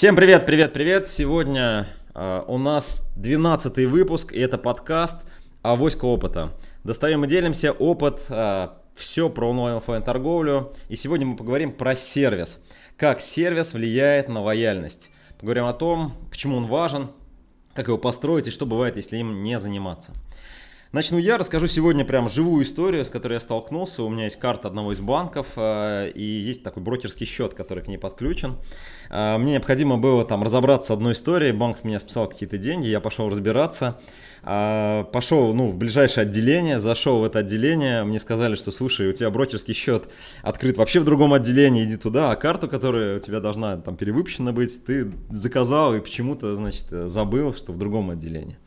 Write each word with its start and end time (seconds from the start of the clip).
Всем 0.00 0.16
привет, 0.16 0.46
привет, 0.46 0.72
привет! 0.72 1.08
Сегодня 1.08 1.86
э, 2.14 2.42
у 2.46 2.56
нас 2.56 3.12
12 3.16 3.84
выпуск, 3.84 4.32
и 4.32 4.40
это 4.40 4.56
подкаст 4.56 5.16
«Авоська 5.60 6.06
опыта». 6.06 6.54
Достаем 6.84 7.22
и 7.22 7.28
делимся 7.28 7.72
опыт, 7.72 8.22
э, 8.30 8.68
все 8.94 9.28
про 9.28 9.50
онлайн-офлайн 9.50 10.02
торговлю. 10.02 10.72
И 10.88 10.96
сегодня 10.96 11.26
мы 11.26 11.36
поговорим 11.36 11.70
про 11.70 11.94
сервис. 11.94 12.64
Как 12.96 13.20
сервис 13.20 13.74
влияет 13.74 14.30
на 14.30 14.40
лояльность. 14.40 15.10
Поговорим 15.38 15.66
о 15.66 15.74
том, 15.74 16.14
почему 16.30 16.56
он 16.56 16.66
важен, 16.66 17.10
как 17.74 17.88
его 17.88 17.98
построить 17.98 18.46
и 18.46 18.50
что 18.50 18.64
бывает, 18.64 18.96
если 18.96 19.18
им 19.18 19.42
не 19.42 19.58
заниматься. 19.58 20.14
Начну 20.92 21.18
я, 21.18 21.38
расскажу 21.38 21.68
сегодня 21.68 22.04
прям 22.04 22.28
живую 22.28 22.64
историю, 22.64 23.04
с 23.04 23.10
которой 23.10 23.34
я 23.34 23.40
столкнулся. 23.40 24.02
У 24.02 24.08
меня 24.08 24.24
есть 24.24 24.40
карта 24.40 24.66
одного 24.66 24.92
из 24.92 24.98
банков 24.98 25.46
э, 25.54 26.10
и 26.12 26.24
есть 26.24 26.64
такой 26.64 26.82
брокерский 26.82 27.26
счет, 27.26 27.54
который 27.54 27.84
к 27.84 27.86
ней 27.86 27.96
подключен. 27.96 28.56
Э, 29.08 29.38
мне 29.38 29.52
необходимо 29.52 29.98
было 29.98 30.26
там 30.26 30.42
разобраться 30.42 30.88
с 30.88 30.90
одной 30.90 31.12
историей. 31.12 31.52
Банк 31.52 31.78
с 31.78 31.84
меня 31.84 32.00
списал 32.00 32.26
какие-то 32.26 32.58
деньги, 32.58 32.88
я 32.88 32.98
пошел 32.98 33.28
разбираться. 33.28 34.00
Э, 34.42 35.04
пошел 35.12 35.54
ну, 35.54 35.68
в 35.68 35.76
ближайшее 35.76 36.22
отделение, 36.22 36.80
зашел 36.80 37.20
в 37.20 37.24
это 37.24 37.38
отделение. 37.38 38.02
Мне 38.02 38.18
сказали, 38.18 38.56
что 38.56 38.72
слушай, 38.72 39.08
у 39.08 39.12
тебя 39.12 39.30
брокерский 39.30 39.74
счет 39.74 40.08
открыт 40.42 40.76
вообще 40.76 40.98
в 40.98 41.04
другом 41.04 41.32
отделении, 41.32 41.84
иди 41.84 41.98
туда, 41.98 42.32
а 42.32 42.34
карту, 42.34 42.66
которая 42.66 43.18
у 43.18 43.20
тебя 43.20 43.38
должна 43.38 43.76
там 43.76 43.96
перевыпущена 43.96 44.50
быть, 44.50 44.84
ты 44.84 45.12
заказал 45.30 45.94
и 45.94 46.00
почему-то, 46.00 46.52
значит, 46.56 46.86
забыл, 46.90 47.54
что 47.54 47.72
в 47.72 47.78
другом 47.78 48.10
отделении. 48.10 48.58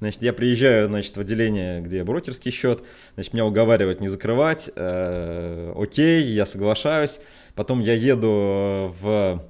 Значит, 0.00 0.22
я 0.22 0.32
приезжаю, 0.32 0.86
значит, 0.86 1.14
в 1.16 1.20
отделение, 1.20 1.82
где 1.82 2.02
брокерский 2.04 2.50
счет, 2.50 2.82
значит, 3.14 3.34
меня 3.34 3.44
уговаривают 3.44 4.00
не 4.00 4.08
закрывать, 4.08 4.70
э, 4.74 5.74
окей, 5.76 6.24
я 6.24 6.46
соглашаюсь. 6.46 7.20
Потом 7.54 7.80
я 7.80 7.92
еду 7.92 8.94
в 9.00 9.44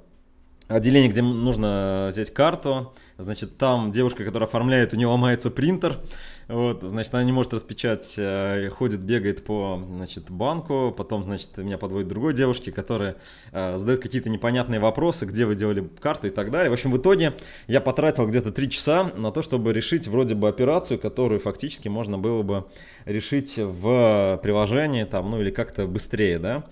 отделение, 0.67 1.09
где 1.09 1.23
нужно 1.23 2.09
взять 2.13 2.33
карту, 2.35 2.93
значит, 3.17 3.59
там 3.59 3.93
девушка, 3.93 4.25
которая 4.25 4.49
оформляет, 4.49 4.93
у 4.93 4.97
нее 4.97 5.07
ломается 5.07 5.51
принтер, 5.51 5.99
вот, 6.51 6.83
значит, 6.83 7.15
она 7.15 7.25
не 7.25 7.33
может 7.33 7.55
распечатать, 7.55 8.15
э, 8.19 8.69
ходит, 8.71 9.01
бегает 9.01 9.45
по, 9.45 9.83
значит, 9.89 10.31
банку, 10.31 10.95
потом, 10.97 11.23
значит, 11.23 11.57
меня 11.59 11.79
подводит 11.79 12.09
другой 12.09 12.35
девушке, 12.35 12.73
которая 12.73 13.17
э, 13.53 13.77
задает 13.77 14.01
какие-то 14.01 14.29
непонятные 14.29 14.81
вопросы, 14.81 15.27
где 15.27 15.47
вы 15.47 15.55
делали 15.55 15.89
карту 16.01 16.27
и 16.27 16.31
так 16.31 16.51
далее. 16.51 16.71
В 16.71 16.73
общем, 16.73 16.93
в 16.93 16.97
итоге 16.97 17.35
я 17.67 17.81
потратил 17.81 18.27
где-то 18.27 18.53
3 18.53 18.71
часа 18.71 19.05
на 19.17 19.31
то, 19.33 19.43
чтобы 19.43 19.73
решить 19.73 20.09
вроде 20.09 20.35
бы 20.35 20.49
операцию, 20.49 20.99
которую 20.99 21.41
фактически 21.41 21.89
можно 21.89 22.19
было 22.19 22.43
бы 22.43 22.67
решить 23.05 23.57
в 23.57 24.41
приложении, 24.43 25.05
там, 25.05 25.31
ну 25.31 25.41
или 25.41 25.51
как-то 25.51 25.87
быстрее, 25.87 26.39
да. 26.39 26.65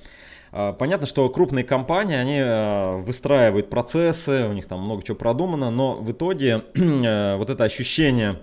А, 0.51 0.73
понятно, 0.73 1.06
что 1.06 1.29
крупные 1.29 1.65
компании, 1.65 2.17
они 2.17 2.39
э, 2.39 2.97
выстраивают 3.03 3.71
процессы, 3.71 4.47
у 4.49 4.53
них 4.53 4.67
там 4.67 4.81
много 4.83 5.03
чего 5.03 5.17
продумано, 5.17 5.71
но 5.71 5.95
в 5.95 6.11
итоге 6.11 6.65
вот 6.75 7.51
это 7.51 7.65
ощущение 7.65 8.41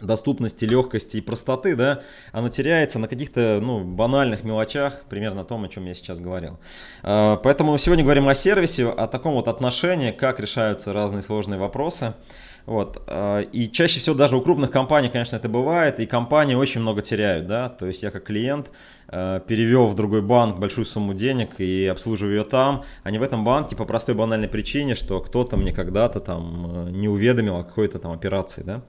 доступности, 0.00 0.64
легкости 0.64 1.18
и 1.18 1.20
простоты, 1.20 1.76
да, 1.76 2.02
оно 2.32 2.48
теряется 2.48 2.98
на 2.98 3.08
каких-то, 3.08 3.60
ну, 3.62 3.84
банальных 3.84 4.42
мелочах, 4.44 5.02
примерно 5.08 5.42
о 5.42 5.44
том, 5.44 5.64
о 5.64 5.68
чем 5.68 5.86
я 5.86 5.94
сейчас 5.94 6.20
говорил. 6.20 6.58
А, 7.02 7.36
поэтому 7.36 7.76
сегодня 7.78 8.04
говорим 8.04 8.28
о 8.28 8.34
сервисе, 8.34 8.88
о 8.88 9.06
таком 9.06 9.34
вот 9.34 9.48
отношении, 9.48 10.10
как 10.10 10.40
решаются 10.40 10.92
разные 10.92 11.22
сложные 11.22 11.58
вопросы. 11.58 12.14
Вот. 12.64 13.02
А, 13.06 13.40
и 13.40 13.70
чаще 13.70 14.00
всего 14.00 14.14
даже 14.14 14.36
у 14.36 14.40
крупных 14.40 14.70
компаний, 14.70 15.08
конечно, 15.08 15.36
это 15.36 15.48
бывает, 15.48 16.00
и 16.00 16.06
компании 16.06 16.54
очень 16.54 16.80
много 16.80 17.02
теряют, 17.02 17.46
да, 17.46 17.68
то 17.68 17.86
есть 17.86 18.02
я 18.02 18.10
как 18.10 18.24
клиент 18.24 18.70
а, 19.08 19.40
перевел 19.40 19.88
в 19.88 19.94
другой 19.94 20.22
банк 20.22 20.58
большую 20.58 20.84
сумму 20.84 21.12
денег 21.14 21.60
и 21.60 21.86
обслуживаю 21.86 22.36
ее 22.36 22.44
там, 22.44 22.84
а 23.02 23.10
не 23.10 23.18
в 23.18 23.22
этом 23.22 23.44
банке 23.44 23.76
по 23.76 23.84
простой 23.84 24.14
банальной 24.14 24.48
причине, 24.48 24.94
что 24.94 25.20
кто-то 25.20 25.56
мне 25.56 25.72
когда-то 25.72 26.20
там 26.20 26.92
не 26.92 27.08
уведомил 27.08 27.56
о 27.56 27.64
какой-то 27.64 27.98
там 27.98 28.12
операции, 28.12 28.62
да. 28.62 28.82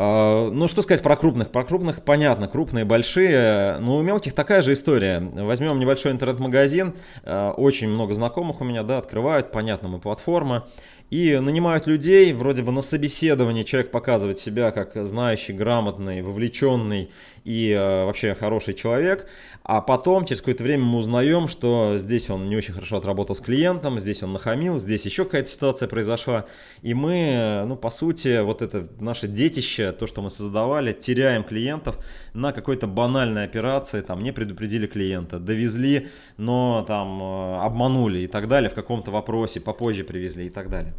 А, 0.00 0.48
ну, 0.50 0.68
что 0.68 0.82
сказать 0.82 1.02
про 1.02 1.16
крупных? 1.16 1.50
Про 1.50 1.64
крупных 1.64 2.04
понятно, 2.04 2.46
крупные, 2.46 2.84
большие, 2.84 3.78
но 3.80 3.96
у 3.96 4.02
мелких 4.02 4.32
такая 4.32 4.62
же 4.62 4.72
история. 4.72 5.18
Возьмем 5.18 5.80
небольшой 5.80 6.12
интернет-магазин, 6.12 6.94
а, 7.24 7.50
очень 7.50 7.88
много 7.88 8.14
знакомых 8.14 8.60
у 8.60 8.64
меня, 8.64 8.84
да, 8.84 8.98
открывают, 8.98 9.50
понятно, 9.50 9.88
мы 9.88 9.98
платформа, 9.98 10.68
и 11.10 11.38
нанимают 11.38 11.88
людей, 11.88 12.32
вроде 12.32 12.62
бы 12.62 12.70
на 12.70 12.82
собеседовании 12.82 13.64
человек 13.64 13.90
показывает 13.90 14.38
себя 14.38 14.70
как 14.70 14.94
знающий, 15.04 15.52
грамотный, 15.52 16.22
вовлеченный 16.22 17.10
и 17.44 17.70
э, 17.70 18.04
вообще 18.04 18.34
хороший 18.34 18.74
человек, 18.74 19.28
а 19.62 19.80
потом 19.80 20.24
через 20.24 20.40
какое-то 20.40 20.62
время 20.62 20.84
мы 20.84 20.98
узнаем, 20.98 21.48
что 21.48 21.96
здесь 21.98 22.30
он 22.30 22.48
не 22.48 22.56
очень 22.56 22.74
хорошо 22.74 22.96
отработал 22.96 23.36
с 23.36 23.40
клиентом, 23.40 24.00
здесь 24.00 24.22
он 24.22 24.32
нахамил, 24.32 24.78
здесь 24.78 25.04
еще 25.04 25.24
какая-то 25.24 25.50
ситуация 25.50 25.88
произошла, 25.88 26.46
и 26.82 26.94
мы, 26.94 27.64
ну, 27.66 27.76
по 27.76 27.90
сути, 27.90 28.40
вот 28.42 28.62
это 28.62 28.88
наше 29.00 29.28
детище, 29.28 29.92
то, 29.92 30.06
что 30.06 30.22
мы 30.22 30.30
создавали, 30.30 30.92
теряем 30.92 31.44
клиентов 31.44 31.98
на 32.34 32.52
какой-то 32.52 32.86
банальной 32.86 33.44
операции, 33.44 34.00
там, 34.00 34.22
не 34.22 34.32
предупредили 34.32 34.86
клиента, 34.86 35.38
довезли, 35.38 36.08
но 36.36 36.84
там 36.86 37.22
э, 37.22 37.60
обманули 37.60 38.20
и 38.20 38.26
так 38.26 38.48
далее 38.48 38.70
в 38.70 38.74
каком-то 38.74 39.10
вопросе, 39.10 39.60
попозже 39.60 40.04
привезли 40.04 40.46
и 40.46 40.50
так 40.50 40.70
далее. 40.70 40.94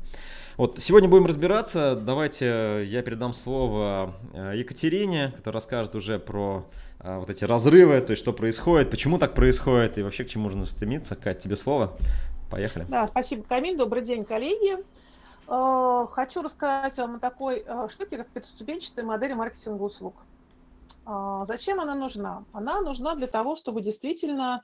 Вот, 0.59 0.77
сегодня 0.77 1.07
будем 1.07 1.25
разбираться. 1.25 1.95
Давайте 1.95 2.83
я 2.85 3.01
передам 3.01 3.33
слово 3.33 4.13
э, 4.33 4.57
Екатерине, 4.57 5.31
которая 5.37 5.61
расскажет 5.61 5.95
уже 5.95 6.19
про 6.19 6.65
э, 6.99 7.17
вот 7.17 7.29
эти 7.29 7.45
разрывы, 7.45 8.01
то 8.01 8.11
есть 8.11 8.21
что 8.21 8.33
происходит, 8.33 8.91
почему 8.91 9.17
так 9.17 9.33
происходит 9.33 9.97
и 9.97 10.03
вообще 10.03 10.25
к 10.25 10.27
чему 10.27 10.49
нужно 10.49 10.65
стремиться. 10.65 11.15
Кать, 11.15 11.39
тебе 11.39 11.55
слово. 11.55 11.97
Поехали. 12.51 12.85
Да, 12.89 13.07
спасибо, 13.07 13.43
Камиль. 13.43 13.77
Добрый 13.77 14.03
день, 14.03 14.25
коллеги. 14.25 14.83
Э, 15.47 16.07
хочу 16.11 16.41
рассказать 16.41 16.97
вам 16.97 17.15
о 17.15 17.19
такой 17.19 17.63
штуке, 17.87 18.17
как 18.17 18.27
пятиступенчатая 18.27 19.05
модель 19.05 19.35
маркетинга 19.35 19.83
услуг. 19.83 20.15
Зачем 21.47 21.79
она 21.79 21.95
нужна? 21.95 22.43
Она 22.51 22.81
нужна 22.81 23.15
для 23.15 23.27
того, 23.27 23.55
чтобы 23.55 23.79
действительно 23.79 24.61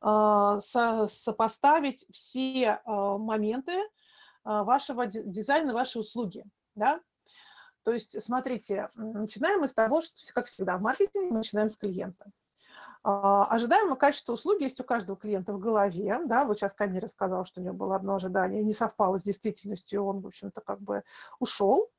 сопоставить 0.00 2.08
все 2.10 2.80
моменты, 2.84 3.72
а, 3.72 3.97
вашего 4.48 5.06
дизайна, 5.06 5.72
вашей 5.72 6.00
услуги. 6.00 6.44
Да? 6.74 7.00
То 7.84 7.92
есть, 7.92 8.22
смотрите, 8.22 8.90
начинаем 8.94 9.60
мы 9.60 9.68
с 9.68 9.74
того, 9.74 10.00
что, 10.00 10.14
как 10.34 10.46
всегда, 10.46 10.76
в 10.76 10.82
маркетинге 10.82 11.30
мы 11.30 11.36
начинаем 11.38 11.68
с 11.68 11.76
клиента. 11.76 12.30
А, 13.02 13.44
ожидаемое 13.46 13.96
качество 13.96 14.34
услуги 14.34 14.64
есть 14.64 14.80
у 14.80 14.84
каждого 14.84 15.18
клиента 15.18 15.52
в 15.52 15.58
голове. 15.58 16.20
Да? 16.26 16.44
Вот 16.44 16.58
сейчас 16.58 16.74
Камиль 16.74 17.00
рассказал, 17.00 17.44
что 17.44 17.60
у 17.60 17.64
него 17.64 17.74
было 17.74 17.96
одно 17.96 18.16
ожидание, 18.16 18.62
не 18.62 18.74
совпало 18.74 19.18
с 19.18 19.22
действительностью, 19.22 20.04
он, 20.04 20.20
в 20.20 20.26
общем-то, 20.26 20.60
как 20.60 20.80
бы 20.80 21.02
ушел. 21.38 21.90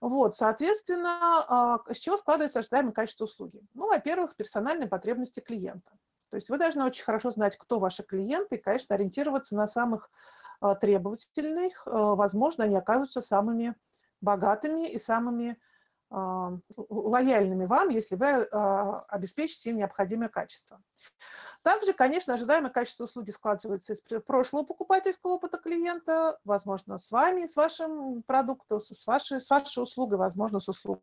Вот, 0.00 0.36
соответственно, 0.36 1.44
а, 1.48 1.80
с 1.92 1.98
чего 1.98 2.16
складывается 2.16 2.60
ожидаемое 2.60 2.92
качество 2.92 3.24
услуги? 3.24 3.60
Ну, 3.74 3.88
во-первых, 3.88 4.36
персональные 4.36 4.88
потребности 4.88 5.40
клиента. 5.40 5.90
То 6.30 6.36
есть 6.36 6.48
вы 6.48 6.58
должны 6.58 6.84
очень 6.84 7.04
хорошо 7.04 7.30
знать, 7.30 7.56
кто 7.56 7.78
ваши 7.78 8.02
клиенты, 8.02 8.56
и, 8.56 8.60
конечно, 8.60 8.94
ориентироваться 8.94 9.56
на 9.56 9.68
самых 9.68 10.08
а, 10.08 10.35
требовательных, 10.80 11.86
а, 11.86 12.14
возможно, 12.14 12.64
они 12.64 12.76
окажутся 12.76 13.22
самыми 13.22 13.74
богатыми 14.20 14.88
и 14.88 14.98
самыми 14.98 15.58
а, 16.10 16.58
лояльными 16.76 17.66
вам, 17.66 17.90
если 17.90 18.16
вы 18.16 18.44
обеспечите 19.08 19.70
им 19.70 19.78
необходимое 19.78 20.28
качество. 20.28 20.80
Также, 21.62 21.92
конечно, 21.92 22.34
ожидаемое 22.34 22.70
качество 22.70 23.04
услуги 23.04 23.30
складывается 23.30 23.94
из 23.94 24.00
прошлого 24.22 24.62
покупательского 24.62 25.32
опыта 25.32 25.58
клиента, 25.58 26.38
возможно, 26.44 26.98
с 26.98 27.10
вами, 27.10 27.46
с 27.46 27.56
вашим 27.56 28.22
продуктом, 28.22 28.78
с 28.80 29.06
вашей, 29.06 29.40
с 29.40 29.50
вашей 29.50 29.82
услугой, 29.82 30.18
возможно, 30.18 30.60
с 30.60 30.68
услугой 30.68 31.02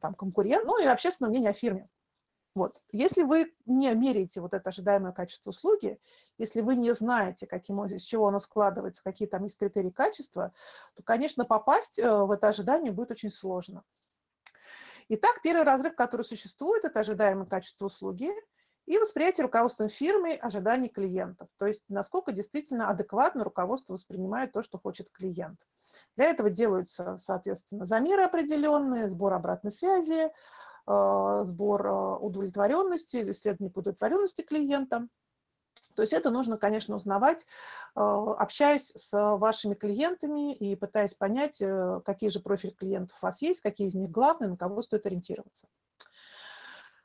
там, 0.00 0.14
конкурент, 0.14 0.64
ну 0.66 0.80
и 0.80 0.84
общественное 0.84 1.30
мнение 1.30 1.50
о 1.50 1.54
фирме. 1.54 1.88
Вот. 2.54 2.80
Если 2.92 3.22
вы 3.22 3.52
не 3.66 3.92
меряете 3.94 4.40
вот 4.40 4.54
это 4.54 4.68
ожидаемое 4.68 5.12
качество 5.12 5.50
услуги, 5.50 5.98
если 6.38 6.60
вы 6.60 6.76
не 6.76 6.94
знаете, 6.94 7.46
каким, 7.46 7.84
из 7.84 8.02
чего 8.02 8.28
оно 8.28 8.38
складывается, 8.38 9.02
какие 9.02 9.26
там 9.26 9.42
есть 9.42 9.58
критерии 9.58 9.90
качества, 9.90 10.52
то, 10.94 11.02
конечно, 11.02 11.44
попасть 11.44 11.98
э, 11.98 12.08
в 12.08 12.30
это 12.30 12.48
ожидание 12.48 12.92
будет 12.92 13.10
очень 13.10 13.30
сложно. 13.30 13.82
Итак, 15.08 15.40
первый 15.42 15.64
разрыв, 15.64 15.96
который 15.96 16.22
существует, 16.22 16.84
это 16.84 17.00
ожидаемое 17.00 17.46
качество 17.46 17.86
услуги 17.86 18.30
и 18.86 18.98
восприятие 18.98 19.44
руководством 19.44 19.88
фирмы 19.88 20.34
ожиданий 20.34 20.88
клиентов. 20.88 21.48
То 21.58 21.66
есть 21.66 21.82
насколько 21.88 22.32
действительно 22.32 22.88
адекватно 22.88 23.42
руководство 23.42 23.94
воспринимает 23.94 24.52
то, 24.52 24.62
что 24.62 24.78
хочет 24.78 25.10
клиент. 25.10 25.58
Для 26.16 26.26
этого 26.26 26.50
делаются, 26.50 27.18
соответственно, 27.18 27.84
замеры 27.84 28.22
определенные, 28.22 29.08
сбор 29.08 29.34
обратной 29.34 29.72
связи, 29.72 30.30
сбор 30.86 31.86
а, 31.86 32.16
удовлетворенности, 32.18 33.30
исследование 33.30 33.72
по 33.72 33.78
удовлетворенности 33.78 34.42
клиента. 34.42 35.08
То 35.94 36.02
есть 36.02 36.12
это 36.12 36.30
нужно, 36.30 36.56
конечно, 36.56 36.96
узнавать, 36.96 37.46
а, 37.94 38.34
общаясь 38.34 38.92
с 38.94 39.12
вашими 39.12 39.74
клиентами 39.74 40.54
и 40.54 40.76
пытаясь 40.76 41.14
понять, 41.14 41.60
э, 41.60 42.00
какие 42.04 42.30
же 42.30 42.40
профили 42.40 42.72
клиентов 42.72 43.18
у 43.22 43.26
вас 43.26 43.42
есть, 43.42 43.60
какие 43.60 43.88
из 43.88 43.94
них 43.94 44.10
главные, 44.10 44.50
на 44.50 44.56
кого 44.56 44.82
стоит 44.82 45.06
ориентироваться. 45.06 45.68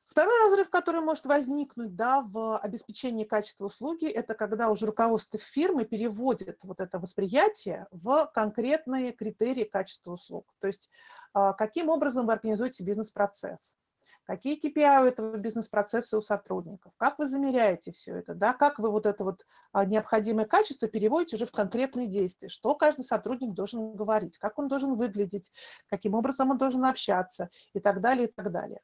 Второй 0.10 0.44
разрыв, 0.46 0.72
который 0.72 1.02
может 1.02 1.28
возникнуть 1.28 1.96
да, 1.96 2.22
в 2.22 2.58
обеспечении 2.58 3.26
качества 3.26 3.68
услуги, 3.68 4.08
это 4.08 4.34
когда 4.34 4.70
уже 4.70 4.88
руководство 4.88 5.40
фирмы 5.40 5.86
переводит 5.86 6.64
вот 6.64 6.80
это 6.80 6.98
восприятие 6.98 7.86
в 7.92 8.30
конкретные 8.34 9.12
критерии 9.12 9.66
качества 9.66 10.14
услуг. 10.14 10.52
То 10.60 10.68
есть 10.68 10.90
а, 11.34 11.54
каким 11.54 11.90
образом 11.90 12.26
вы 12.26 12.34
организуете 12.34 12.84
бизнес-процесс, 12.84 13.76
какие 14.24 14.60
KPI 14.60 15.04
у 15.04 15.06
этого 15.06 15.38
бизнес-процесса 15.38 16.18
у 16.18 16.22
сотрудников, 16.22 16.92
как 16.98 17.20
вы 17.20 17.28
замеряете 17.28 17.92
все 17.92 18.16
это, 18.16 18.34
да, 18.34 18.54
как 18.54 18.80
вы 18.80 18.90
вот 18.90 19.06
это 19.06 19.24
вот 19.24 19.46
а, 19.74 19.86
необходимое 19.86 20.48
качество 20.48 20.88
переводите 20.88 21.36
уже 21.36 21.46
в 21.46 21.52
конкретные 21.52 22.08
действия, 22.08 22.50
что 22.50 22.74
каждый 22.74 23.06
сотрудник 23.06 23.54
должен 23.54 23.94
говорить, 23.94 24.40
как 24.40 24.58
он 24.58 24.70
должен 24.70 24.96
выглядеть, 24.96 25.52
каким 25.88 26.16
образом 26.16 26.50
он 26.50 26.58
должен 26.58 26.84
общаться? 26.84 27.52
И 27.74 27.80
так 27.80 28.02
далее, 28.02 28.28
и 28.28 28.32
так 28.32 28.52
далее. 28.52 28.82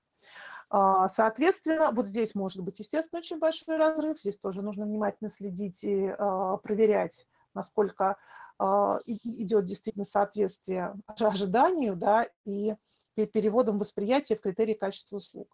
А, 0.69 1.09
соответственно, 1.09 1.91
вот 1.91 2.07
здесь 2.07 2.35
может 2.35 2.63
быть, 2.63 2.79
естественно, 2.79 3.19
очень 3.19 3.39
большой 3.39 3.77
разрыв. 3.77 4.19
Здесь 4.19 4.37
тоже 4.37 4.61
нужно 4.61 4.85
внимательно 4.85 5.29
следить 5.29 5.83
и 5.83 6.05
а, 6.07 6.57
проверять, 6.57 7.27
насколько 7.53 8.17
а, 8.57 8.99
идет 9.05 9.65
действительно 9.65 10.05
соответствие 10.05 10.95
ожиданию 11.07 11.95
да, 11.95 12.27
и 12.45 12.75
переводом 13.15 13.79
восприятия 13.79 14.35
в 14.35 14.41
критерии 14.41 14.73
качества 14.73 15.17
услуг. 15.17 15.47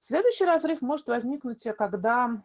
Следующий 0.00 0.44
разрыв 0.44 0.82
может 0.82 1.08
возникнуть, 1.08 1.64
когда 1.76 2.42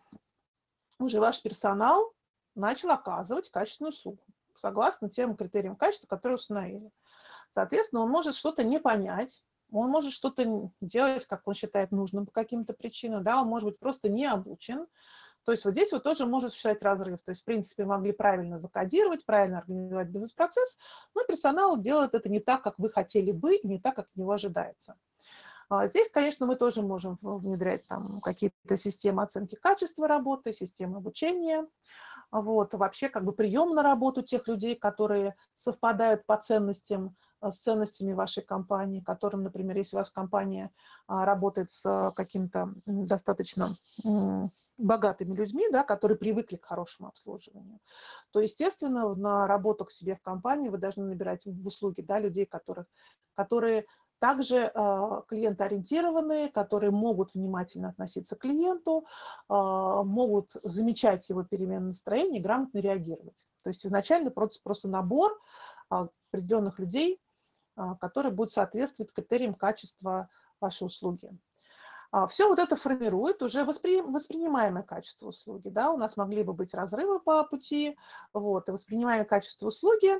уже 0.99 1.19
ваш 1.19 1.41
персонал 1.41 2.13
начал 2.55 2.91
оказывать 2.91 3.49
качественную 3.49 3.91
услугу 3.91 4.23
согласно 4.61 5.09
тем 5.09 5.35
критериям 5.35 5.75
качества, 5.75 6.07
которые 6.07 6.35
установили. 6.35 6.91
Соответственно, 7.53 8.03
он 8.03 8.09
может 8.09 8.35
что-то 8.35 8.63
не 8.63 8.79
понять, 8.79 9.43
он 9.71 9.89
может 9.89 10.13
что-то 10.13 10.71
делать, 10.81 11.25
как 11.25 11.47
он 11.47 11.53
считает 11.53 11.91
нужным 11.91 12.25
по 12.25 12.31
каким-то 12.31 12.73
причинам, 12.73 13.23
да, 13.23 13.41
он 13.41 13.47
может 13.47 13.69
быть 13.69 13.79
просто 13.79 14.09
не 14.09 14.25
обучен. 14.25 14.87
То 15.43 15.51
есть 15.51 15.65
вот 15.65 15.71
здесь 15.71 15.91
вот 15.91 16.03
тоже 16.03 16.25
может 16.25 16.51
существовать 16.51 16.83
разрыв. 16.83 17.21
То 17.23 17.31
есть, 17.31 17.41
в 17.41 17.45
принципе, 17.45 17.83
могли 17.85 18.11
правильно 18.11 18.59
закодировать, 18.59 19.25
правильно 19.25 19.59
организовать 19.59 20.09
бизнес-процесс, 20.09 20.77
но 21.15 21.23
персонал 21.23 21.81
делает 21.81 22.13
это 22.13 22.29
не 22.29 22.39
так, 22.39 22.61
как 22.61 22.77
вы 22.77 22.91
хотели 22.91 23.31
бы, 23.31 23.59
не 23.63 23.79
так, 23.79 23.95
как 23.95 24.05
от 24.05 24.15
него 24.15 24.31
ожидается. 24.31 24.95
А 25.69 25.87
здесь, 25.87 26.09
конечно, 26.11 26.45
мы 26.45 26.57
тоже 26.57 26.81
можем 26.81 27.17
внедрять 27.21 27.87
там 27.87 28.19
какие-то 28.19 28.75
системы 28.77 29.23
оценки 29.23 29.55
качества 29.55 30.07
работы, 30.07 30.53
системы 30.53 30.97
обучения, 30.97 31.65
вот, 32.29 32.73
вообще 32.73 33.09
как 33.09 33.23
бы 33.23 33.31
прием 33.31 33.73
на 33.73 33.81
работу 33.81 34.21
тех 34.21 34.47
людей, 34.47 34.75
которые 34.75 35.35
совпадают 35.55 36.25
по 36.25 36.37
ценностям 36.37 37.15
с 37.41 37.57
ценностями 37.57 38.13
вашей 38.13 38.43
компании, 38.43 39.01
которым, 39.01 39.43
например, 39.43 39.77
если 39.77 39.95
ваша 39.95 40.13
компания 40.13 40.71
а, 41.07 41.25
работает 41.25 41.71
с 41.71 42.11
каким-то 42.15 42.73
достаточно 42.85 43.75
богатыми 44.77 45.35
людьми, 45.35 45.67
да, 45.71 45.83
которые 45.83 46.17
привыкли 46.17 46.57
к 46.57 46.65
хорошему 46.65 47.09
обслуживанию, 47.09 47.79
то, 48.31 48.39
естественно, 48.39 49.13
на 49.15 49.47
работу 49.47 49.85
к 49.85 49.91
себе 49.91 50.15
в 50.15 50.21
компании 50.21 50.69
вы 50.69 50.77
должны 50.77 51.05
набирать 51.05 51.45
в 51.45 51.67
услуги 51.67 52.01
да, 52.01 52.19
людей, 52.19 52.45
которых, 52.45 52.87
которые 53.35 53.85
также 54.21 54.71
э, 54.73 55.21
клиентоориентированные, 55.27 56.49
которые 56.49 56.91
могут 56.91 57.33
внимательно 57.33 57.89
относиться 57.89 58.35
к 58.35 58.41
клиенту, 58.41 59.05
э, 59.49 59.53
могут 59.53 60.51
замечать 60.61 61.27
его 61.29 61.43
перемены 61.43 61.87
настроения 61.87 62.37
и 62.37 62.41
грамотно 62.41 62.77
реагировать. 62.77 63.47
То 63.63 63.69
есть 63.69 63.83
изначально 63.85 64.29
просто, 64.29 64.59
просто 64.63 64.87
набор 64.87 65.31
э, 65.89 66.07
определенных 66.31 66.77
людей, 66.77 67.19
который 67.99 68.31
будет 68.31 68.51
соответствовать 68.51 69.13
критериям 69.13 69.53
качества 69.53 70.29
вашей 70.59 70.85
услуги. 70.87 71.31
А, 72.11 72.27
Все 72.27 72.47
вот 72.47 72.59
это 72.59 72.75
формирует 72.75 73.41
уже 73.41 73.63
воспри... 73.63 74.01
воспринимаемое 74.01 74.83
качество 74.83 75.27
услуги. 75.27 75.69
Да? 75.69 75.91
У 75.91 75.97
нас 75.97 76.17
могли 76.17 76.43
бы 76.43 76.53
быть 76.53 76.73
разрывы 76.73 77.19
по 77.19 77.43
пути, 77.43 77.97
вот, 78.33 78.67
и 78.67 78.71
воспринимаемое 78.71 79.25
качество 79.25 79.67
услуги 79.67 80.19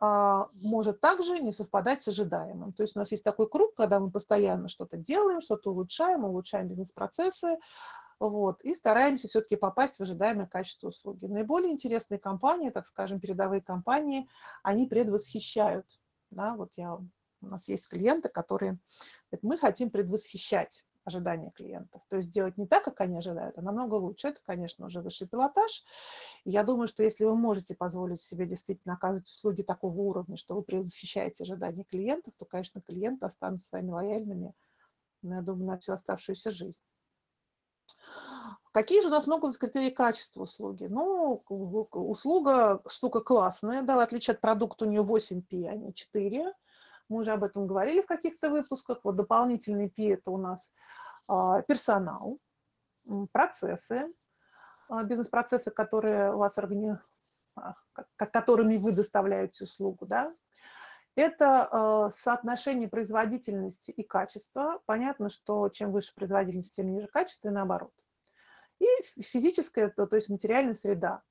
а, 0.00 0.48
может 0.54 1.00
также 1.00 1.38
не 1.40 1.52
совпадать 1.52 2.02
с 2.02 2.08
ожидаемым. 2.08 2.72
То 2.72 2.82
есть 2.82 2.96
у 2.96 2.98
нас 2.98 3.10
есть 3.12 3.24
такой 3.24 3.48
круг, 3.48 3.74
когда 3.74 4.00
мы 4.00 4.10
постоянно 4.10 4.68
что-то 4.68 4.96
делаем, 4.96 5.40
что-то 5.40 5.70
улучшаем, 5.70 6.24
улучшаем 6.24 6.68
бизнес-процессы, 6.68 7.58
вот, 8.18 8.62
и 8.62 8.74
стараемся 8.74 9.28
все-таки 9.28 9.56
попасть 9.56 9.98
в 9.98 10.02
ожидаемое 10.02 10.46
качество 10.46 10.88
услуги. 10.88 11.26
Наиболее 11.26 11.70
интересные 11.70 12.18
компании, 12.18 12.70
так 12.70 12.86
скажем, 12.86 13.20
передовые 13.20 13.60
компании, 13.60 14.26
они 14.62 14.86
предвосхищают 14.86 15.86
да, 16.30 16.54
вот 16.54 16.72
я, 16.76 16.94
у 16.94 17.06
нас 17.40 17.68
есть 17.68 17.88
клиенты, 17.88 18.28
которые 18.28 18.78
говорят, 19.30 19.42
мы 19.42 19.58
хотим 19.58 19.90
предвосхищать 19.90 20.84
ожидания 21.06 21.52
клиентов. 21.52 22.02
То 22.08 22.16
есть 22.16 22.30
делать 22.30 22.58
не 22.58 22.66
так, 22.66 22.84
как 22.84 23.00
они 23.00 23.16
ожидают, 23.16 23.56
а 23.56 23.62
намного 23.62 23.94
лучше. 23.94 24.28
Это, 24.28 24.40
конечно, 24.44 24.86
уже 24.86 25.00
высший 25.00 25.28
пилотаж. 25.28 25.84
И 26.44 26.50
я 26.50 26.64
думаю, 26.64 26.88
что 26.88 27.04
если 27.04 27.24
вы 27.24 27.36
можете 27.36 27.76
позволить 27.76 28.20
себе 28.20 28.44
действительно 28.44 28.94
оказывать 28.94 29.28
услуги 29.28 29.62
такого 29.62 29.98
уровня, 30.00 30.36
что 30.36 30.56
вы 30.56 30.62
предвосхищаете 30.62 31.44
ожидания 31.44 31.84
клиентов, 31.84 32.34
то, 32.36 32.44
конечно, 32.44 32.80
клиенты 32.80 33.24
останутся 33.24 33.68
с 33.68 33.72
вами 33.72 33.90
лояльными, 33.90 34.52
я 35.22 35.42
думаю, 35.42 35.66
на 35.66 35.78
всю 35.78 35.92
оставшуюся 35.92 36.50
жизнь. 36.50 36.80
Какие 38.76 39.00
же 39.00 39.08
у 39.08 39.10
нас 39.10 39.26
могут 39.26 39.52
быть 39.52 39.58
критерии 39.58 39.88
качества 39.88 40.42
услуги? 40.42 40.84
Ну, 40.84 41.42
услуга 41.48 42.82
штука 42.86 43.20
классная, 43.20 43.80
да, 43.80 43.96
в 43.96 44.00
отличие 44.00 44.34
от 44.34 44.42
продукта 44.42 44.84
у 44.84 44.88
нее 44.88 45.00
8 45.00 45.40
P, 45.40 45.66
а 45.66 45.74
не 45.74 45.94
4. 45.94 46.52
Мы 47.08 47.18
уже 47.18 47.32
об 47.32 47.42
этом 47.42 47.66
говорили 47.66 48.02
в 48.02 48.06
каких-то 48.06 48.50
выпусках. 48.50 48.98
Вот 49.02 49.16
дополнительный 49.16 49.88
P– 49.88 50.10
это 50.12 50.30
у 50.30 50.36
нас 50.36 50.74
а, 51.26 51.62
персонал, 51.62 52.38
процессы, 53.32 54.12
а, 54.90 55.04
бизнес-процессы, 55.04 55.70
которые 55.70 56.34
у 56.34 56.36
вас 56.36 56.58
органи... 56.58 56.98
А, 57.54 57.76
которыми 58.16 58.76
вы 58.76 58.92
доставляете 58.92 59.64
услугу, 59.64 60.04
да. 60.04 60.34
Это 61.14 62.10
соотношение 62.12 62.90
производительности 62.90 63.90
и 63.90 64.02
качества. 64.02 64.82
Понятно, 64.84 65.30
что 65.30 65.70
чем 65.70 65.92
выше 65.92 66.14
производительность, 66.14 66.76
тем 66.76 66.92
ниже 66.92 67.06
качество, 67.06 67.48
и 67.48 67.52
наоборот. 67.52 67.94
И 68.78 68.86
физическая, 69.22 69.88
то, 69.88 70.06
то 70.06 70.16
есть 70.16 70.28
материальная 70.28 70.74
среда. 70.74 71.22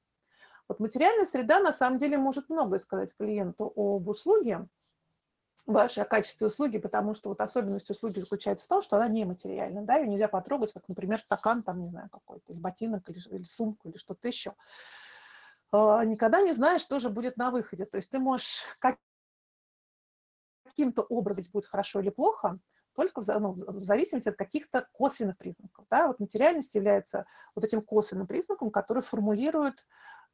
Вот 0.67 0.79
материальная 0.79 1.25
среда 1.25 1.59
на 1.59 1.73
самом 1.73 1.99
деле 1.99 2.17
может 2.17 2.49
многое 2.49 2.79
сказать 2.79 3.15
клиенту 3.15 3.71
об 3.75 4.07
услуге, 4.07 4.67
вашей 5.65 6.03
о 6.03 6.05
качестве 6.05 6.47
услуги, 6.47 6.77
потому 6.77 7.13
что 7.13 7.29
вот 7.29 7.41
особенность 7.41 7.89
услуги 7.89 8.19
заключается 8.19 8.65
в 8.65 8.69
том, 8.69 8.81
что 8.81 8.97
она 8.97 9.07
нематериальна, 9.07 9.83
да, 9.83 9.95
ее 9.95 10.07
нельзя 10.07 10.27
потрогать, 10.27 10.73
как, 10.73 10.87
например, 10.87 11.19
стакан, 11.19 11.63
там, 11.63 11.81
не 11.81 11.89
знаю, 11.89 12.09
какой-то, 12.09 12.51
или 12.51 12.59
ботинок, 12.59 13.09
или, 13.09 13.19
или 13.29 13.43
сумку, 13.43 13.89
или 13.89 13.97
что-то 13.97 14.27
еще. 14.27 14.53
А, 15.71 16.03
никогда 16.05 16.41
не 16.41 16.53
знаешь, 16.53 16.81
что 16.81 16.99
же 16.99 17.09
будет 17.09 17.37
на 17.37 17.51
выходе. 17.51 17.85
То 17.85 17.97
есть 17.97 18.09
ты 18.09 18.19
можешь 18.19 18.65
каким-то 20.63 21.03
образом 21.03 21.43
будет 21.51 21.67
хорошо 21.67 21.99
или 21.99 22.09
плохо, 22.09 22.59
только 22.95 23.21
в, 23.21 23.27
ну, 23.39 23.53
в 23.53 23.79
зависимости 23.81 24.29
от 24.29 24.35
каких-то 24.35 24.87
косвенных 24.93 25.37
признаков. 25.37 25.85
Да? 25.89 26.07
Вот 26.07 26.19
материальность 26.19 26.75
является 26.75 27.25
вот 27.55 27.65
этим 27.65 27.81
косвенным 27.81 28.27
признаком, 28.27 28.71
который 28.71 29.03
формулирует, 29.03 29.85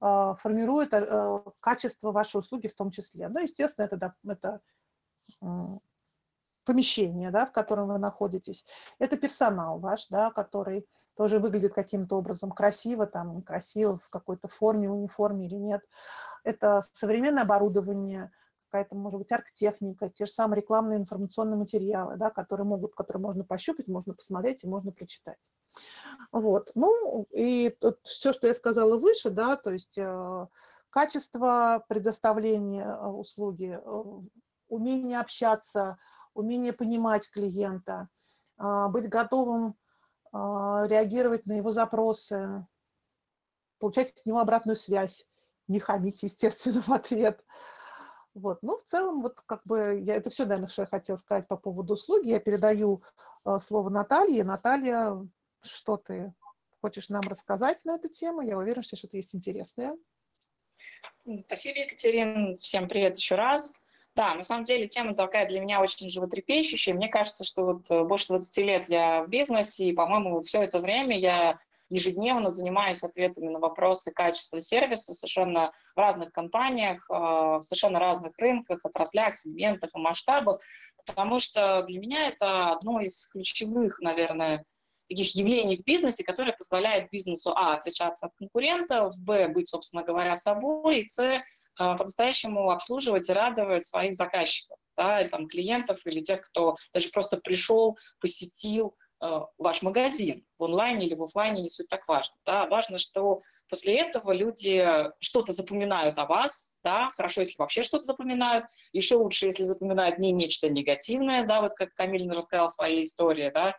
э, 0.02 0.36
формирует 0.40 0.94
э, 0.94 1.40
качество 1.60 2.12
вашей 2.12 2.38
услуги 2.38 2.68
в 2.68 2.76
том 2.76 2.92
числе. 2.92 3.28
Ну, 3.30 3.40
естественно, 3.40 3.86
это, 3.86 3.98
да, 3.98 4.14
это 4.26 4.62
э, 5.42 5.46
помещение, 6.66 7.32
да, 7.32 7.46
в 7.46 7.52
котором 7.52 7.88
вы 7.88 7.98
находитесь. 7.98 8.66
Это 9.00 9.18
персонал 9.18 9.80
ваш, 9.80 10.08
да, 10.08 10.32
который 10.32 10.88
тоже 11.16 11.40
выглядит 11.40 11.74
каким-то 11.74 12.18
образом 12.18 12.52
красиво, 12.52 13.06
там, 13.06 13.42
красиво 13.42 13.98
в 13.98 14.10
какой-то 14.10 14.48
форме, 14.48 14.90
униформе 14.90 15.48
или 15.48 15.56
нет. 15.56 15.82
Это 16.44 16.84
современное 16.94 17.44
оборудование, 17.44 18.32
какая-то, 18.72 18.96
может 18.96 19.20
быть, 19.20 19.32
арктехника, 19.32 20.10
те 20.10 20.26
же 20.26 20.32
самые 20.32 20.62
рекламные 20.62 20.98
информационные 20.98 21.58
материалы, 21.58 22.16
да, 22.16 22.30
которые 22.30 22.66
могут, 22.66 22.96
которые 22.96 23.22
можно 23.22 23.44
пощупать, 23.44 23.88
можно 23.88 24.14
посмотреть 24.14 24.64
и 24.64 24.68
можно 24.68 24.94
прочитать. 24.94 25.52
Вот. 26.32 26.72
Ну, 26.74 27.28
и 27.32 27.70
тут 27.70 28.00
все, 28.04 28.32
что 28.32 28.48
я 28.48 28.54
сказала 28.54 28.98
выше, 28.98 29.30
да, 29.30 29.58
то 29.58 29.72
есть 29.72 29.98
э, 29.98 30.48
качество 30.90 31.84
предоставления 31.90 32.86
э, 32.86 33.08
услуги, 33.08 33.78
э, 33.84 34.04
умение 34.70 35.20
общаться, 35.20 35.98
умение 36.34 36.72
понимать 36.72 37.30
клиента, 37.30 38.08
э, 38.58 38.88
быть 38.90 39.10
готовым 39.10 39.76
э, 40.32 40.38
реагировать 40.88 41.46
на 41.46 41.54
его 41.54 41.72
запросы, 41.72 42.66
получать 43.80 44.12
от 44.12 44.26
него 44.26 44.40
обратную 44.40 44.78
связь, 44.78 45.26
не 45.68 45.80
хамить, 45.80 46.24
естественно, 46.24 46.82
в 46.88 46.90
ответ– 46.94 47.44
вот. 48.34 48.60
Ну, 48.62 48.78
в 48.78 48.84
целом, 48.84 49.22
вот 49.22 49.42
как 49.46 49.62
бы 49.66 50.02
я, 50.04 50.16
это 50.16 50.30
все, 50.30 50.46
наверное, 50.46 50.70
что 50.70 50.84
я 50.84 50.88
хотела 50.88 51.18
сказать 51.18 51.48
по 51.48 51.58
поводу 51.58 51.94
услуги. 51.94 52.30
Я 52.30 52.40
передаю 52.40 53.04
э, 53.46 53.58
слово 53.62 53.90
Наталье. 53.90 54.44
Наталья, 54.44 55.28
что 55.62 55.98
ты 55.98 56.34
хочешь 56.80 57.10
нам 57.10 57.22
рассказать 57.22 57.84
на 57.86 57.96
эту 57.96 58.10
тему? 58.10 58.42
Я 58.42 58.58
уверена, 58.58 58.84
что 58.84 58.96
что-то 58.96 59.18
есть 59.18 59.36
интересное. 59.36 59.98
Спасибо, 61.46 61.80
Екатерина. 61.80 62.56
Всем 62.56 62.88
привет 62.88 63.18
еще 63.18 63.36
раз. 63.36 63.76
Да, 64.14 64.36
на 64.36 64.42
самом 64.42 64.66
деле 64.66 64.88
тема 64.88 65.16
такая 65.16 65.48
для 65.48 65.62
меня 65.62 65.80
очень 65.80 66.10
животрепещущая. 66.10 66.94
Мне 66.94 67.08
кажется, 67.08 67.46
что 67.46 67.64
вот 67.64 67.90
э, 67.90 68.04
больше 68.04 68.28
20 68.28 68.58
лет 68.66 68.90
я 68.90 69.24
в 69.24 69.30
бизнесе, 69.30 69.86
и, 69.86 69.94
по-моему, 69.94 70.42
все 70.42 70.62
это 70.62 70.80
время 70.80 71.18
я 71.18 71.56
ежедневно 71.90 72.50
занимаюсь 72.50 73.04
ответами 73.04 73.48
на 73.48 73.60
вопросы 73.60 74.12
качества 74.12 74.60
сервиса 74.60 75.14
совершенно 75.14 75.72
в 75.96 76.00
разных 76.00 76.34
компаниях, 76.34 77.10
э, 77.10 77.14
в 77.14 77.62
совершенно 77.62 78.00
разных 78.00 78.38
рынках, 78.38 78.84
отраслях, 78.84 79.34
сегментах 79.34 79.92
и 79.96 80.00
масштабах, 80.00 80.60
потому 81.06 81.40
что 81.40 81.84
для 81.84 82.00
меня 82.00 82.28
это 82.28 82.72
одно 82.72 83.00
из 83.00 83.28
ключевых, 83.28 84.02
наверное, 84.02 84.66
таких 85.12 85.36
явлений 85.36 85.76
в 85.76 85.84
бизнесе, 85.86 86.24
которые 86.24 86.56
позволяют 86.56 87.12
бизнесу, 87.12 87.52
а, 87.56 87.74
отличаться 87.74 88.28
от 88.28 88.36
конкурентов, 88.36 89.14
б, 89.22 89.50
быть, 89.50 89.68
собственно 89.68 90.04
говоря, 90.04 90.36
собой, 90.36 91.02
и 91.02 91.08
с, 91.08 91.20
э, 91.20 91.42
по-настоящему 91.76 92.72
обслуживать 92.72 93.30
и 93.30 93.34
радовать 93.34 93.86
своих 93.86 94.16
заказчиков, 94.16 94.78
да, 94.96 95.22
или 95.22 95.28
там 95.28 95.48
клиентов, 95.48 96.06
или 96.08 96.22
тех, 96.22 96.42
кто 96.42 96.76
даже 96.94 97.10
просто 97.10 97.38
пришел, 97.38 97.98
посетил 98.20 98.96
э, 99.24 99.40
ваш 99.58 99.82
магазин 99.82 100.46
в 100.58 100.64
онлайне 100.64 101.08
или 101.08 101.16
в 101.16 101.24
офлайне, 101.24 101.62
не 101.62 101.70
суть 101.70 101.90
так 101.90 102.08
важно. 102.08 102.36
Да. 102.46 102.66
Важно, 102.68 102.98
что 102.98 103.40
после 103.70 104.00
этого 104.00 104.32
люди 104.32 104.84
что-то 105.20 105.52
запоминают 105.52 106.18
о 106.18 106.26
вас, 106.26 106.78
да, 106.84 107.10
хорошо, 107.10 107.42
если 107.42 107.56
вообще 107.60 107.84
что-то 107.84 108.04
запоминают, 108.04 108.66
еще 108.94 109.16
лучше, 109.16 109.46
если 109.48 109.64
запоминают 109.64 110.18
не 110.20 110.32
нечто 110.32 110.70
негативное, 110.70 111.46
да, 111.46 111.62
вот 111.62 111.74
как 111.74 111.94
Камиль 111.94 112.32
рассказал 112.32 112.70
своей 112.70 113.04
истории, 113.04 113.52
да, 113.54 113.76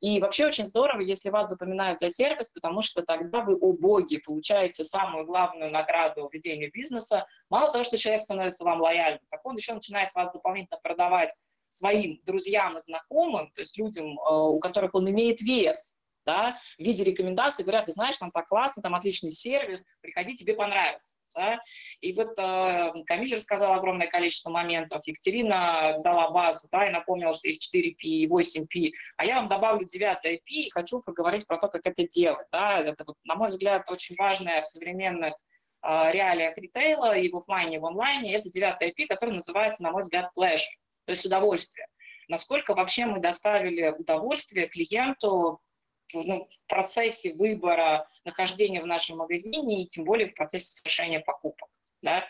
и 0.00 0.20
вообще 0.20 0.46
очень 0.46 0.66
здорово, 0.66 1.00
если 1.00 1.30
вас 1.30 1.48
запоминают 1.48 1.98
за 1.98 2.10
сервис, 2.10 2.50
потому 2.50 2.82
что 2.82 3.02
тогда 3.02 3.40
вы, 3.40 3.56
о 3.56 3.72
боги, 3.72 4.18
получаете 4.18 4.84
самую 4.84 5.24
главную 5.24 5.70
награду 5.70 6.28
ведения 6.30 6.68
бизнеса. 6.68 7.24
Мало 7.48 7.72
того, 7.72 7.82
что 7.82 7.96
человек 7.96 8.22
становится 8.22 8.64
вам 8.64 8.80
лояльным, 8.80 9.22
так 9.30 9.40
он 9.44 9.56
еще 9.56 9.72
начинает 9.72 10.14
вас 10.14 10.32
дополнительно 10.32 10.78
продавать 10.82 11.34
своим 11.68 12.20
друзьям 12.24 12.76
и 12.76 12.80
знакомым, 12.80 13.50
то 13.52 13.60
есть 13.62 13.78
людям, 13.78 14.18
э, 14.18 14.34
у 14.34 14.58
которых 14.60 14.94
он 14.94 15.08
имеет 15.10 15.40
вес 15.40 16.02
да, 16.26 16.56
в 16.78 16.82
виде 16.82 17.04
рекомендаций 17.04 17.64
говорят, 17.64 17.84
ты 17.84 17.92
знаешь, 17.92 18.16
там 18.18 18.30
так 18.30 18.46
классно, 18.46 18.82
там 18.82 18.94
отличный 18.94 19.30
сервис, 19.30 19.86
приходи, 20.00 20.34
тебе 20.34 20.54
понравится. 20.54 21.20
Да? 21.34 21.60
И 22.00 22.12
вот 22.12 22.38
э, 22.38 22.92
Камиль 23.06 23.34
рассказал 23.34 23.72
огромное 23.74 24.08
количество 24.08 24.50
моментов, 24.50 25.06
Екатерина 25.06 25.98
дала 26.02 26.30
базу, 26.30 26.66
да, 26.72 26.86
и 26.86 26.90
напомнила, 26.90 27.32
что 27.32 27.48
есть 27.48 27.74
4P 27.74 27.94
и 28.02 28.28
8P, 28.28 28.90
а 29.16 29.24
я 29.24 29.36
вам 29.36 29.48
добавлю 29.48 29.86
9P 29.86 30.40
и 30.48 30.70
хочу 30.70 31.00
поговорить 31.02 31.46
про 31.46 31.56
то, 31.56 31.68
как 31.68 31.86
это 31.86 32.06
делать. 32.06 32.46
Да? 32.50 32.80
Это, 32.80 33.04
вот, 33.06 33.16
на 33.24 33.36
мой 33.36 33.48
взгляд, 33.48 33.88
очень 33.90 34.16
важное 34.16 34.60
в 34.62 34.66
современных 34.66 35.34
э, 35.82 36.10
реалиях 36.12 36.58
ритейла 36.58 37.16
и 37.16 37.30
в 37.30 37.36
офлайне, 37.36 37.76
и 37.76 37.78
в 37.78 37.86
онлайне, 37.86 38.34
это 38.34 38.50
9 38.50 38.96
P, 38.96 39.06
который 39.06 39.34
называется, 39.34 39.82
на 39.82 39.92
мой 39.92 40.02
взгляд, 40.02 40.30
pleasure, 40.36 40.64
то 41.04 41.12
есть 41.12 41.24
удовольствие 41.24 41.86
насколько 42.28 42.74
вообще 42.74 43.06
мы 43.06 43.20
доставили 43.20 43.88
удовольствие 43.88 44.68
клиенту 44.68 45.60
ну, 46.12 46.44
в 46.44 46.66
процессе 46.68 47.34
выбора 47.34 48.06
нахождения 48.24 48.82
в 48.82 48.86
нашем 48.86 49.18
магазине 49.18 49.82
и 49.82 49.86
тем 49.86 50.04
более 50.04 50.28
в 50.28 50.34
процессе 50.34 50.72
совершения 50.72 51.20
покупок. 51.20 51.68
Да? 52.02 52.24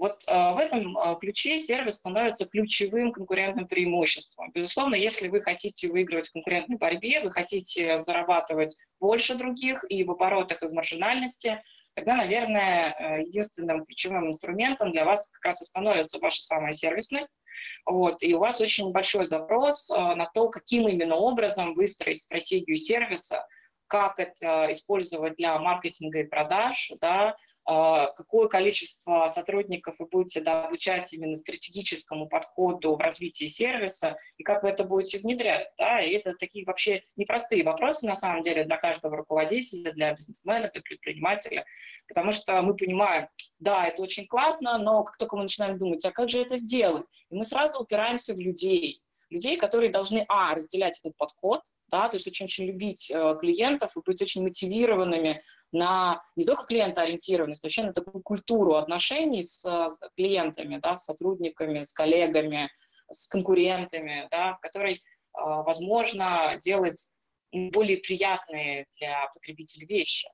Вот 0.00 0.24
э, 0.26 0.32
в 0.32 0.58
этом 0.58 0.96
э, 0.96 1.16
ключе 1.20 1.58
сервис 1.58 1.96
становится 1.96 2.46
ключевым 2.46 3.12
конкурентным 3.12 3.68
преимуществом. 3.68 4.50
Безусловно, 4.52 4.94
если 4.94 5.28
вы 5.28 5.42
хотите 5.42 5.88
выигрывать 5.88 6.28
в 6.28 6.32
конкурентной 6.32 6.78
борьбе, 6.78 7.20
вы 7.20 7.30
хотите 7.30 7.98
зарабатывать 7.98 8.74
больше 8.98 9.34
других 9.34 9.84
и 9.90 10.02
в 10.04 10.10
оборотах, 10.12 10.62
и 10.62 10.66
в 10.66 10.72
маржинальности, 10.72 11.62
тогда, 12.00 12.16
наверное, 12.16 12.94
э, 12.98 13.20
единственным 13.20 13.84
ключевым 13.84 14.28
инструментом 14.28 14.90
для 14.90 15.04
вас 15.04 15.30
как 15.32 15.44
раз 15.44 15.60
и 15.60 15.66
становится 15.66 16.18
ваша 16.18 16.42
самая 16.42 16.72
сервисность, 16.72 17.38
вот, 17.84 18.22
и 18.22 18.34
у 18.34 18.38
вас 18.38 18.60
очень 18.60 18.90
большой 18.90 19.26
запрос 19.26 19.90
э, 19.90 20.14
на 20.14 20.26
то, 20.32 20.48
каким 20.48 20.88
именно 20.88 21.16
образом 21.16 21.74
выстроить 21.74 22.22
стратегию 22.22 22.76
сервиса, 22.76 23.46
как 23.90 24.20
это 24.20 24.70
использовать 24.70 25.34
для 25.36 25.58
маркетинга 25.58 26.20
и 26.20 26.24
продаж, 26.24 26.92
да, 27.00 27.34
а, 27.64 28.06
какое 28.12 28.46
количество 28.46 29.26
сотрудников 29.26 29.96
вы 29.98 30.06
будете 30.06 30.40
да, 30.40 30.64
обучать 30.64 31.12
именно 31.12 31.34
стратегическому 31.34 32.28
подходу 32.28 32.94
в 32.94 33.00
развитии 33.00 33.48
сервиса, 33.48 34.16
и 34.38 34.44
как 34.44 34.62
вы 34.62 34.70
это 34.70 34.84
будете 34.84 35.18
внедрять. 35.18 35.74
Да? 35.76 36.00
И 36.00 36.12
это 36.12 36.34
такие 36.34 36.64
вообще 36.64 37.02
непростые 37.16 37.64
вопросы, 37.64 38.06
на 38.06 38.14
самом 38.14 38.42
деле, 38.42 38.64
для 38.64 38.76
каждого 38.76 39.16
руководителя, 39.16 39.92
для 39.92 40.12
бизнесмена, 40.12 40.70
для 40.72 40.82
предпринимателя, 40.82 41.64
потому 42.06 42.30
что 42.30 42.62
мы 42.62 42.76
понимаем, 42.76 43.26
да, 43.58 43.88
это 43.88 44.02
очень 44.02 44.26
классно, 44.28 44.78
но 44.78 45.02
как 45.02 45.16
только 45.16 45.34
мы 45.34 45.42
начинаем 45.42 45.76
думать, 45.76 46.04
а 46.04 46.12
как 46.12 46.28
же 46.28 46.40
это 46.40 46.56
сделать, 46.56 47.08
и 47.28 47.34
мы 47.34 47.44
сразу 47.44 47.80
упираемся 47.80 48.34
в 48.34 48.38
людей, 48.38 49.02
людей, 49.30 49.56
которые 49.56 49.90
должны, 49.90 50.24
а, 50.28 50.54
разделять 50.54 50.98
этот 50.98 51.16
подход, 51.16 51.62
да, 51.88 52.08
то 52.08 52.16
есть 52.16 52.26
очень-очень 52.26 52.66
любить 52.66 53.10
э, 53.10 53.36
клиентов 53.40 53.96
и 53.96 54.00
быть 54.04 54.20
очень 54.20 54.42
мотивированными 54.42 55.40
на 55.72 56.20
не 56.36 56.44
только 56.44 56.66
клиентоориентированность, 56.66 57.62
вообще 57.62 57.84
на 57.84 57.92
такую 57.92 58.22
культуру 58.22 58.74
отношений 58.74 59.42
с, 59.42 59.64
с 59.64 60.00
клиентами, 60.16 60.78
да, 60.82 60.94
с 60.94 61.04
сотрудниками, 61.04 61.82
с 61.82 61.92
коллегами, 61.92 62.70
с 63.08 63.28
конкурентами, 63.28 64.28
да, 64.30 64.54
в 64.54 64.60
которой 64.60 64.94
э, 64.94 64.98
возможно 65.32 66.58
делать 66.60 67.04
более 67.52 67.98
приятные 67.98 68.86
для 68.98 69.28
потребителя 69.34 69.86
вещи. 69.86 70.28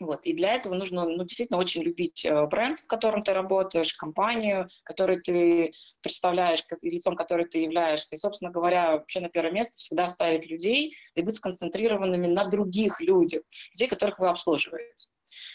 Вот. 0.00 0.26
И 0.26 0.34
для 0.34 0.54
этого 0.54 0.74
нужно 0.74 1.06
ну, 1.06 1.24
действительно 1.24 1.58
очень 1.58 1.82
любить 1.82 2.24
э, 2.24 2.46
бренд, 2.46 2.80
в 2.80 2.86
котором 2.86 3.22
ты 3.22 3.32
работаешь, 3.32 3.94
компанию, 3.94 4.68
которую 4.84 5.22
ты 5.22 5.72
представляешь, 6.02 6.62
лицом 6.82 7.14
которой 7.14 7.46
ты 7.46 7.60
являешься. 7.60 8.16
И, 8.16 8.18
собственно 8.18 8.50
говоря, 8.50 8.92
вообще 8.92 9.20
на 9.20 9.28
первое 9.28 9.52
место 9.52 9.78
всегда 9.78 10.06
ставить 10.06 10.50
людей 10.50 10.92
и 11.14 11.22
быть 11.22 11.34
сконцентрированными 11.34 12.26
на 12.26 12.44
других 12.44 13.00
людях, 13.00 13.42
людей, 13.72 13.88
которых 13.88 14.18
вы 14.18 14.28
обслуживаете. 14.28 15.08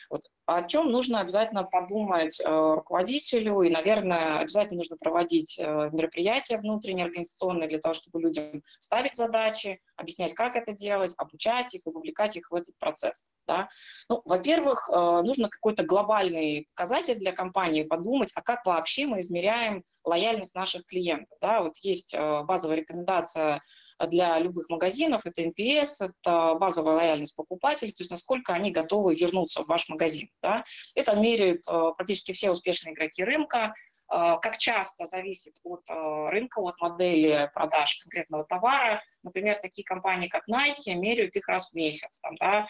Вот. 0.10 0.22
О 0.54 0.64
чем 0.64 0.92
нужно 0.92 1.22
обязательно 1.22 1.64
подумать 1.64 2.42
э, 2.42 2.46
руководителю, 2.50 3.62
и, 3.62 3.70
наверное, 3.70 4.40
обязательно 4.40 4.80
нужно 4.80 4.98
проводить 4.98 5.58
э, 5.58 5.90
мероприятия 5.94 6.58
внутренние, 6.58 7.06
организационные, 7.06 7.70
для 7.70 7.80
того, 7.80 7.94
чтобы 7.94 8.22
людям 8.22 8.62
ставить 8.82 9.16
задачи, 9.16 9.80
объяснять, 9.96 10.34
как 10.34 10.58
это 10.58 10.74
делать, 10.74 11.14
обучать 11.18 11.74
их 11.74 11.88
и 11.88 11.90
вовлекать 11.90 12.36
их 12.36 12.52
в 12.52 12.56
этот 12.56 12.78
процесс. 12.80 13.32
Да? 13.48 13.70
Ну, 14.10 14.22
во-первых, 14.26 14.90
э, 14.92 15.22
нужно 15.24 15.48
какой-то 15.48 15.84
глобальный 15.84 16.68
показатель 16.76 17.16
для 17.16 17.32
компании 17.32 17.84
подумать, 17.84 18.34
а 18.36 18.42
как 18.42 18.66
вообще 18.66 19.06
мы 19.06 19.22
измеряем 19.22 19.86
лояльность 20.04 20.56
наших 20.56 20.86
клиентов. 20.86 21.38
Да? 21.40 21.62
Вот 21.62 21.78
есть 21.78 22.14
базовая 22.18 22.76
рекомендация 22.76 23.62
для 24.08 24.38
любых 24.40 24.70
магазинов, 24.70 25.26
это 25.26 25.44
NPS, 25.44 26.10
это 26.10 26.56
базовая 26.56 26.96
лояльность 26.96 27.36
покупателей, 27.38 27.92
то 27.92 28.02
есть 28.02 28.12
насколько 28.12 28.54
они 28.54 28.72
готовы 28.72 29.16
вернуться 29.16 29.64
в 29.64 29.68
ваш 29.68 29.88
магазин. 29.88 30.28
Да? 30.42 30.64
Это 30.96 31.16
меряют 31.16 31.68
э, 31.70 31.92
практически 31.96 32.32
все 32.32 32.52
успешные 32.52 32.94
игроки 32.94 33.24
рынка. 33.24 33.72
Э, 34.12 34.38
как 34.42 34.58
часто 34.58 35.06
зависит 35.06 35.54
от 35.64 35.82
э, 35.90 36.30
рынка, 36.30 36.60
от 36.60 36.80
модели 36.80 37.50
продаж 37.54 38.00
конкретного 38.02 38.44
товара. 38.46 39.02
Например, 39.24 39.56
такие 39.56 39.86
компании, 39.86 40.28
как 40.28 40.50
Nike, 40.50 40.94
меряют 40.96 41.36
их 41.36 41.48
раз 41.48 41.72
в 41.72 41.76
месяц. 41.76 42.20
Там, 42.22 42.36
да, 42.40 42.68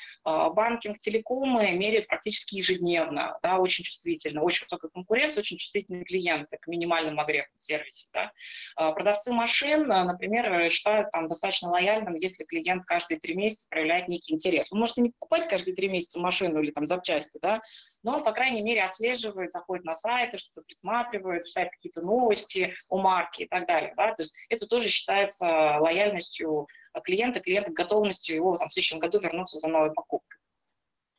банкинг, 0.50 0.98
телекомы 0.98 1.72
меряют 1.72 2.08
практически 2.08 2.56
ежедневно, 2.56 3.38
да, 3.42 3.58
очень 3.58 3.84
чувствительно, 3.84 4.42
очень 4.42 4.66
высокая 4.66 4.92
конкуренция, 4.92 5.42
очень 5.42 5.58
чувствительные 5.58 6.04
клиенты 6.04 6.58
к 6.60 6.68
минимальным 6.68 7.20
огрехам 7.20 7.54
в 7.56 7.62
сервисе. 7.62 8.08
Да. 8.14 8.92
Продавцы 8.94 9.32
машин, 9.32 9.88
например, 9.88 10.70
считают 10.70 11.12
там, 11.12 11.28
достаточно 11.28 11.70
лояльным, 11.70 12.16
если 12.16 12.44
клиент 12.44 12.84
каждые 12.86 13.20
три 13.20 13.36
месяца 13.36 13.68
проявляет 13.70 14.08
некий 14.08 14.34
интерес. 14.34 14.72
Он 14.72 14.80
может 14.80 14.98
не 14.98 15.10
покупать 15.10 15.50
каждые 15.50 15.76
три 15.76 15.88
месяца 15.88 16.20
машину 16.20 16.62
или 16.62 16.72
там 16.72 16.86
запчасти, 16.86 17.40
да, 17.42 17.61
но 18.04 18.18
он, 18.18 18.24
по 18.24 18.32
крайней 18.32 18.62
мере, 18.62 18.84
отслеживает, 18.84 19.52
заходит 19.52 19.86
на 19.86 19.94
сайты, 19.94 20.38
что-то 20.38 20.62
присматривает, 20.66 21.46
читает 21.46 21.72
какие-то 21.72 22.02
новости 22.02 22.74
о 22.90 22.98
марке 22.98 23.44
и 23.44 23.48
так 23.48 23.68
далее. 23.68 23.94
Да? 23.96 24.14
То 24.14 24.24
есть 24.24 24.36
это 24.50 24.68
тоже 24.68 24.90
считается 24.90 25.46
лояльностью 25.80 26.68
клиента, 27.04 27.40
клиента 27.40 27.72
готовностью 27.72 28.36
его 28.36 28.58
там, 28.58 28.70
в 28.70 28.74
следующем 28.74 29.00
году 29.00 29.20
вернуться 29.20 29.60
за 29.60 29.68
новой 29.68 29.94
покупкой. 29.94 30.40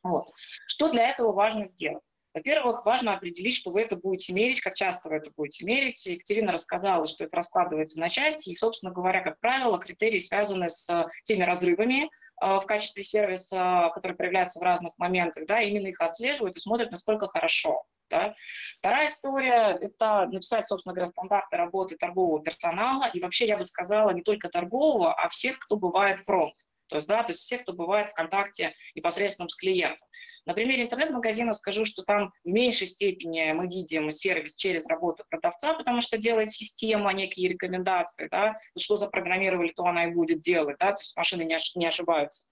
Вот. 0.03 0.27
Что 0.67 0.89
для 0.89 1.09
этого 1.09 1.31
важно 1.31 1.65
сделать? 1.65 2.03
Во-первых, 2.33 2.83
важно 2.83 3.13
определить, 3.13 3.55
что 3.55 3.69
вы 3.69 3.81
это 3.81 3.95
будете 3.95 4.33
мерить, 4.33 4.59
как 4.59 4.73
часто 4.73 5.07
вы 5.07 5.17
это 5.17 5.29
будете 5.37 5.65
мерить. 5.65 6.03
Екатерина 6.05 6.51
рассказала, 6.51 7.05
что 7.05 7.25
это 7.25 7.37
раскладывается 7.37 7.99
на 7.99 8.09
части, 8.09 8.49
и, 8.49 8.55
собственно 8.55 8.91
говоря, 8.91 9.21
как 9.21 9.39
правило, 9.39 9.77
критерии 9.77 10.17
связаны 10.17 10.67
с 10.67 11.07
теми 11.23 11.43
разрывами, 11.43 12.09
Э, 12.09 12.22
в 12.59 12.65
качестве 12.65 13.03
сервиса, 13.03 13.91
который 13.93 14.15
проявляется 14.15 14.59
в 14.59 14.63
разных 14.63 14.97
моментах, 14.97 15.45
да, 15.47 15.61
именно 15.61 15.87
их 15.87 16.01
отслеживают 16.01 16.55
и 16.57 16.59
смотрят, 16.59 16.91
насколько 16.91 17.27
хорошо. 17.27 17.83
Да. 18.09 18.35
Вторая 18.77 19.07
история– 19.07 19.77
это 19.81 20.27
написать, 20.27 20.67
собственно 20.67 20.93
говоря, 20.93 21.07
стандарты 21.07 21.57
работы 21.57 21.95
торгового 21.95 22.43
персонала, 22.43 23.09
и 23.11 23.19
вообще, 23.19 23.47
я 23.47 23.57
бы 23.57 23.63
сказала, 23.63 24.11
не 24.11 24.21
только 24.21 24.49
торгового, 24.49 25.13
а 25.13 25.29
всех, 25.29 25.57
кто 25.57 25.77
бывает 25.77 26.19
фронт. 26.19 26.53
То 26.87 26.97
есть, 26.97 27.07
да, 27.07 27.23
то 27.23 27.31
есть 27.31 27.41
все, 27.41 27.57
кто 27.57 27.73
бывает 27.73 28.09
в 28.09 28.13
контакте 28.13 28.73
непосредственно 28.95 29.49
с 29.49 29.55
клиентом. 29.55 30.07
На 30.45 30.53
примере 30.53 30.83
интернет-магазина 30.83 31.53
скажу, 31.53 31.85
что 31.85 32.03
там 32.03 32.31
в 32.43 32.49
меньшей 32.49 32.87
степени 32.87 33.51
мы 33.53 33.67
видим 33.67 34.09
сервис 34.11 34.55
через 34.55 34.87
работу 34.87 35.23
продавца, 35.29 35.73
потому 35.73 36.01
что 36.01 36.17
делает 36.17 36.51
система 36.51 37.13
некие 37.13 37.49
рекомендации, 37.49 38.27
да, 38.29 38.55
что 38.77 38.97
запрограммировали, 38.97 39.69
то 39.69 39.85
она 39.85 40.05
и 40.05 40.11
будет 40.11 40.39
делать, 40.39 40.77
да, 40.79 40.91
то 40.93 40.99
есть 40.99 41.15
машины 41.17 41.43
не, 41.43 41.85
ошибаются 41.85 42.47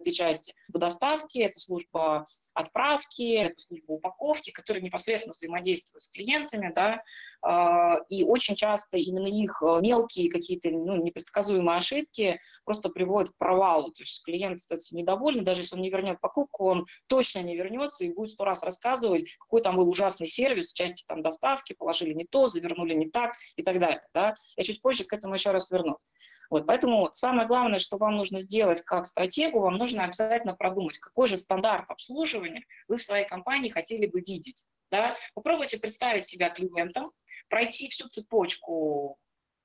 этой 0.00 0.12
части 0.12 0.54
по 0.72 0.78
доставке, 0.78 1.42
это 1.42 1.58
служба 1.60 2.24
отправки, 2.54 3.34
это 3.34 3.58
служба 3.58 3.92
упаковки, 3.92 4.50
которые 4.50 4.82
непосредственно 4.82 5.32
взаимодействуют 5.32 6.02
с 6.02 6.10
клиентами, 6.10 6.72
да, 6.74 7.02
а, 7.42 7.98
и 8.08 8.24
очень 8.24 8.54
часто 8.54 8.98
именно 8.98 9.26
их 9.26 9.62
э, 9.62 9.80
мелкие 9.80 10.30
какие-то 10.30 10.70
ну, 10.70 10.96
непредсказуемые 10.96 11.76
ошибки 11.76 12.38
просто 12.64 12.88
приводят 12.90 13.30
к 13.30 13.38
провалу, 13.38 13.90
то 13.90 14.02
есть 14.02 14.24
клиент 14.24 14.56
остается 14.56 14.96
недоволен, 14.96 15.44
даже 15.44 15.62
если 15.62 15.76
он 15.76 15.82
не 15.82 15.90
вернет 15.90 16.20
покупку, 16.20 16.66
он 16.66 16.84
точно 17.08 17.40
не 17.40 17.56
вернется 17.56 18.04
и 18.04 18.12
будет 18.12 18.30
сто 18.30 18.44
раз 18.44 18.62
рассказывать, 18.62 19.30
какой 19.38 19.62
там 19.62 19.76
был 19.76 19.88
ужасный 19.88 20.26
сервис 20.26 20.70
в 20.70 20.74
части 20.74 21.04
там 21.06 21.22
доставки, 21.22 21.74
положили 21.74 22.12
не 22.12 22.24
то, 22.24 22.46
завернули 22.46 22.94
не 22.94 23.08
так 23.10 23.32
и 23.56 23.62
так 23.62 23.78
далее, 23.78 24.02
да. 24.14 24.34
Я 24.56 24.64
чуть 24.64 24.80
позже 24.80 25.04
к 25.04 25.12
этому 25.12 25.34
еще 25.34 25.50
раз 25.50 25.70
верну. 25.70 25.98
Вот, 26.50 26.66
поэтому 26.66 27.10
самое 27.12 27.46
главное, 27.46 27.78
что 27.78 27.98
вам 27.98 28.16
нужно 28.16 28.40
сделать 28.40 28.80
как 28.82 29.06
стратегу, 29.06 29.60
вам 29.60 29.76
нужно 29.76 30.04
обязательно 30.04 30.54
продумать, 30.54 30.98
какой 30.98 31.28
же 31.28 31.36
стандарт 31.36 31.90
обслуживания 31.90 32.64
вы 32.88 32.96
в 32.96 33.02
своей 33.02 33.26
компании 33.26 33.68
хотели 33.68 34.06
бы 34.06 34.20
видеть. 34.20 34.66
Да? 34.90 35.16
Попробуйте 35.34 35.78
представить 35.78 36.24
себя 36.24 36.48
клиентом, 36.48 37.12
пройти 37.50 37.88
всю 37.88 38.08
цепочку 38.08 39.18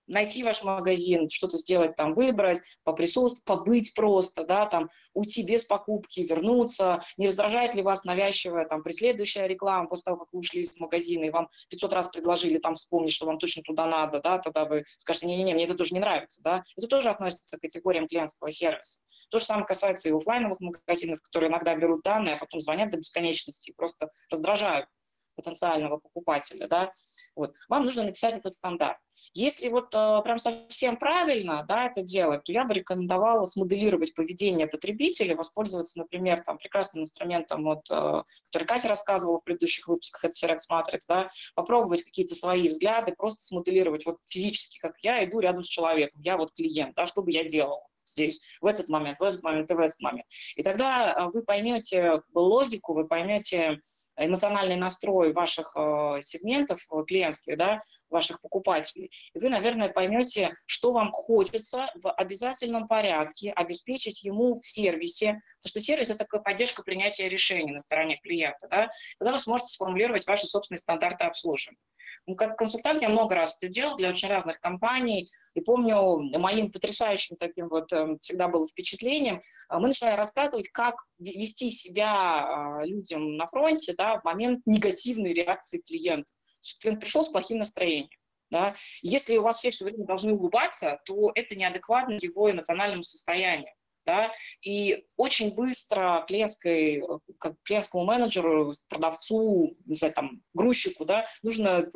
найти 0.07 0.43
ваш 0.43 0.63
магазин, 0.63 1.29
что-то 1.29 1.57
сделать 1.57 1.95
там, 1.95 2.13
выбрать, 2.13 2.62
поприсутствовать, 2.83 3.43
побыть 3.45 3.93
просто, 3.93 4.43
да, 4.43 4.65
там, 4.65 4.89
уйти 5.13 5.43
без 5.43 5.63
покупки, 5.63 6.22
вернуться, 6.22 7.01
не 7.17 7.27
раздражает 7.27 7.75
ли 7.75 7.81
вас 7.81 8.03
навязчивая 8.03 8.65
там 8.65 8.83
преследующая 8.83 9.45
реклама 9.45 9.88
после 9.88 10.05
того, 10.05 10.17
как 10.17 10.27
вы 10.31 10.39
ушли 10.39 10.62
из 10.62 10.77
магазина, 10.77 11.25
и 11.25 11.29
вам 11.29 11.48
500 11.69 11.93
раз 11.93 12.07
предложили 12.10 12.57
там 12.57 12.75
вспомнить, 12.75 13.13
что 13.13 13.25
вам 13.25 13.39
точно 13.39 13.63
туда 13.63 13.86
надо, 13.86 14.19
да, 14.19 14.39
тогда 14.39 14.65
вы 14.65 14.83
скажете, 14.86 15.27
не-не-не, 15.27 15.53
мне 15.53 15.65
это 15.65 15.75
тоже 15.75 15.93
не 15.93 16.00
нравится, 16.00 16.41
да, 16.43 16.63
это 16.77 16.88
тоже 16.88 17.10
относится 17.10 17.57
к 17.57 17.62
категориям 17.62 18.07
клиентского 18.07 18.51
сервиса. 18.51 19.03
То 19.29 19.38
же 19.39 19.45
самое 19.45 19.65
касается 19.65 20.10
и 20.10 20.12
офлайновых 20.12 20.60
магазинов, 20.60 21.22
которые 21.22 21.50
иногда 21.50 21.75
берут 21.75 22.03
данные, 22.03 22.36
а 22.36 22.39
потом 22.39 22.60
звонят 22.60 22.89
до 22.89 22.98
бесконечности 22.98 23.72
и 23.72 23.74
просто 23.74 24.12
раздражают 24.29 24.88
потенциального 25.36 25.98
покупателя, 25.98 26.67
да, 26.67 26.91
вот, 27.36 27.55
вам 27.67 27.83
нужно 27.83 28.03
написать 28.03 28.38
этот 28.38 28.53
стандарт. 28.53 28.98
Если 29.34 29.70
вот 29.70 29.94
э, 29.94 30.22
прям 30.24 30.38
совсем 30.38 30.98
правильно 30.98 31.65
да, 31.68 31.88
это 31.88 32.01
делать, 32.01 32.44
то 32.44 32.51
я 32.51 32.65
бы 32.65 32.74
рекомендовала 32.74 33.46
смоделировать 33.46 34.13
поведение 34.13 34.68
потребителя, 34.68 35.36
воспользоваться, 35.36 36.00
например, 36.00 36.42
там, 36.42 36.58
прекрасным 36.58 37.03
инструментом, 37.03 37.63
вот, 37.63 37.89
э, 37.89 38.24
который 38.46 38.65
Катя 38.65 38.88
рассказывала 38.88 39.39
в 39.39 39.44
предыдущих 39.44 39.88
выпусках, 39.88 40.25
это 40.25 40.46
CRX 40.46 40.60
Matrix, 40.72 41.00
да, 41.08 41.30
попробовать 41.56 42.03
какие-то 42.03 42.36
свои 42.36 42.68
взгляды, 42.68 43.13
просто 43.13 43.42
смоделировать 43.42 44.06
вот 44.06 44.18
физически, 44.25 44.80
как 44.80 44.96
я 45.01 45.24
иду 45.25 45.39
рядом 45.39 45.63
с 45.63 45.68
человеком, 45.68 46.22
я 46.22 46.38
вот 46.38 46.51
клиент, 46.53 46.96
да, 46.96 47.06
что 47.06 47.22
бы 47.22 47.32
я 47.32 47.44
делала 47.44 47.84
здесь, 48.05 48.57
в 48.62 48.65
этот 48.65 48.89
момент, 48.89 49.19
в 49.19 49.24
этот 49.24 49.43
момент 49.43 49.69
и 49.72 49.74
в 49.74 49.79
этот 49.79 50.00
момент. 50.01 50.25
И 50.55 50.63
тогда 50.63 51.13
э, 51.13 51.29
вы 51.33 51.43
поймете 51.43 52.19
логику, 52.33 52.93
вы 52.93 53.07
поймете 53.07 53.79
эмоциональный 54.17 54.75
настрой 54.75 55.33
ваших 55.33 55.75
э, 55.75 56.19
сегментов 56.22 56.79
э, 56.91 57.03
клиентских, 57.05 57.57
да, 57.57 57.79
ваших 58.10 58.41
покупателей. 58.41 59.12
И 59.33 59.39
вы, 59.39 59.50
наверное, 59.50 59.89
поймете, 59.89 60.53
что 60.65 60.91
вам 60.91 61.12
хочется 61.12 61.89
в 61.95 62.12
обязательном 62.12 62.88
порядке 62.88 63.51
обеспечить 63.51 64.24
ему 64.24 64.53
в 64.53 64.67
сервисе, 64.67 65.41
потому 65.60 65.69
что 65.69 65.79
сервис– 65.79 66.10
это 66.10 66.19
такая 66.19 66.41
поддержка 66.41 66.83
принятия 66.83 67.27
решений 67.27 67.72
на 67.72 67.79
стороне 67.79 68.17
клиента. 68.17 68.67
Да? 68.69 68.89
Тогда 69.17 69.31
вы 69.31 69.39
сможете 69.39 69.69
сформулировать 69.69 70.27
ваши 70.27 70.48
собственные 70.48 70.79
стандарты 70.79 71.25
обслуживания. 71.25 71.79
Ну, 72.27 72.36
как 72.36 72.57
консультант 72.57 73.01
я 73.01 73.10
много 73.10 73.36
раз 73.36 73.57
это 73.57 73.72
делал 73.72 73.95
для 73.98 74.10
очень 74.10 74.29
разных 74.29 74.60
компаний. 74.60 75.29
И 75.55 75.62
помню, 75.62 76.19
моим 76.39 76.72
потрясающим 76.72 77.36
таким 77.38 77.69
вот 77.69 77.91
э, 77.93 78.17
всегда 78.21 78.47
было 78.47 78.67
впечатлением, 78.67 79.38
э, 79.38 79.39
мы 79.77 79.88
начали 79.88 80.15
рассказывать, 80.15 80.69
как 80.69 80.95
вести 81.19 81.69
себя 81.69 82.81
э, 82.81 82.88
людям 82.88 83.33
на 83.33 83.45
фронте 83.45 83.93
да, 83.97 84.17
в 84.17 84.23
момент 84.23 84.62
негативной 84.65 85.33
реакции 85.33 85.81
клиента. 85.85 86.33
Клиент 86.81 87.00
пришел 87.01 87.23
с 87.23 87.29
плохим 87.29 87.59
настроением. 87.59 88.09
Да? 88.50 88.75
Если 89.01 89.37
у 89.37 89.41
вас 89.41 89.57
все 89.57 89.72
все 89.72 89.85
время 89.85 90.05
должны 90.05 90.33
улыбаться, 90.33 91.00
то 91.05 91.31
это 91.33 91.55
неадекватно 91.55 92.18
его 92.22 92.51
эмоциональному 92.51 93.03
состоянию 93.03 93.74
да, 94.05 94.33
и 94.61 95.05
очень 95.18 95.53
быстро 95.55 96.25
клиентской, 96.27 97.01
как 97.39 97.55
клиентскому 97.63 98.05
менеджеру, 98.05 98.74
продавцу, 98.89 99.77
не 99.85 99.96
знаю, 99.96 100.13
там, 100.13 100.41
грузчику, 100.53 101.05
да, 101.05 101.25
нужно 101.41 101.89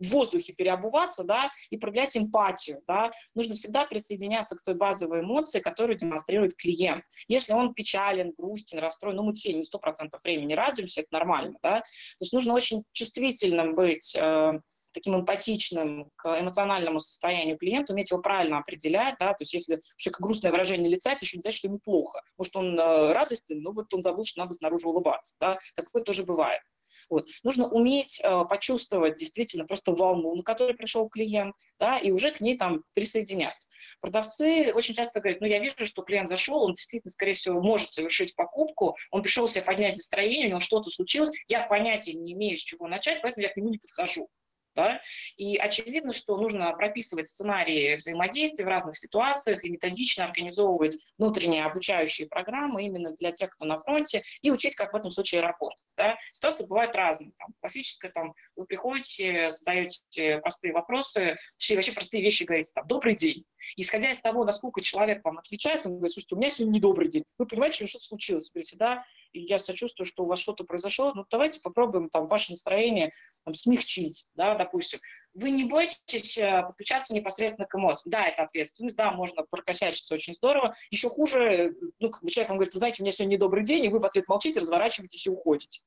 в 0.00 0.08
воздухе 0.10 0.52
переобуваться, 0.52 1.24
да, 1.24 1.50
и 1.70 1.76
проявлять 1.76 2.16
эмпатию, 2.16 2.82
да. 2.86 3.10
Нужно 3.34 3.54
всегда 3.54 3.84
присоединяться 3.84 4.56
к 4.56 4.62
той 4.62 4.74
базовой 4.74 5.20
эмоции, 5.20 5.60
которую 5.60 5.96
демонстрирует 5.96 6.54
клиент. 6.54 7.04
Если 7.28 7.52
он 7.52 7.74
печален, 7.74 8.32
грустен, 8.36 8.78
расстроен, 8.78 9.16
ну, 9.16 9.24
мы 9.24 9.32
все 9.32 9.52
не 9.52 9.64
сто 9.64 9.78
процентов 9.78 10.22
времени 10.24 10.54
радуемся, 10.54 11.00
это 11.02 11.08
нормально, 11.12 11.58
да. 11.62 11.80
То 11.80 12.22
есть 12.22 12.32
нужно 12.32 12.54
очень 12.54 12.84
чувствительным 12.92 13.74
быть, 13.74 14.16
э, 14.16 14.52
таким 14.92 15.16
эмпатичным 15.16 16.10
к 16.16 16.40
эмоциональному 16.40 16.98
состоянию 16.98 17.58
клиента, 17.58 17.92
уметь 17.92 18.10
его 18.10 18.22
правильно 18.22 18.58
определять, 18.58 19.16
да, 19.18 19.32
то 19.34 19.42
есть 19.42 19.52
если 19.52 19.76
у 19.76 19.80
человека 19.96 20.22
грустное 20.22 20.52
выражение 20.52 20.90
лица, 20.90 21.12
это 21.12 21.24
еще 21.24 21.36
не 21.36 21.42
значит, 21.42 21.58
что 21.58 21.68
ему 21.68 21.78
плохо. 21.78 22.22
Может, 22.38 22.56
он 22.56 22.78
э, 22.78 23.12
радостен, 23.12 23.60
но 23.60 23.72
вот 23.72 23.92
он 23.92 24.02
забыл, 24.02 24.24
что 24.24 24.40
надо 24.40 24.54
снаружи 24.54 24.88
улыбаться, 24.88 25.36
да, 25.40 25.58
такое 25.74 26.02
тоже 26.02 26.22
бывает. 26.22 26.62
Вот. 27.10 27.28
Нужно 27.42 27.68
уметь 27.68 28.20
э, 28.22 28.44
почувствовать 28.48 29.16
действительно 29.16 29.64
просто 29.66 29.92
волну, 29.92 30.34
на 30.34 30.42
которой 30.42 30.74
пришел 30.74 31.08
клиент, 31.08 31.54
да, 31.78 31.98
и 31.98 32.10
уже 32.10 32.30
к 32.30 32.40
ней 32.40 32.56
там 32.56 32.82
присоединяться. 32.94 33.68
Продавцы 34.00 34.72
очень 34.74 34.94
часто 34.94 35.20
говорят, 35.20 35.40
ну, 35.40 35.46
я 35.46 35.58
вижу, 35.58 35.86
что 35.86 36.02
клиент 36.02 36.28
зашел, 36.28 36.62
он 36.62 36.74
действительно, 36.74 37.10
скорее 37.10 37.32
всего, 37.32 37.60
может 37.60 37.90
совершить 37.90 38.34
покупку, 38.34 38.96
он 39.10 39.22
пришел 39.22 39.48
себе 39.48 39.64
поднять 39.64 39.96
настроение, 39.96 40.46
у 40.46 40.50
него 40.50 40.60
что-то 40.60 40.90
случилось, 40.90 41.30
я 41.48 41.66
понятия 41.66 42.14
не 42.14 42.32
имею, 42.32 42.56
с 42.56 42.60
чего 42.60 42.86
начать, 42.86 43.22
поэтому 43.22 43.44
я 43.44 43.52
к 43.52 43.56
нему 43.56 43.70
не 43.70 43.78
подхожу. 43.78 44.26
Да? 44.74 45.00
И 45.36 45.56
очевидно, 45.56 46.12
что 46.12 46.36
нужно 46.36 46.72
прописывать 46.72 47.28
сценарии 47.28 47.96
взаимодействия 47.96 48.64
в 48.64 48.68
разных 48.68 48.98
ситуациях 48.98 49.64
и 49.64 49.70
методично 49.70 50.24
организовывать 50.24 50.96
внутренние 51.18 51.64
обучающие 51.64 52.28
программы 52.28 52.84
именно 52.84 53.12
для 53.12 53.32
тех, 53.32 53.50
кто 53.50 53.64
на 53.64 53.76
фронте, 53.76 54.22
и 54.42 54.50
учить, 54.50 54.74
как 54.74 54.92
в 54.92 54.96
этом 54.96 55.10
случае 55.10 55.42
работать. 55.42 55.84
Да? 55.96 56.16
Ситуации 56.32 56.66
бывают 56.66 56.94
разные. 56.96 57.32
Там, 57.38 57.54
классическая, 57.60 58.10
там, 58.10 58.34
вы 58.56 58.66
приходите, 58.66 59.50
задаете 59.50 60.38
простые 60.40 60.72
вопросы, 60.72 61.36
точнее, 61.58 61.76
вообще 61.76 61.92
простые 61.92 62.22
вещи 62.22 62.44
говорите, 62.44 62.72
там, 62.74 62.86
«добрый 62.86 63.14
день». 63.14 63.44
Исходя 63.76 64.10
из 64.10 64.20
того, 64.20 64.44
насколько 64.44 64.80
человек 64.82 65.24
вам 65.24 65.38
отвечает, 65.38 65.86
он 65.86 65.92
говорит, 65.92 66.12
слушайте, 66.12 66.34
у 66.34 66.38
меня 66.38 66.50
сегодня 66.50 66.76
недобрый 66.76 67.08
день. 67.08 67.24
Вы 67.38 67.46
понимаете, 67.46 67.76
что 67.76 67.86
что-то 67.86 68.04
случилось. 68.04 68.48
Вы 68.48 68.60
говорите, 68.60 68.76
да, 68.76 69.04
я 69.34 69.58
сочувствую, 69.58 70.06
что 70.06 70.24
у 70.24 70.26
вас 70.26 70.38
что-то 70.38 70.64
произошло, 70.64 71.12
ну 71.14 71.24
давайте 71.30 71.60
попробуем 71.60 72.08
там 72.08 72.26
ваше 72.26 72.52
настроение 72.52 73.12
там, 73.44 73.52
смягчить, 73.52 74.26
да, 74.34 74.54
допустим. 74.54 75.00
Вы 75.34 75.50
не 75.50 75.64
боитесь 75.64 76.38
э, 76.38 76.62
подключаться 76.62 77.14
непосредственно 77.14 77.66
к 77.66 77.74
эмоциям. 77.74 78.12
Да, 78.12 78.26
это 78.26 78.42
ответственность, 78.44 78.96
да, 78.96 79.10
можно 79.10 79.42
прокосячиться 79.42 80.14
очень 80.14 80.34
здорово. 80.34 80.74
Еще 80.90 81.08
хуже, 81.08 81.74
ну, 81.98 82.10
как 82.10 82.22
бы 82.22 82.30
человек 82.30 82.50
вам 82.50 82.58
говорит, 82.58 82.74
знаете, 82.74 83.02
у 83.02 83.04
меня 83.04 83.12
сегодня 83.12 83.34
недобрый 83.34 83.64
день, 83.64 83.84
и 83.84 83.88
вы 83.88 83.98
в 83.98 84.06
ответ 84.06 84.28
молчите, 84.28 84.60
разворачиваетесь 84.60 85.26
и 85.26 85.30
уходите. 85.30 85.82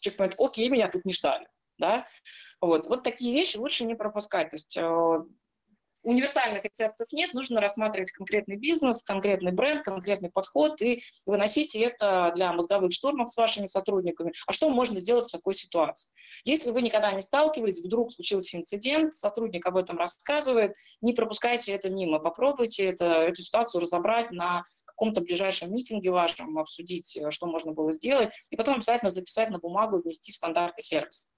Человек 0.00 0.18
говорит, 0.18 0.36
окей, 0.38 0.68
меня 0.68 0.88
тут 0.88 1.04
не 1.04 1.12
ждали. 1.12 1.48
Да? 1.78 2.06
Вот. 2.60 2.86
вот 2.86 3.02
такие 3.02 3.32
вещи 3.32 3.56
лучше 3.56 3.84
не 3.84 3.94
пропускать. 3.94 4.50
То 4.50 4.54
есть 4.56 4.76
э, 4.76 5.18
универсальных 6.04 6.64
рецептов 6.64 7.08
нет, 7.12 7.34
нужно 7.34 7.60
рассматривать 7.60 8.12
конкретный 8.12 8.56
бизнес, 8.56 9.02
конкретный 9.02 9.52
бренд, 9.52 9.82
конкретный 9.82 10.30
подход 10.30 10.80
и 10.82 11.02
выносить 11.26 11.74
это 11.74 12.32
для 12.34 12.52
мозговых 12.52 12.92
штурмов 12.92 13.30
с 13.30 13.36
вашими 13.36 13.64
сотрудниками. 13.64 14.32
А 14.46 14.52
что 14.52 14.68
можно 14.70 14.98
сделать 14.98 15.26
в 15.26 15.32
такой 15.32 15.54
ситуации? 15.54 16.12
Если 16.44 16.70
вы 16.70 16.82
никогда 16.82 17.10
не 17.12 17.22
сталкивались, 17.22 17.84
вдруг 17.84 18.12
случился 18.12 18.56
инцидент, 18.56 19.14
сотрудник 19.14 19.66
об 19.66 19.76
этом 19.76 19.98
рассказывает, 19.98 20.74
не 21.00 21.12
пропускайте 21.12 21.72
это 21.72 21.90
мимо, 21.90 22.18
попробуйте 22.18 22.86
это, 22.86 23.06
эту 23.06 23.42
ситуацию 23.42 23.80
разобрать 23.80 24.30
на 24.30 24.62
каком-то 24.84 25.22
ближайшем 25.22 25.74
митинге 25.74 26.10
вашем, 26.10 26.58
обсудить, 26.58 27.18
что 27.30 27.46
можно 27.46 27.72
было 27.72 27.92
сделать, 27.92 28.32
и 28.50 28.56
потом 28.56 28.76
обязательно 28.76 29.08
записать 29.08 29.50
на 29.50 29.58
бумагу 29.58 29.98
и 29.98 30.02
внести 30.02 30.32
в 30.32 30.36
стандарты 30.36 30.82
сервиса. 30.82 31.34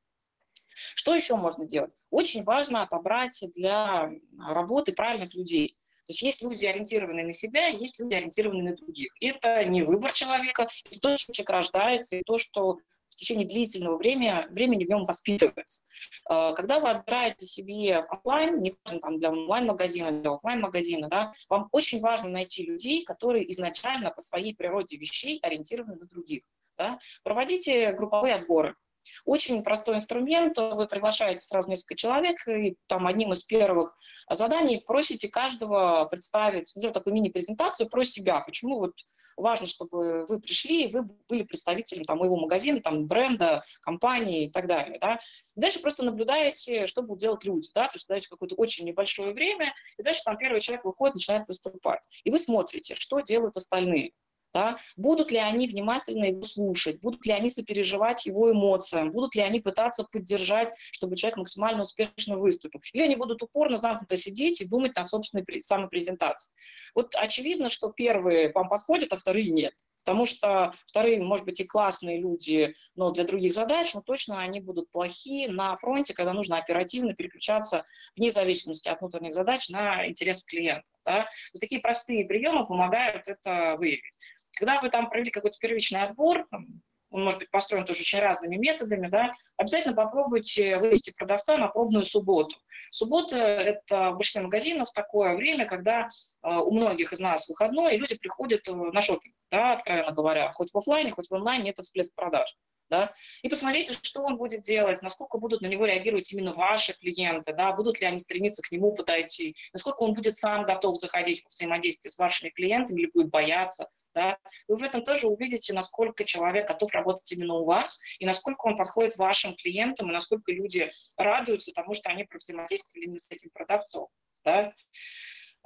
Что 0.95 1.15
еще 1.15 1.37
можно 1.37 1.67
делать? 1.67 1.93
Очень 2.11 2.45
важно 2.45 2.83
отобрать 2.83 3.45
для 3.55 4.11
работы 4.39 4.93
правильных 4.93 5.35
людей. 5.35 5.77
То 6.07 6.13
есть 6.13 6.23
есть 6.23 6.43
люди, 6.43 6.65
ориентированные 6.65 7.27
на 7.27 7.33
себя, 7.33 7.67
есть 7.67 7.99
люди, 7.99 8.15
ориентированные 8.15 8.71
на 8.71 8.77
других. 8.77 9.13
Это 9.21 9.65
не 9.65 9.83
выбор 9.83 10.13
человека, 10.13 10.69
это 10.85 11.01
то, 11.01 11.17
что 11.17 11.33
человек 11.33 11.51
рождается, 11.51 12.17
и 12.17 12.23
то, 12.23 12.39
что 12.39 12.79
в 13.09 13.17
в 13.17 13.19
течение 13.19 13.47
длительного 13.47 13.97
времени, 13.97 14.47
времени 14.51 14.85
в 14.85 14.89
нем 14.91 15.03
воспитывается. 15.05 15.87
Э, 16.31 16.53
когда 16.55 16.81
вы 16.81 16.91
отбираете 16.91 17.47
себе 17.47 17.97
офлайн, 17.97 18.59
не 18.59 18.75
там 19.01 19.19
для 19.19 19.31
онлайн-магазина, 19.31 20.13
для 20.13 20.33
офлайн-магазина, 20.33 21.09
да, 21.09 21.33
вам 21.49 21.69
очень 21.73 22.01
важно 22.01 22.29
найти 22.29 22.65
людей, 22.65 23.05
которые 23.05 23.51
изначально 23.53 24.11
по 24.11 24.21
своей 24.21 24.55
природе 24.55 24.99
вещей 24.99 25.39
ориентированы 25.43 25.97
на 25.97 26.07
других. 26.07 26.43
Да. 26.77 26.99
Проводите 27.25 27.93
групповые 27.93 28.35
отборы. 28.35 28.77
Очень 29.25 29.63
простой 29.63 29.97
инструмент. 29.97 30.59
Вы 30.59 30.87
приглашаете 30.87 31.43
сразу 31.43 31.69
несколько 31.69 31.97
человек, 31.97 32.37
и 32.49 32.77
там 32.87 33.07
одним 33.07 33.33
из 33.33 33.43
первых 33.43 33.95
заданий 34.31 34.83
просите 34.87 35.29
каждого 35.29 36.07
представить, 36.11 36.69
сделать 36.69 36.95
такую 36.95 37.15
мини-презентацию 37.15 37.89
про 37.89 38.05
себя. 38.05 38.41
Почему 38.41 38.79
вот 38.79 38.95
важно, 39.37 39.67
чтобы 39.67 40.25
вы 40.27 40.41
пришли, 40.41 40.85
и 40.85 40.93
вы 40.93 41.07
были 41.29 41.43
представителем 41.43 42.05
там, 42.05 42.19
моего 42.19 42.37
магазина, 42.37 42.81
там, 42.81 43.07
бренда, 43.07 43.63
компании 43.83 44.47
и 44.47 44.51
так 44.51 44.67
далее. 44.67 44.99
Да? 45.01 45.19
Дальше 45.57 45.81
просто 45.81 46.05
наблюдаете, 46.05 46.87
что 46.87 47.03
будут 47.03 47.21
делать 47.21 47.45
люди. 47.45 47.69
Да? 47.75 47.89
То 47.89 47.97
есть 47.97 48.09
даете 48.09 48.29
какое-то 48.29 48.55
очень 48.57 48.87
небольшое 48.87 49.33
время, 49.33 49.75
и 49.99 50.03
дальше 50.03 50.23
там 50.25 50.37
первый 50.37 50.61
человек 50.61 50.85
выходит, 50.85 51.15
начинает 51.17 51.47
выступать. 51.49 52.07
И 52.25 52.31
вы 52.31 52.39
смотрите, 52.39 52.95
что 52.95 53.21
делают 53.21 53.57
остальные 53.57 54.13
да, 54.57 54.77
будут 54.97 55.31
ли 55.31 55.37
они 55.37 55.67
внимательно 55.67 56.25
его 56.25 56.43
слушать, 56.43 56.99
будут 57.03 57.27
ли 57.27 57.33
они 57.33 57.51
сопереживать 57.51 58.25
его 58.25 58.51
эмоциям, 58.51 59.11
будут 59.11 59.35
ли 59.35 59.43
они 59.43 59.61
пытаться 59.61 60.07
поддержать, 60.11 60.73
чтобы 60.93 61.15
человек 61.15 61.37
максимально 61.37 61.83
успешно 61.83 62.39
выступил, 62.39 62.81
или 62.95 63.03
они 63.03 63.17
будут 63.17 63.43
упорно 63.43 63.77
замкнуто 63.77 64.17
сидеть 64.17 64.63
и 64.63 64.67
думать 64.67 64.97
на 64.97 65.05
собственной 65.05 65.45
самопрезентации. 65.61 66.55
Вот 66.95 67.15
очевидно, 67.15 67.69
что 67.69 67.93
первые 67.93 68.51
вам 68.55 68.71
подходят, 68.71 69.13
а 69.13 69.19
вторые 69.19 69.51
нет. 69.51 69.75
Потому 70.07 70.25
что 70.25 70.73
вторые, 70.87 71.21
может 71.21 71.45
быть, 71.45 71.59
и 71.59 71.67
классные 71.67 72.21
люди, 72.21 72.73
но 72.95 73.11
для 73.11 73.25
других 73.25 73.53
задач, 73.53 73.93
но 73.93 74.01
точно 74.01 74.41
они 74.41 74.61
будут 74.61 74.89
плохие 74.93 75.49
на 75.49 75.77
фронте, 75.77 76.15
когда 76.15 76.33
нужно 76.33 76.59
оперативно 76.59 77.13
переключаться 77.13 77.85
вне 78.17 78.31
зависимости 78.31 78.89
от 78.89 79.01
внутренних 79.01 79.33
задач 79.33 79.69
на 79.69 80.07
интересы 80.07 80.47
клиента. 80.47 80.89
Да? 81.05 81.25
То 81.53 81.59
такие 81.61 81.81
простые 81.81 82.25
приемы 82.25 82.69
помогают 82.69 83.27
это 83.27 83.75
выявить. 83.77 84.17
Когда 84.57 84.81
вы 84.81 84.89
там 84.89 85.09
провели 85.09 85.31
какой-то 85.31 85.59
первичный 85.59 86.03
отбор, 86.03 86.45
там, 86.51 86.83
он 87.11 87.25
может 87.25 87.39
быть 87.39 87.51
построен 87.51 87.85
тоже 87.85 88.01
очень 88.01 88.19
разными 88.19 88.57
методами, 88.57 89.09
да, 89.09 89.31
обязательно 89.57 89.95
попробуйте 89.95 90.77
вывести 90.79 91.15
продавца 91.17 91.57
на 91.57 91.69
пробную 91.69 92.05
субботу. 92.05 92.57
Суббота– 92.91 93.37
это 93.39 94.11
в 94.11 94.17
большинстве 94.17 94.43
магазинов 94.43 94.93
такое 94.93 95.37
время, 95.37 95.67
когда 95.67 96.03
э, 96.03 96.07
у 96.43 96.73
многих 96.73 97.13
из 97.13 97.21
нас 97.21 97.49
выходной, 97.49 97.95
и 97.95 97.99
люди 97.99 98.17
приходят 98.17 98.67
э, 98.67 98.73
на 98.73 99.01
шопинг, 99.01 99.35
да, 99.51 99.75
откровенно 99.75 100.13
говоря, 100.13 100.51
хоть 100.53 100.71
в 100.71 100.77
офлайне, 100.77 101.13
хоть 101.13 101.29
в 101.29 101.35
онлайне, 101.35 101.71
это 101.71 101.83
всплеск 101.83 102.17
продаж 102.17 102.55
да, 102.89 103.13
и 103.43 103.49
посмотрите, 103.49 103.93
что 103.93 104.23
он 104.23 104.37
будет 104.37 104.63
делать, 104.63 105.03
насколько 105.03 105.39
будут 105.39 105.61
на 105.61 105.67
него 105.67 105.87
реагировать 105.87 106.33
именно 106.33 106.53
ваши 106.53 106.93
клиенты, 106.93 107.53
да, 107.53 107.73
будут 107.73 108.01
ли 108.01 108.07
они 108.07 108.21
стремиться 108.21 108.63
к 108.63 108.71
нему 108.71 108.95
подойти, 108.95 109.57
насколько 109.73 110.03
он 110.03 110.15
будет 110.15 110.37
сам 110.37 110.65
готов 110.65 110.97
заходить 110.97 111.43
в 111.43 111.49
взаимодействие 111.49 112.11
с 112.11 112.19
вашими 112.19 112.51
клиентами 112.51 113.01
или 113.01 113.11
будет 113.13 113.31
бояться, 113.31 113.87
да. 114.15 114.39
Вы 114.69 114.77
в 114.77 114.83
этом 114.83 115.03
тоже 115.03 115.27
увидите, 115.27 115.73
насколько 115.73 116.25
человек 116.25 116.69
готов 116.69 116.93
работать 116.93 117.31
именно 117.33 117.55
у 117.55 117.65
вас, 117.65 118.01
и 118.19 118.27
насколько 118.27 118.67
он 118.67 118.77
подходит 118.77 119.17
вашим 119.17 119.55
клиентам, 119.55 120.11
и 120.11 120.15
насколько 120.15 120.53
люди 120.53 120.91
радуются 121.17 121.73
тому, 121.73 121.95
что 121.95 122.11
они 122.11 122.27
взаимодействовали 122.33 123.05
именно 123.07 123.19
с 123.19 123.31
этим 123.31 123.51
продавцом, 123.51 124.09
да. 124.45 124.73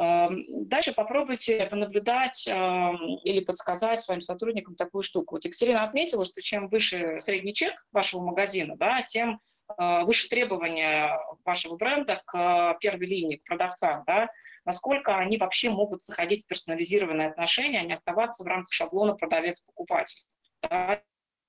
Дальше 0.01 0.95
попробуйте 0.95 1.67
понаблюдать 1.67 2.49
или 2.49 3.45
подсказать 3.45 4.01
своим 4.01 4.23
сотрудникам 4.23 4.75
такую 4.75 5.03
штуку. 5.03 5.35
Вот 5.35 5.45
Екатерина 5.45 5.85
отметила, 5.85 6.25
что 6.25 6.41
чем 6.41 6.69
выше 6.69 7.21
средний 7.21 7.53
чек 7.53 7.75
вашего 7.93 8.23
магазина, 8.23 8.77
да, 8.79 9.03
тем 9.03 9.39
а, 9.77 10.05
выше 10.05 10.29
требования 10.29 11.19
вашего 11.45 11.77
бренда 11.77 12.23
к 12.25 12.79
первой 12.81 13.07
линии, 13.07 13.37
к 13.37 13.45
продавцам, 13.45 14.05
да, 14.07 14.31
насколько 14.65 15.17
они 15.17 15.37
вообще 15.37 15.71
могут 15.71 16.03
заходить 16.03 16.45
в 16.45 16.47
персонализированные 16.47 17.29
отношения, 17.29 17.81
а 17.81 17.85
не 17.85 17.93
оставаться 17.93 18.43
в 18.43 18.47
рамках 18.47 18.73
шаблона 18.73 19.15
продавец-покупатель. 19.15 20.23
Да. 20.63 21.03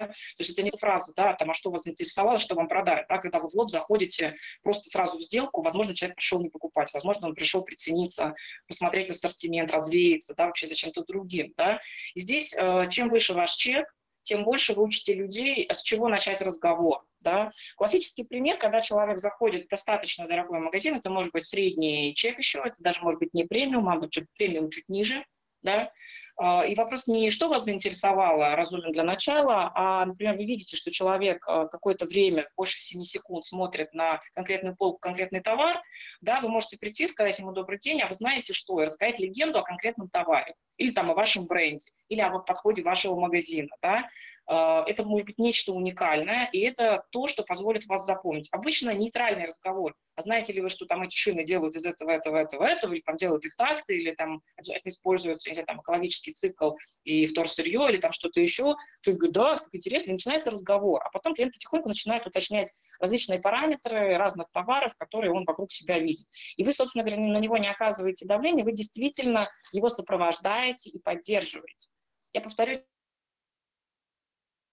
То 0.08 0.40
есть 0.40 0.52
это 0.52 0.64
не 0.64 0.72
фраза, 0.72 1.14
да, 1.16 1.34
там, 1.34 1.52
а 1.52 1.54
что 1.54 1.72
вас 1.72 1.84
заинтересовало, 1.84 2.38
что 2.38 2.56
вам 2.56 2.68
продать, 2.68 3.06
да, 3.08 3.18
когда 3.18 3.40
вы 3.40 3.48
в 3.48 3.56
лоб 3.56 3.70
заходите 3.70 4.36
просто 4.64 4.90
сразу 4.90 5.18
в 5.18 5.22
сделку, 5.22 5.62
возможно, 5.62 5.96
человек 5.96 6.18
пришел 6.18 6.42
не 6.42 6.50
покупать, 6.50 6.94
возможно, 6.94 7.28
он 7.28 7.36
пришел 7.36 7.64
прицениться, 7.64 8.34
посмотреть 8.68 9.10
ассортимент, 9.10 9.72
развеяться, 9.72 10.34
да, 10.36 10.48
вообще 10.48 10.68
за 10.68 10.76
чем-то 10.76 11.04
другим, 11.06 11.54
да. 11.58 11.80
И 12.16 12.22
здесь, 12.22 12.54
э, 12.58 12.88
чем 12.90 13.10
выше 13.10 13.34
ваш 13.34 13.56
чек, 13.56 13.86
тем 14.24 14.44
больше 14.44 14.74
вы 14.74 14.84
учите 14.84 15.14
людей, 15.14 15.68
с 15.72 15.82
чего 15.82 16.08
начать 16.08 16.42
разговор. 16.42 17.00
Да? 17.22 17.52
Классический 17.76 18.24
пример, 18.24 18.58
когда 18.58 18.82
человек 18.82 19.18
заходит 19.18 19.66
в 19.66 19.70
достаточно 19.70 20.28
дорогой 20.28 20.60
магазин, 20.60 20.96
это 20.96 21.10
может 21.10 21.32
быть 21.32 21.46
средний 21.46 22.14
чек 22.16 22.38
еще, 22.38 22.60
это 22.60 22.76
даже 22.80 23.02
может 23.02 23.20
быть 23.20 23.34
не 23.34 23.46
премиум, 23.46 23.90
а 23.90 24.00
премиум 24.38 24.70
чуть 24.70 24.90
ниже, 24.90 25.26
да, 25.62 25.92
и 26.40 26.76
вопрос 26.76 27.08
не 27.08 27.30
что 27.30 27.50
вас 27.50 27.66
заинтересовало, 27.66 28.56
разумен 28.56 28.92
для 28.92 29.04
начала, 29.04 29.72
а, 29.76 30.06
например, 30.06 30.34
вы 30.34 30.46
видите, 30.46 30.76
что 30.76 30.92
человек 30.92 31.44
а, 31.48 31.68
какое-то 31.68 32.06
время, 32.06 32.48
больше 32.56 32.80
7 32.80 33.04
секунд 33.04 33.46
смотрит 33.46 33.94
на 33.94 34.20
конкретную 34.34 34.76
полку, 34.76 35.00
конкретный 35.00 35.42
товар, 35.42 35.82
да, 36.22 36.40
вы 36.42 36.50
можете 36.50 36.78
прийти, 36.78 37.08
сказать 37.08 37.40
ему 37.40 37.52
добрый 37.52 37.80
день, 37.80 38.02
а 38.02 38.08
вы 38.08 38.16
знаете 38.16 38.54
что, 38.54 38.82
и 38.82 38.86
рассказать 38.86 39.20
легенду 39.20 39.60
о 39.60 39.64
конкретном 39.64 40.10
товаре, 40.10 40.56
или 40.78 40.92
там 40.92 41.12
о 41.12 41.14
вашем 41.14 41.46
бренде, 41.46 41.86
или 42.10 42.22
о 42.22 42.40
подходе 42.40 42.82
вашего 42.82 43.20
магазина, 43.20 43.70
да, 43.82 44.06
а, 44.48 44.84
это 44.88 45.04
может 45.04 45.28
быть 45.28 45.38
нечто 45.38 45.72
уникальное, 45.72 46.50
и 46.52 46.60
это 46.60 47.04
то, 47.12 47.28
что 47.28 47.44
позволит 47.44 47.86
вас 47.88 48.06
запомнить. 48.06 48.50
Обычно 48.52 48.94
нейтральный 48.94 49.46
разговор. 49.46 49.96
А 50.16 50.22
знаете 50.22 50.54
ли 50.54 50.62
вы, 50.62 50.70
что 50.70 50.86
там 50.86 51.04
эти 51.04 51.16
шины 51.16 51.44
делают 51.44 51.76
из 51.76 51.86
этого, 51.86 52.12
этого, 52.12 52.38
этого, 52.38 52.66
этого, 52.66 52.94
или 52.94 53.02
там 53.02 53.18
делают 53.18 53.46
их 53.46 53.56
так-то, 53.56 53.94
или 53.94 54.12
там 54.12 54.42
обязательно 54.58 54.90
используется, 54.90 55.50
не 55.50 55.54
знаю, 55.54 55.68
там 55.68 55.80
экологический 56.22 56.34
цикл 56.34 56.72
и 57.04 57.26
вторсырье, 57.26 57.90
или 57.90 57.98
там 57.98 58.12
что-то 58.12 58.40
еще. 58.40 58.76
Ты 59.02 59.14
говоришь, 59.14 59.34
да, 59.34 59.58
как 59.58 59.74
интересно, 59.74 60.12
и 60.12 60.14
начинается 60.14 60.52
разговор. 60.52 61.02
А 61.04 61.10
потом 61.10 61.34
клиент 61.34 61.54
потихоньку 61.54 61.88
начинает 61.88 62.26
уточнять 62.26 62.72
различные 63.00 63.40
параметры 63.40 64.18
разных 64.18 64.52
товаров, 64.52 64.96
которые 64.98 65.32
он 65.32 65.44
вокруг 65.44 65.72
себя 65.72 66.00
видит. 66.00 66.28
И 66.58 66.64
вы, 66.64 66.74
собственно 66.74 67.04
говоря, 67.04 67.22
на 67.22 67.38
него 67.38 67.58
не 67.58 67.70
оказываете 67.70 68.26
давление, 68.26 68.64
вы 68.64 68.74
действительно 68.74 69.50
его 69.72 69.90
сопровождаете 69.90 70.90
и 70.90 71.02
поддерживаете. 71.02 71.90
Я 72.34 72.42
повторю 72.42 72.84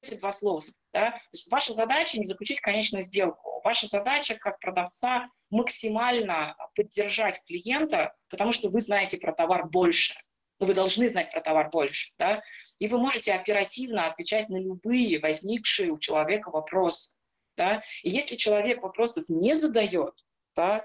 эти 0.03 0.15
два 0.15 0.31
слова. 0.33 0.61
Да? 0.93 1.11
То 1.11 1.19
есть 1.33 1.51
ваша 1.51 1.73
задача 1.73 2.19
не 2.19 2.25
заключить 2.25 2.61
конечную 2.61 3.05
сделку. 3.05 3.61
Ваша 3.65 3.87
задача 3.87 4.37
как 4.37 4.61
продавца 4.61 5.27
максимально 5.51 6.57
поддержать 6.75 7.41
клиента, 7.47 8.15
потому 8.31 8.53
что 8.53 8.69
вы 8.69 8.81
знаете 8.81 9.19
про 9.19 9.33
товар 9.33 9.69
больше. 9.69 10.15
Но 10.59 10.67
вы 10.67 10.75
должны 10.75 11.09
знать 11.09 11.31
про 11.31 11.41
товар 11.41 11.71
больше. 11.71 12.13
Да? 12.19 12.43
И 12.79 12.89
вы 12.89 12.99
можете 12.99 13.33
оперативно 13.33 14.07
отвечать 14.07 14.49
на 14.49 14.61
любые 14.61 15.21
возникшие 15.21 15.91
у 15.91 15.99
человека 15.99 16.51
вопросы. 16.51 17.19
Да? 17.57 17.83
И 18.03 18.11
если 18.11 18.37
человек 18.37 18.83
вопросов 18.83 19.29
не 19.29 19.55
задает, 19.55 20.15
да, 20.55 20.85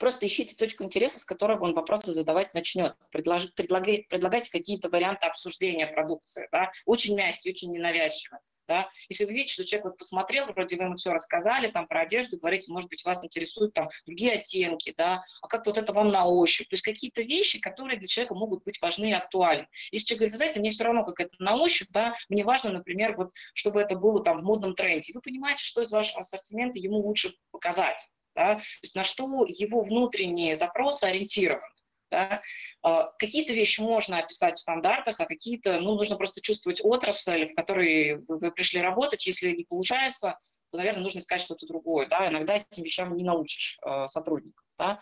Просто 0.00 0.26
ищите 0.26 0.56
точку 0.56 0.82
интереса, 0.82 1.18
с 1.18 1.26
которого 1.26 1.64
он 1.64 1.74
вопросы 1.74 2.10
задавать 2.10 2.54
начнет. 2.54 2.96
Предлож, 3.12 3.52
предлагайте, 3.52 4.06
предлагайте 4.08 4.50
какие-то 4.50 4.88
варианты 4.88 5.26
обсуждения 5.26 5.86
продукции. 5.86 6.48
Да? 6.50 6.70
Очень 6.86 7.16
мягкие, 7.16 7.52
очень 7.52 7.70
ненавязчиво. 7.70 8.40
Да? 8.70 8.88
Если 9.08 9.24
вы 9.24 9.32
видите, 9.32 9.54
что 9.54 9.64
человек 9.64 9.86
вот 9.86 9.98
посмотрел, 9.98 10.46
вроде 10.46 10.76
вы 10.76 10.84
ему 10.84 10.94
все 10.94 11.10
рассказали, 11.10 11.72
там 11.72 11.88
про 11.88 12.02
одежду, 12.02 12.38
говорите, 12.38 12.72
может 12.72 12.88
быть, 12.88 13.04
вас 13.04 13.24
интересуют 13.24 13.74
там 13.74 13.88
другие 14.06 14.34
оттенки, 14.34 14.94
да, 14.96 15.22
а 15.42 15.48
как 15.48 15.66
вот 15.66 15.76
это 15.76 15.92
вам 15.92 16.10
на 16.10 16.24
ощупь. 16.24 16.68
То 16.68 16.74
есть 16.74 16.84
какие-то 16.84 17.22
вещи, 17.22 17.58
которые 17.58 17.98
для 17.98 18.06
человека 18.06 18.36
могут 18.36 18.62
быть 18.62 18.80
важны 18.80 19.10
и 19.10 19.12
актуальны. 19.12 19.66
Если 19.90 20.06
человек 20.06 20.20
говорит, 20.20 20.36
знаете, 20.36 20.60
мне 20.60 20.70
все 20.70 20.84
равно, 20.84 21.04
как 21.04 21.18
это 21.18 21.34
на 21.40 21.56
ощупь, 21.56 21.88
да, 21.92 22.14
мне 22.28 22.44
важно, 22.44 22.70
например, 22.70 23.16
вот, 23.16 23.32
чтобы 23.54 23.80
это 23.80 23.96
было 23.96 24.22
там 24.22 24.38
в 24.38 24.44
модном 24.44 24.76
тренде. 24.76 25.12
Вы 25.12 25.20
понимаете, 25.20 25.64
что 25.64 25.82
из 25.82 25.90
вашего 25.90 26.20
ассортимента 26.20 26.78
ему 26.78 26.98
лучше 26.98 27.32
показать 27.50 28.06
да, 28.36 28.54
то 28.54 28.62
есть 28.82 28.94
на 28.94 29.02
что 29.02 29.44
его 29.48 29.82
внутренние 29.82 30.54
запросы 30.54 31.02
ориентированы. 31.04 31.66
Да? 32.10 32.42
А, 32.82 33.12
какие-то 33.18 33.52
вещи 33.52 33.80
можно 33.80 34.18
описать 34.18 34.56
в 34.56 34.60
стандартах, 34.60 35.20
а 35.20 35.26
какие-то, 35.26 35.80
ну, 35.80 35.94
нужно 35.94 36.16
просто 36.16 36.40
чувствовать 36.40 36.80
отрасль, 36.82 37.46
в 37.46 37.54
которой 37.54 38.18
вы, 38.26 38.50
пришли 38.50 38.80
работать. 38.80 39.26
Если 39.26 39.52
не 39.52 39.64
получается, 39.64 40.36
то, 40.70 40.76
наверное, 40.76 41.02
нужно 41.02 41.18
искать 41.18 41.40
что-то 41.40 41.66
другое. 41.66 42.06
Да? 42.06 42.28
Иногда 42.28 42.56
этим 42.56 42.82
вещам 42.82 43.16
не 43.16 43.24
научишь 43.24 43.78
э, 43.84 44.06
сотрудников. 44.06 44.66
Да? 44.78 45.00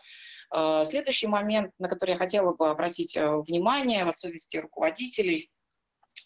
Э, 0.54 0.84
следующий 0.84 1.26
момент, 1.26 1.72
на 1.78 1.88
который 1.88 2.12
я 2.12 2.16
хотела 2.16 2.54
бы 2.54 2.70
обратить 2.70 3.16
э, 3.16 3.36
внимание, 3.46 4.04
в 4.04 4.08
особенности 4.08 4.56
руководителей, 4.56 5.50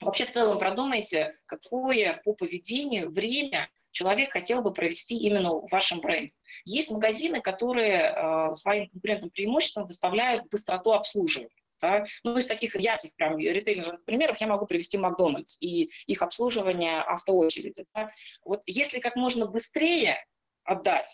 Вообще 0.00 0.24
в 0.24 0.30
целом 0.30 0.58
продумайте, 0.58 1.32
какое 1.46 2.20
по 2.24 2.34
поведению 2.34 3.10
время 3.10 3.68
человек 3.90 4.32
хотел 4.32 4.62
бы 4.62 4.72
провести 4.72 5.16
именно 5.16 5.54
в 5.54 5.70
вашем 5.70 6.00
бренде. 6.00 6.34
Есть 6.64 6.90
магазины, 6.90 7.40
которые 7.40 8.12
э, 8.12 8.54
своим 8.54 8.88
конкурентным 8.88 9.30
преимуществом 9.30 9.86
выставляют 9.86 10.48
быстроту 10.50 10.92
обслуживания. 10.92 11.50
Да? 11.80 12.04
Ну, 12.22 12.38
из 12.38 12.46
таких 12.46 12.76
ярких 12.76 13.14
прям 13.16 13.36
ритейлерных 13.38 14.04
примеров 14.04 14.40
я 14.40 14.46
могу 14.46 14.66
привести 14.66 14.96
Макдональдс 14.98 15.60
и 15.60 15.90
их 16.06 16.22
обслуживание 16.22 17.00
автоочереди. 17.00 17.84
Да? 17.94 18.08
Вот 18.44 18.62
если 18.66 19.00
как 19.00 19.16
можно 19.16 19.46
быстрее 19.46 20.24
отдать 20.64 21.10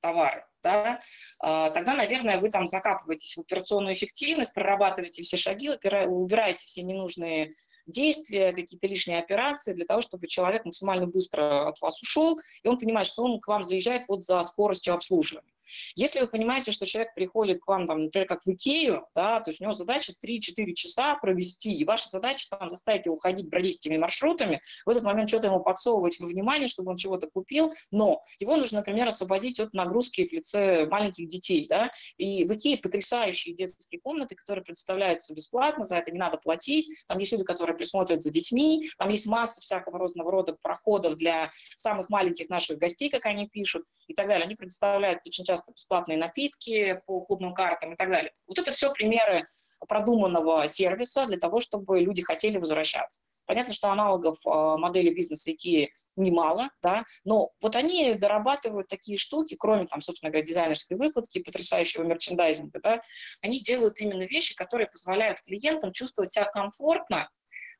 товары, 0.00 0.44
да, 0.62 1.00
а, 1.38 1.70
тогда, 1.70 1.94
наверное, 1.94 2.38
вы 2.38 2.50
там 2.50 2.66
закапываетесь 2.66 3.36
в 3.36 3.40
операционную 3.40 3.94
эффективность, 3.94 4.54
прорабатываете 4.54 5.22
все 5.22 5.36
шаги, 5.36 5.70
убираете 5.70 6.66
все 6.66 6.82
ненужные 6.82 7.50
действия, 7.86 8.52
какие-то 8.52 8.86
лишние 8.86 9.18
операции 9.18 9.72
для 9.72 9.84
того, 9.84 10.00
чтобы 10.00 10.26
человек 10.26 10.64
максимально 10.64 11.06
быстро 11.06 11.68
от 11.68 11.80
вас 11.80 12.00
ушел, 12.02 12.38
и 12.62 12.68
он 12.68 12.78
понимает, 12.78 13.06
что 13.06 13.22
он 13.22 13.40
к 13.40 13.48
вам 13.48 13.64
заезжает 13.64 14.04
вот 14.08 14.22
за 14.22 14.40
скоростью 14.42 14.94
обслуживания. 14.94 15.52
Если 15.94 16.20
вы 16.20 16.26
понимаете, 16.26 16.72
что 16.72 16.86
человек 16.86 17.14
приходит 17.14 17.60
к 17.60 17.66
вам, 17.66 17.86
там, 17.86 18.00
например, 18.00 18.26
как 18.26 18.42
в 18.42 18.48
Икею, 18.48 19.06
да, 19.14 19.40
то 19.40 19.50
есть 19.50 19.60
у 19.60 19.64
него 19.64 19.72
задача 19.72 20.12
3-4 20.22 20.72
часа 20.74 21.14
провести, 21.16 21.72
и 21.72 21.84
ваша 21.84 22.08
задача 22.08 22.48
там, 22.50 22.68
заставить 22.68 23.06
его 23.06 23.16
ходить, 23.16 23.48
бродить 23.48 23.78
этими 23.78 23.96
маршрутами, 23.96 24.60
в 24.84 24.90
этот 24.90 25.04
момент 25.04 25.28
что-то 25.28 25.46
ему 25.48 25.60
подсовывать 25.60 26.18
во 26.20 26.26
внимание, 26.26 26.66
чтобы 26.66 26.90
он 26.90 26.96
чего-то 26.96 27.28
купил, 27.28 27.72
но 27.90 28.22
его 28.38 28.56
нужно, 28.56 28.78
например, 28.78 29.08
освободить 29.08 29.60
от 29.60 29.74
нагрузки 29.74 30.24
в 30.24 30.32
лице 30.32 30.51
маленьких 30.54 31.28
детей, 31.28 31.66
да, 31.68 31.90
и 32.16 32.44
в 32.44 32.52
Икее 32.52 32.78
потрясающие 32.78 33.54
детские 33.54 34.00
комнаты, 34.00 34.34
которые 34.34 34.64
предоставляются 34.64 35.34
бесплатно, 35.34 35.84
за 35.84 35.96
это 35.96 36.10
не 36.10 36.18
надо 36.18 36.38
платить, 36.38 36.88
там 37.06 37.18
есть 37.18 37.32
люди, 37.32 37.44
которые 37.44 37.76
присмотрят 37.76 38.22
за 38.22 38.30
детьми, 38.30 38.88
там 38.98 39.08
есть 39.08 39.26
масса 39.26 39.60
всякого 39.60 39.98
разного 39.98 40.30
рода 40.30 40.56
проходов 40.60 41.16
для 41.16 41.50
самых 41.76 42.10
маленьких 42.10 42.48
наших 42.48 42.78
гостей, 42.78 43.10
как 43.10 43.26
они 43.26 43.48
пишут, 43.48 43.84
и 44.06 44.14
так 44.14 44.26
далее. 44.26 44.44
Они 44.44 44.54
предоставляют 44.54 45.26
очень 45.26 45.44
часто 45.44 45.72
бесплатные 45.72 46.18
напитки 46.18 47.00
по 47.06 47.20
клубным 47.20 47.54
картам 47.54 47.94
и 47.94 47.96
так 47.96 48.10
далее. 48.10 48.32
Вот 48.46 48.58
это 48.58 48.70
все 48.70 48.92
примеры 48.92 49.44
продуманного 49.88 50.66
сервиса 50.68 51.26
для 51.26 51.38
того, 51.38 51.60
чтобы 51.60 52.00
люди 52.00 52.22
хотели 52.22 52.58
возвращаться. 52.58 53.22
Понятно, 53.46 53.74
что 53.74 53.90
аналогов 53.90 54.38
э, 54.46 54.50
модели 54.50 55.12
бизнеса 55.12 55.50
IKEA 55.50 55.88
немало, 56.16 56.70
да, 56.82 57.04
но 57.24 57.50
вот 57.60 57.76
они 57.76 58.14
дорабатывают 58.14 58.88
такие 58.88 59.18
штуки, 59.18 59.56
кроме, 59.58 59.86
там, 59.86 60.00
собственно 60.00 60.30
говоря, 60.30 60.44
дизайнерской 60.44 60.96
выкладки, 60.96 61.42
потрясающего 61.42 62.04
мерчендайзинга, 62.04 62.80
да, 62.82 63.00
они 63.40 63.60
делают 63.60 64.00
именно 64.00 64.22
вещи, 64.22 64.54
которые 64.54 64.86
позволяют 64.88 65.40
клиентам 65.40 65.92
чувствовать 65.92 66.32
себя 66.32 66.44
комфортно 66.44 67.22
а, 67.22 67.28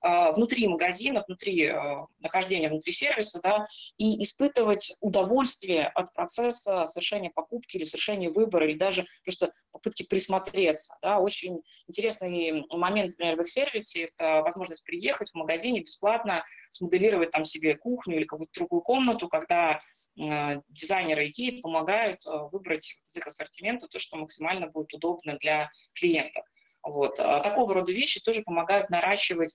внутри 0.02 0.66
магазина, 0.66 1.22
внутри 1.26 1.66
а, 1.66 2.06
нахождения 2.20 2.68
внутри 2.68 2.92
сервиса, 2.92 3.40
да, 3.42 3.64
и 3.98 4.22
испытывать 4.22 4.96
удовольствие 5.00 5.86
от 5.86 6.12
процесса 6.12 6.84
совершения 6.84 7.30
покупки 7.30 7.76
или 7.76 7.84
совершения 7.84 8.30
выбора, 8.30 8.66
или 8.66 8.76
даже 8.76 9.06
просто 9.24 9.52
попытки 9.70 10.02
присмотреться. 10.02 10.96
Да. 11.02 11.18
Очень 11.18 11.62
интересный 11.86 12.64
момент, 12.72 13.12
например, 13.12 13.36
в 13.36 13.40
их 13.42 13.48
сервисе– 13.48 14.10
это 14.16 14.42
возможность 14.42 14.84
приехать 14.84 15.30
в 15.30 15.34
магазине 15.34 15.80
бесплатно, 15.80 16.44
смоделировать 16.70 17.30
там 17.30 17.44
себе 17.44 17.76
кухню 17.76 18.16
или 18.16 18.24
какую-то 18.24 18.52
другую 18.54 18.82
комнату, 18.82 19.28
когда 19.28 19.80
э, 20.18 20.60
дизайнеры 20.70 21.28
IKEA 21.28 21.60
помогают 21.60 22.26
э, 22.26 22.30
выбрать 22.50 23.02
из 23.04 23.16
их 23.16 23.26
ассортимента 23.26 23.86
то, 23.86 23.98
что 23.98 24.16
максимально 24.16 24.66
будет 24.66 24.92
удобно 24.94 25.36
для 25.38 25.70
клиента. 25.94 26.42
Вот. 26.82 27.20
А 27.20 27.40
такого 27.40 27.74
рода 27.74 27.92
вещи 27.92 28.20
тоже 28.20 28.42
помогают 28.42 28.90
наращивать 28.90 29.54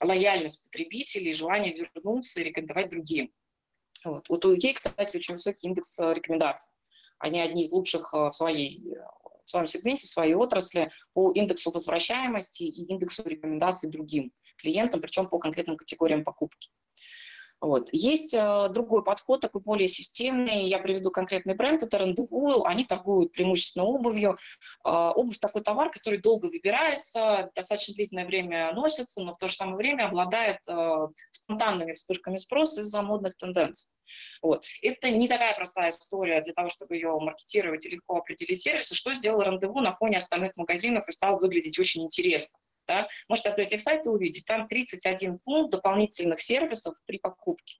лояльность 0.00 0.64
потребителей, 0.64 1.32
желание 1.32 1.72
вернуться 1.72 2.40
и 2.40 2.44
рекомендовать 2.44 2.90
другим. 2.90 3.32
Вот. 4.04 4.28
Вот 4.28 4.44
у 4.44 4.54
Икеи, 4.54 4.72
кстати, 4.72 5.16
очень 5.16 5.34
высокий 5.34 5.66
индекс 5.66 5.98
э, 5.98 6.14
рекомендаций. 6.14 6.76
Они 7.18 7.40
одни 7.40 7.62
из 7.62 7.72
лучших 7.72 8.12
э, 8.14 8.28
в, 8.28 8.32
своей, 8.32 8.94
в 9.44 9.50
своем 9.50 9.66
сегменте, 9.66 10.06
в 10.06 10.10
своей 10.10 10.34
отрасли 10.34 10.90
по 11.12 11.32
индексу 11.32 11.70
возвращаемости 11.70 12.64
и 12.64 12.84
индексу 12.84 13.22
рекомендаций 13.24 13.90
другим 13.90 14.32
клиентам, 14.58 15.00
причем 15.00 15.28
по 15.28 15.38
конкретным 15.38 15.76
категориям 15.76 16.24
покупки. 16.24 16.70
Вот. 17.60 17.88
Есть 17.92 18.34
э, 18.34 18.68
другой 18.70 19.02
подход, 19.02 19.40
такой 19.40 19.62
более 19.62 19.88
системный. 19.88 20.68
Я 20.68 20.78
приведу 20.78 21.10
конкретный 21.10 21.54
бренд, 21.54 21.82
это 21.82 21.98
Рандеву. 21.98 22.64
Они 22.64 22.84
торгуют 22.84 23.32
преимущественно 23.32 23.86
обувью. 23.86 24.36
Э, 24.84 25.12
обувь 25.14 25.38
такой 25.38 25.62
товар, 25.62 25.90
который 25.90 26.20
долго 26.20 26.46
выбирается, 26.46 27.50
достаточно 27.54 27.94
длительное 27.94 28.26
время 28.26 28.72
носится, 28.74 29.22
но 29.22 29.32
в 29.32 29.38
то 29.38 29.48
же 29.48 29.54
самое 29.54 29.76
время 29.78 30.06
обладает 30.08 30.58
э, 30.68 31.08
спонтанными 31.30 31.92
вспышками 31.92 32.36
спроса 32.36 32.82
из-за 32.82 33.00
модных 33.00 33.36
тенденций. 33.36 33.92
Вот. 34.42 34.64
Это 34.82 35.10
не 35.10 35.26
такая 35.26 35.54
простая 35.54 35.90
история 35.90 36.42
для 36.42 36.52
того, 36.52 36.68
чтобы 36.68 36.96
ее 36.96 37.18
маркетировать 37.18 37.86
и 37.86 37.90
легко 37.90 38.16
определить 38.16 38.60
сервис. 38.60 38.90
что 38.92 39.14
сделал 39.14 39.40
Рандеву 39.40 39.80
на 39.80 39.92
фоне 39.92 40.18
остальных 40.18 40.56
магазинов 40.56 41.08
и 41.08 41.12
стал 41.12 41.38
выглядеть 41.38 41.78
очень 41.78 42.04
интересно. 42.04 42.58
Да? 42.86 43.08
Можете 43.28 43.48
открыть 43.50 43.72
их 43.72 43.80
сайт 43.80 44.06
и 44.06 44.08
увидеть. 44.08 44.44
Там 44.44 44.68
31 44.68 45.38
пункт 45.38 45.72
дополнительных 45.72 46.40
сервисов 46.40 46.96
при 47.06 47.18
покупке. 47.18 47.78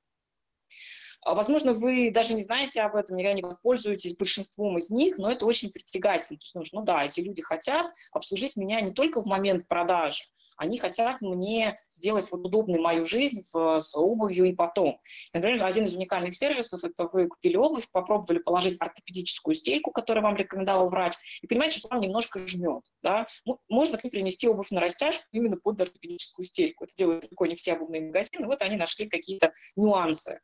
А, 1.27 1.35
возможно, 1.35 1.73
вы 1.73 2.13
даже 2.13 2.35
не 2.35 2.43
знаете 2.43 2.83
об 2.83 2.95
этом, 2.95 3.17
никогда 3.17 3.35
не 3.35 3.43
воспользуетесь 3.43 4.17
большинством 4.17 4.79
из 4.79 4.91
них, 4.91 5.19
но 5.19 5.33
это 5.33 5.45
очень 5.45 5.73
притягательно. 5.73 6.39
То 6.39 6.61
есть, 6.61 6.73
ну 6.73 6.83
да, 6.83 7.05
эти 7.05 7.19
люди 7.19 7.43
хотят 7.43 7.91
обслужить 8.13 8.57
меня 8.57 8.81
не 8.81 8.93
только 8.93 9.21
в 9.21 9.27
момент 9.27 9.67
продажи, 9.67 10.23
они 10.57 10.79
хотят 10.79 11.23
мне 11.23 11.75
сделать 11.91 12.31
вот 12.31 12.47
удобной 12.47 12.79
мою 12.79 13.05
жизнь 13.05 13.43
в, 13.53 13.81
с 13.81 13.97
обувью 13.97 14.45
и 14.45 14.55
потом. 14.55 15.01
Например, 15.35 15.65
один 15.65 15.87
из 15.87 15.97
уникальных 15.97 16.33
сервисов– 16.33 16.85
это 16.85 17.09
вы 17.13 17.27
купили 17.27 17.57
обувь, 17.57 17.91
попробовали 17.91 18.39
положить 18.39 18.81
ортопедическую 18.81 19.57
стельку, 19.57 19.91
которую 19.91 20.23
вам 20.23 20.37
рекомендовал 20.37 20.89
врач, 20.89 21.15
и 21.43 21.49
понимаете, 21.49 21.79
что 21.79 21.89
там 21.89 22.01
немножко 22.01 22.39
жмет. 22.47 22.85
Да? 23.03 23.27
Можно 23.69 23.99
к 23.99 24.05
ним 24.05 24.13
принести 24.13 24.47
обувь 24.47 24.71
на 24.71 24.81
растяжку 24.81 25.25
именно 25.33 25.57
под 25.57 25.81
ортопедическую 25.81 26.47
стельку. 26.47 26.85
Это 26.85 26.95
делают 26.95 27.23
далеко 27.23 27.47
не 27.47 27.57
все 27.57 27.73
обувные 27.73 28.03
магазины. 28.03 28.47
Вот 28.47 28.63
они 28.63 28.77
нашли 28.77 29.09
какие-то 29.09 29.53
нюансы 29.75 30.39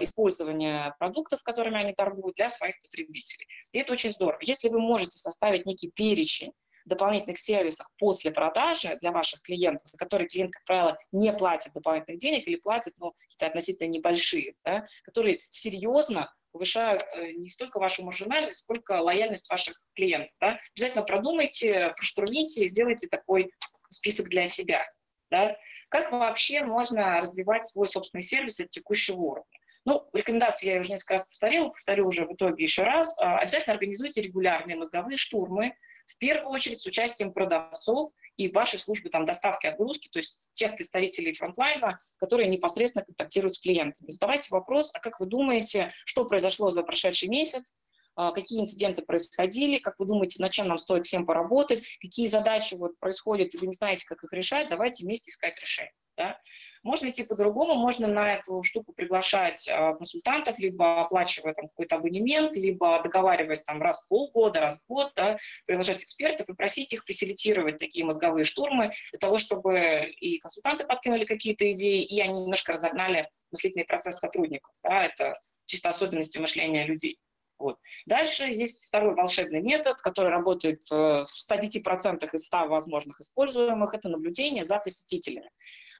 использования 0.00 0.94
продуктов, 0.98 1.42
которыми 1.42 1.78
они 1.78 1.92
торгуют, 1.92 2.36
для 2.36 2.50
своих 2.50 2.80
потребителей. 2.82 3.46
И 3.72 3.78
это 3.78 3.92
очень 3.92 4.10
здорово. 4.10 4.38
Если 4.42 4.68
вы 4.68 4.80
можете 4.80 5.18
составить 5.18 5.66
некий 5.66 5.90
перечень 5.90 6.52
дополнительных 6.84 7.38
сервисах 7.38 7.90
после 7.98 8.30
продажи 8.30 8.96
для 9.00 9.10
ваших 9.10 9.42
клиентов, 9.42 9.88
за 9.88 9.96
которые 9.96 10.28
клиент, 10.28 10.50
как 10.50 10.64
правило, 10.64 10.96
не 11.12 11.32
платит 11.32 11.72
дополнительных 11.72 12.18
денег 12.18 12.46
или 12.46 12.56
платит 12.56 12.94
ну, 12.98 13.12
какие-то 13.12 13.46
относительно 13.46 13.88
небольшие, 13.88 14.54
да, 14.64 14.84
которые 15.04 15.38
серьезно 15.48 16.32
повышают 16.52 17.02
э, 17.14 17.32
не 17.32 17.50
столько 17.50 17.80
вашу 17.80 18.04
маржинальность, 18.04 18.60
сколько 18.60 19.00
лояльность 19.00 19.50
ваших 19.50 19.82
клиентов. 19.94 20.34
Да. 20.40 20.58
Обязательно 20.76 21.02
продумайте, 21.02 21.92
проштурмите 21.96 22.64
и 22.64 22.68
сделайте 22.68 23.08
такой 23.08 23.50
список 23.88 24.28
для 24.28 24.46
себя. 24.46 24.86
Да. 25.30 25.56
Как 25.88 26.12
вообще 26.12 26.62
можно 26.62 27.18
развивать 27.18 27.66
свой 27.66 27.88
собственный 27.88 28.22
сервис 28.22 28.60
от 28.60 28.70
текущего 28.70 29.16
уровня? 29.16 29.58
Ну, 29.84 30.08
рекомендации 30.14 30.72
я 30.72 30.80
уже 30.80 30.92
несколько 30.92 31.14
раз 31.14 31.28
повторила, 31.28 31.68
повторю 31.68 32.06
уже 32.06 32.26
в 32.26 32.32
итоге 32.32 32.64
еще 32.64 32.84
раз. 32.84 33.18
А, 33.20 33.38
обязательно 33.38 33.74
организуйте 33.74 34.22
регулярные 34.22 34.76
мозговые 34.76 35.18
штурмы, 35.18 35.74
в 36.06 36.18
первую 36.18 36.50
очередь 36.50 36.80
с 36.80 36.86
участием 36.86 37.32
продавцов 37.32 38.10
и 38.36 38.50
вашей 38.50 38.78
службы 38.78 39.10
там, 39.10 39.24
доставки, 39.24 39.66
отгрузки, 39.66 40.08
то 40.08 40.18
есть 40.18 40.52
тех 40.54 40.74
представителей 40.74 41.34
фронтлайна, 41.34 41.98
которые 42.18 42.48
непосредственно 42.48 43.04
контактируют 43.04 43.54
с 43.54 43.60
клиентами. 43.60 44.08
Задавайте 44.08 44.48
вопрос, 44.52 44.90
а 44.94 45.00
как 45.00 45.20
вы 45.20 45.26
думаете, 45.26 45.90
что 46.04 46.24
произошло 46.24 46.70
за 46.70 46.82
прошедший 46.82 47.28
месяц, 47.28 47.74
какие 48.16 48.60
инциденты 48.60 49.02
происходили, 49.02 49.78
как 49.78 49.98
вы 49.98 50.06
думаете, 50.06 50.42
над 50.42 50.52
чем 50.52 50.68
нам 50.68 50.78
стоит 50.78 51.02
всем 51.04 51.26
поработать, 51.26 51.82
какие 52.00 52.26
задачи 52.26 52.74
вот 52.74 52.98
происходят, 52.98 53.54
и 53.54 53.58
вы 53.58 53.66
не 53.66 53.74
знаете, 53.74 54.06
как 54.06 54.22
их 54.22 54.32
решать, 54.32 54.68
давайте 54.68 55.04
вместе 55.04 55.30
искать 55.30 55.60
решение. 55.60 55.92
Да? 56.16 56.38
Можно 56.84 57.10
идти 57.10 57.24
по-другому, 57.24 57.74
можно 57.74 58.06
на 58.06 58.34
эту 58.34 58.62
штуку 58.62 58.92
приглашать 58.92 59.66
э, 59.66 59.94
консультантов, 59.96 60.58
либо 60.58 61.02
оплачивая 61.02 61.54
там 61.54 61.66
какой-то 61.66 61.96
абонемент, 61.96 62.54
либо 62.54 63.02
договариваясь 63.02 63.64
там 63.64 63.82
раз 63.82 64.04
в 64.04 64.08
полгода, 64.08 64.60
раз 64.60 64.82
в 64.82 64.86
год, 64.86 65.12
да, 65.16 65.38
приглашать 65.66 66.04
экспертов 66.04 66.48
и 66.48 66.54
просить 66.54 66.92
их 66.92 67.04
фасилитировать 67.04 67.78
такие 67.78 68.04
мозговые 68.04 68.44
штурмы 68.44 68.92
для 69.10 69.18
того, 69.18 69.38
чтобы 69.38 70.12
и 70.20 70.38
консультанты 70.38 70.84
подкинули 70.84 71.24
какие-то 71.24 71.70
идеи, 71.72 72.04
и 72.04 72.20
они 72.20 72.42
немножко 72.42 72.72
разогнали 72.72 73.28
мыслительный 73.50 73.86
процесс 73.86 74.18
сотрудников. 74.18 74.72
Да, 74.84 75.04
это 75.04 75.40
чисто 75.66 75.88
особенности 75.88 76.38
мышления 76.38 76.86
людей. 76.86 77.18
Вот. 77.58 77.78
Дальше 78.06 78.44
есть 78.44 78.86
второй 78.86 79.14
волшебный 79.14 79.62
метод, 79.62 80.00
который 80.00 80.30
работает 80.30 80.82
э, 80.90 81.22
в 81.22 81.50
105% 81.50 82.28
из 82.32 82.46
100 82.46 82.66
возможных 82.66 83.20
используемых, 83.20 83.94
это 83.94 84.08
наблюдение 84.08 84.64
за 84.64 84.78
посетителями. 84.78 85.50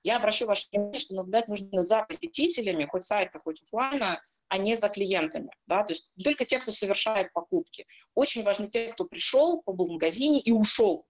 Я 0.02 0.16
обращу 0.16 0.46
ваше 0.46 0.66
внимание, 0.70 0.98
что 0.98 1.14
наблюдать 1.14 1.48
нужно 1.48 1.80
за 1.80 2.02
посетителями, 2.02 2.84
хоть 2.84 3.04
сайта, 3.04 3.38
хоть 3.38 3.62
офлайна, 3.62 4.20
а 4.48 4.58
не 4.58 4.74
за 4.74 4.88
клиентами. 4.88 5.50
Да? 5.66 5.82
То 5.84 5.92
есть 5.94 6.12
только 6.22 6.44
те, 6.44 6.58
кто 6.58 6.72
совершает 6.72 7.32
покупки. 7.32 7.86
Очень 8.14 8.42
важны 8.42 8.66
те, 8.66 8.92
кто 8.92 9.04
пришел, 9.04 9.62
побыл 9.62 9.86
в 9.86 9.92
магазине 9.92 10.40
и 10.40 10.50
ушел, 10.50 11.06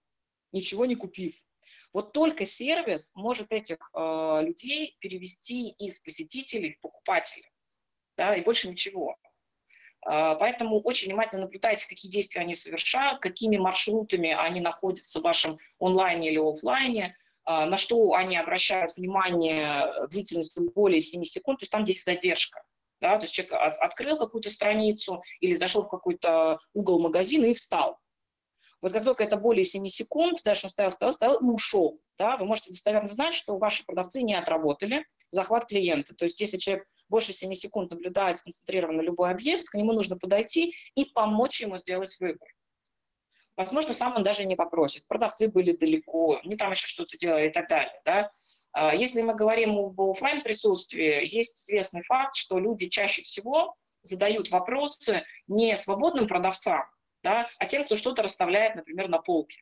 ничего 0.53 0.85
не 0.85 0.95
купив. 0.95 1.43
Вот 1.91 2.13
только 2.13 2.45
сервис 2.45 3.11
может 3.15 3.51
этих 3.51 3.77
э, 3.93 4.39
людей 4.41 4.95
перевести 4.99 5.69
из 5.71 5.99
посетителей 5.99 6.73
в 6.73 6.81
покупателей. 6.81 7.49
Да, 8.17 8.35
и 8.35 8.41
больше 8.41 8.69
ничего. 8.69 9.17
А, 10.05 10.35
поэтому 10.35 10.79
очень 10.81 11.07
внимательно 11.07 11.41
наблюдайте, 11.41 11.87
какие 11.87 12.11
действия 12.11 12.41
они 12.41 12.55
совершают, 12.55 13.19
какими 13.21 13.57
маршрутами 13.57 14.31
они 14.31 14.61
находятся 14.61 15.19
в 15.19 15.23
вашем 15.23 15.57
онлайне 15.79 16.29
или 16.29 16.37
офлайне, 16.37 17.15
а, 17.43 17.65
на 17.65 17.77
что 17.77 18.13
они 18.13 18.37
обращают 18.37 18.95
внимание 18.95 20.07
длительностью 20.09 20.71
более 20.73 21.01
7 21.01 21.23
секунд, 21.23 21.59
то 21.59 21.63
есть 21.63 21.71
там, 21.71 21.83
где 21.83 21.93
есть 21.93 22.05
задержка. 22.05 22.61
Да, 23.01 23.17
то 23.17 23.23
есть 23.23 23.33
человек 23.33 23.53
открыл 23.53 24.17
какую-то 24.17 24.49
страницу 24.49 25.21
или 25.41 25.53
зашел 25.53 25.83
в 25.83 25.89
какой-то 25.89 26.59
угол 26.73 26.99
магазина 26.99 27.45
и 27.45 27.53
встал. 27.53 27.99
Вот 28.85 28.93
как 28.93 29.03
только 29.03 29.23
это 29.23 29.35
более 29.35 29.63
7 29.63 29.87
секунд, 29.87 30.37
дальше 30.45 30.67
он 30.67 30.69
стоял, 30.69 30.91
стоял, 30.91 31.11
стоял 31.11 31.39
и 31.39 31.45
ушел. 31.45 31.99
Да, 32.19 32.37
вы 32.37 32.45
можете 32.45 32.69
достоверно 32.69 33.09
знать, 33.09 33.33
что 33.33 33.57
ваши 33.57 33.83
продавцы 33.83 34.21
не 34.21 34.35
отработали 34.35 35.07
захват 35.31 35.65
клиента. 35.65 36.13
То 36.13 36.25
есть 36.25 36.39
если 36.39 36.57
человек 36.57 36.85
больше 37.09 37.33
7 37.33 37.51
секунд 37.53 37.89
наблюдает 37.89 38.37
сконцентрированно 38.37 39.01
любой 39.01 39.31
объект, 39.31 39.69
к 39.69 39.73
нему 39.73 39.91
нужно 39.91 40.17
подойти 40.17 40.75
и 40.93 41.05
помочь 41.05 41.61
ему 41.61 41.77
сделать 41.77 42.15
выбор. 42.19 42.47
Возможно, 43.57 43.91
сам 43.91 44.17
он 44.17 44.21
даже 44.21 44.45
не 44.45 44.55
попросит. 44.55 45.07
Продавцы 45.07 45.47
были 45.47 45.71
далеко, 45.71 46.39
не 46.43 46.55
там 46.55 46.69
еще 46.69 46.85
что-то 46.85 47.17
делали 47.17 47.47
и 47.47 47.51
так 47.51 47.67
далее. 47.67 47.99
Да? 48.05 48.29
А 48.71 48.93
если 48.93 49.23
мы 49.23 49.33
говорим 49.33 49.79
об 49.79 49.99
офлайн 49.99 50.43
присутствии, 50.43 51.25
есть 51.25 51.57
известный 51.57 52.03
факт, 52.03 52.35
что 52.35 52.59
люди 52.59 52.87
чаще 52.87 53.23
всего 53.23 53.73
задают 54.03 54.51
вопросы 54.51 55.23
не 55.47 55.75
свободным 55.75 56.27
продавцам, 56.27 56.83
да, 57.25 57.47
а 57.57 57.65
тем, 57.65 57.83
кто 57.83 57.95
что-то 57.95 58.21
расставляет, 58.21 58.75
например, 58.75 59.09
на 59.09 59.17
полке. 59.17 59.61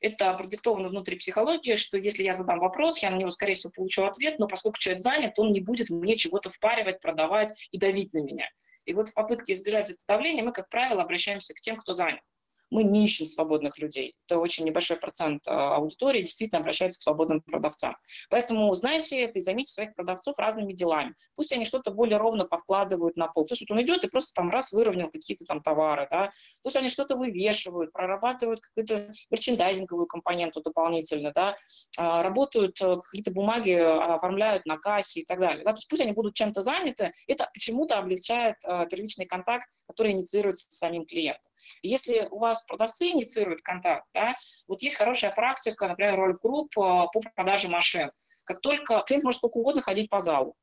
Это 0.00 0.34
продиктовано 0.34 0.88
внутри 0.88 1.16
психологии, 1.16 1.76
что 1.76 1.96
если 1.96 2.24
я 2.24 2.32
задам 2.32 2.58
вопрос, 2.58 2.98
я 2.98 3.10
на 3.10 3.16
него, 3.16 3.30
скорее 3.30 3.54
всего, 3.54 3.72
получу 3.74 4.04
ответ, 4.04 4.38
но 4.38 4.48
поскольку 4.48 4.78
человек 4.78 5.00
занят, 5.00 5.38
он 5.38 5.52
не 5.52 5.60
будет 5.60 5.90
мне 5.90 6.16
чего-то 6.16 6.50
впаривать, 6.50 7.00
продавать 7.00 7.52
и 7.70 7.78
давить 7.78 8.12
на 8.14 8.18
меня. 8.18 8.48
И 8.84 8.94
вот 8.94 9.10
в 9.10 9.14
попытке 9.14 9.52
избежать 9.52 9.90
этого 9.90 10.04
давления 10.08 10.42
мы, 10.42 10.52
как 10.52 10.68
правило, 10.68 11.02
обращаемся 11.02 11.54
к 11.54 11.60
тем, 11.60 11.76
кто 11.76 11.92
занят 11.92 12.22
мы 12.70 12.84
не 12.84 13.04
ищем 13.04 13.26
свободных 13.26 13.78
людей. 13.78 14.14
Это 14.26 14.38
очень 14.38 14.64
небольшой 14.64 14.96
процент 14.96 15.46
а, 15.46 15.76
аудитории 15.76 16.22
действительно 16.22 16.60
обращается 16.60 16.98
к 16.98 17.02
свободным 17.02 17.40
продавцам. 17.40 17.96
Поэтому 18.30 18.72
знайте 18.74 19.20
это 19.20 19.38
и 19.38 19.42
займите 19.42 19.72
своих 19.72 19.94
продавцов 19.94 20.38
разными 20.38 20.72
делами. 20.72 21.14
Пусть 21.34 21.52
они 21.52 21.64
что-то 21.64 21.90
более 21.90 22.18
ровно 22.18 22.44
подкладывают 22.44 23.16
на 23.16 23.28
пол. 23.28 23.46
То 23.46 23.52
есть 23.52 23.62
вот 23.68 23.74
он 23.74 23.82
идет 23.82 24.04
и 24.04 24.08
просто 24.08 24.32
там 24.34 24.50
раз 24.50 24.72
выровнял 24.72 25.08
какие-то 25.10 25.44
там 25.44 25.62
товары, 25.62 26.08
да. 26.10 26.30
Пусть 26.62 26.76
они 26.76 26.88
что-то 26.88 27.16
вывешивают, 27.16 27.92
прорабатывают 27.92 28.60
какую-то 28.60 29.10
мерчендайзинговую 29.30 30.06
компоненту 30.06 30.60
дополнительно, 30.60 31.32
да, 31.34 31.56
а, 31.96 32.22
работают, 32.22 32.80
э, 32.80 32.96
какие-то 32.96 33.30
бумаги 33.30 33.72
оформляют 33.72 34.66
на 34.66 34.76
кассе 34.76 35.20
и 35.20 35.24
так 35.24 35.38
далее. 35.38 35.64
Да? 35.64 35.70
То 35.70 35.76
есть 35.76 35.88
пусть 35.88 36.02
они 36.02 36.12
будут 36.12 36.34
чем-то 36.34 36.60
заняты, 36.60 37.12
это 37.26 37.48
почему-то 37.52 37.98
облегчает 37.98 38.56
э, 38.64 38.86
первичный 38.90 39.26
контакт, 39.26 39.66
который 39.86 40.12
инициируется 40.12 40.66
самим 40.70 41.06
клиентом. 41.06 41.50
Если 41.82 42.28
у 42.30 42.38
вас 42.38 42.57
вас 42.58 42.64
продавцы 42.64 43.10
инициируют 43.10 43.62
контакт, 43.62 44.06
да, 44.14 44.36
вот 44.66 44.82
есть 44.82 44.96
хорошая 44.96 45.30
практика, 45.30 45.88
например, 45.88 46.16
Рольф 46.16 46.40
Групп 46.40 46.70
э, 46.76 46.80
по 47.12 47.20
продаже 47.34 47.68
машин. 47.68 48.10
Как 48.44 48.60
только 48.60 49.02
клиент 49.06 49.24
может 49.24 49.38
сколько 49.38 49.58
угодно 49.58 49.80
ходить 49.80 50.10
по 50.10 50.20
залу, 50.20 50.54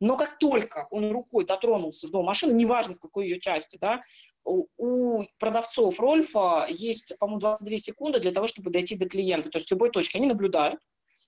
но 0.00 0.16
как 0.16 0.38
только 0.38 0.86
он 0.90 1.10
рукой 1.12 1.46
дотронулся 1.46 2.08
до 2.08 2.22
машины, 2.22 2.52
неважно 2.52 2.94
в 2.94 3.00
какой 3.00 3.28
ее 3.28 3.40
части, 3.40 3.78
да, 3.80 4.00
у 4.44 5.24
продавцов 5.38 5.98
Рольфа 5.98 6.66
есть, 6.68 7.18
по-моему, 7.18 7.40
22 7.40 7.78
секунды 7.78 8.20
для 8.20 8.30
того, 8.30 8.46
чтобы 8.46 8.70
дойти 8.70 8.96
до 8.96 9.08
клиента. 9.08 9.50
То 9.50 9.56
есть 9.56 9.68
в 9.68 9.72
любой 9.72 9.90
точке 9.90 10.18
они 10.18 10.28
наблюдают, 10.28 10.80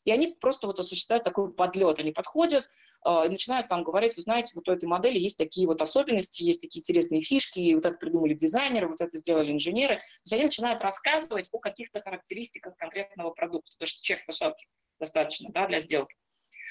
и 0.04 0.10
они 0.10 0.36
просто 0.40 0.66
вот 0.66 0.78
осуществляют 0.78 1.24
такой 1.24 1.52
подлет. 1.52 1.98
Они 1.98 2.12
подходят 2.12 2.64
э, 3.04 3.26
и 3.26 3.28
начинают 3.28 3.68
там 3.68 3.84
говорить, 3.84 4.16
вы 4.16 4.22
знаете, 4.22 4.52
вот 4.54 4.68
у 4.68 4.72
этой 4.72 4.86
модели 4.86 5.18
есть 5.18 5.38
такие 5.38 5.66
вот 5.66 5.80
особенности, 5.80 6.42
есть 6.42 6.60
такие 6.60 6.80
интересные 6.80 7.20
фишки, 7.20 7.60
и 7.60 7.74
вот 7.74 7.86
это 7.86 7.98
придумали 7.98 8.34
дизайнеры, 8.34 8.88
вот 8.88 9.00
это 9.00 9.16
сделали 9.18 9.52
инженеры. 9.52 9.96
То 9.96 10.02
есть 10.24 10.32
они 10.32 10.44
начинают 10.44 10.82
рассказывать 10.82 11.48
о 11.52 11.58
каких-то 11.58 12.00
характеристиках 12.00 12.76
конкретного 12.76 13.30
продукта, 13.30 13.70
потому 13.78 13.88
что 13.88 14.02
чек 14.02 14.20
высокий 14.26 14.66
достаточно 14.98 15.50
да, 15.52 15.66
для 15.66 15.78
сделки. 15.78 16.16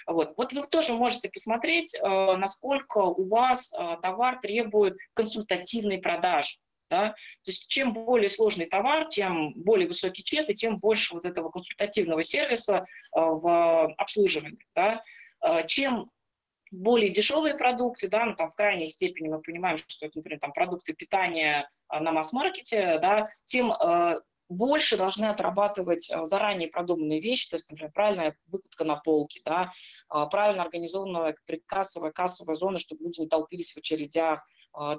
Вот. 0.05 0.35
вот 0.37 0.53
вы 0.53 0.65
тоже 0.67 0.93
можете 0.93 1.29
посмотреть, 1.29 1.93
э, 1.95 1.99
насколько 2.37 2.99
у 2.99 3.27
вас 3.27 3.73
э, 3.73 3.97
товар 4.01 4.39
требует 4.39 4.95
консультативной 5.13 5.99
продажи. 5.99 6.55
Да? 6.89 7.09
То 7.43 7.51
есть 7.51 7.67
чем 7.67 7.93
более 7.93 8.29
сложный 8.29 8.65
товар, 8.65 9.07
тем 9.07 9.53
более 9.55 9.87
высокий 9.87 10.23
чек, 10.23 10.49
и 10.49 10.55
тем 10.55 10.79
больше 10.79 11.13
вот 11.13 11.25
этого 11.25 11.49
консультативного 11.49 12.23
сервиса 12.23 12.77
э, 12.77 13.19
в 13.19 13.93
обслуживании. 13.97 14.65
Да? 14.73 15.01
Э, 15.45 15.67
чем 15.67 16.09
более 16.71 17.09
дешевые 17.11 17.55
продукты, 17.55 18.07
да, 18.07 18.25
ну, 18.25 18.35
там 18.35 18.49
в 18.49 18.55
крайней 18.55 18.87
степени 18.87 19.29
мы 19.29 19.41
понимаем, 19.41 19.77
что 19.77 20.05
это, 20.05 20.17
например, 20.17 20.39
там 20.39 20.53
продукты 20.53 20.93
питания 20.93 21.67
э, 21.91 21.99
на 21.99 22.11
масс-маркете, 22.11 22.99
да, 22.99 23.27
тем 23.45 23.73
больше 24.49 24.95
должны 24.95 25.25
отрабатывать 25.25 26.09
заранее 26.23 26.69
продуманные 26.69 27.19
вещи, 27.19 27.49
то 27.49 27.57
есть, 27.57 27.69
например, 27.69 27.91
правильная 27.91 28.37
выкладка 28.45 28.85
на 28.85 28.95
полке, 28.95 29.41
да, 29.43 29.71
правильно 30.07 30.63
организованная 30.63 31.35
предкассовая, 31.45 32.13
кассовая 32.13 32.55
зона, 32.55 32.77
чтобы 32.77 33.03
люди 33.03 33.19
не 33.19 33.27
толпились 33.27 33.73
в 33.73 33.77
очередях, 33.77 34.47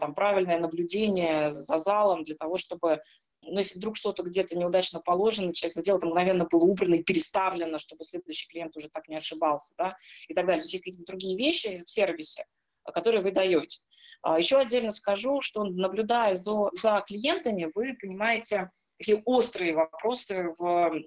там, 0.01 0.15
правильное 0.15 0.59
наблюдение 0.59 1.51
за 1.51 1.77
залом 1.77 2.25
для 2.25 2.35
того, 2.35 2.57
чтобы, 2.57 3.01
ну, 3.43 3.59
если 3.59 3.79
вдруг 3.79 3.97
что-то 3.97 4.23
где-то 4.23 4.57
неудачно 4.57 5.01
положено, 5.01 5.55
человек 5.55 5.75
задел, 5.75 5.99
это 5.99 6.07
мгновенно 6.07 6.47
было 6.47 6.65
убрано 6.65 6.97
и 6.97 7.03
переставлено, 7.03 7.79
чтобы 7.79 8.05
следующий 8.05 8.49
клиент 8.49 8.77
уже 8.77 8.89
так 8.89 9.09
не 9.09 9.17
ошибался, 9.17 9.75
да, 9.79 9.97
и 10.29 10.35
так 10.35 10.47
далее. 10.47 10.61
То 10.61 10.65
есть 10.65 10.75
есть 10.75 10.85
какие-то 10.85 11.07
другие 11.07 11.37
вещи 11.37 11.81
в 11.83 11.91
сервисе, 11.91 12.45
а, 12.85 12.93
которые 12.93 13.23
вы 13.23 13.31
даете. 13.31 13.81
А, 14.23 14.39
Еще 14.39 14.59
отдельно 14.59 14.91
скажу, 14.91 15.41
что 15.41 15.65
наблюдая 15.65 16.35
за, 16.35 16.71
за 16.73 17.03
клиентами, 17.07 17.71
вы 17.75 17.97
понимаете 18.01 18.71
такие 18.99 19.23
острые 19.25 19.75
вопросы 19.75 20.53
в 20.59 21.03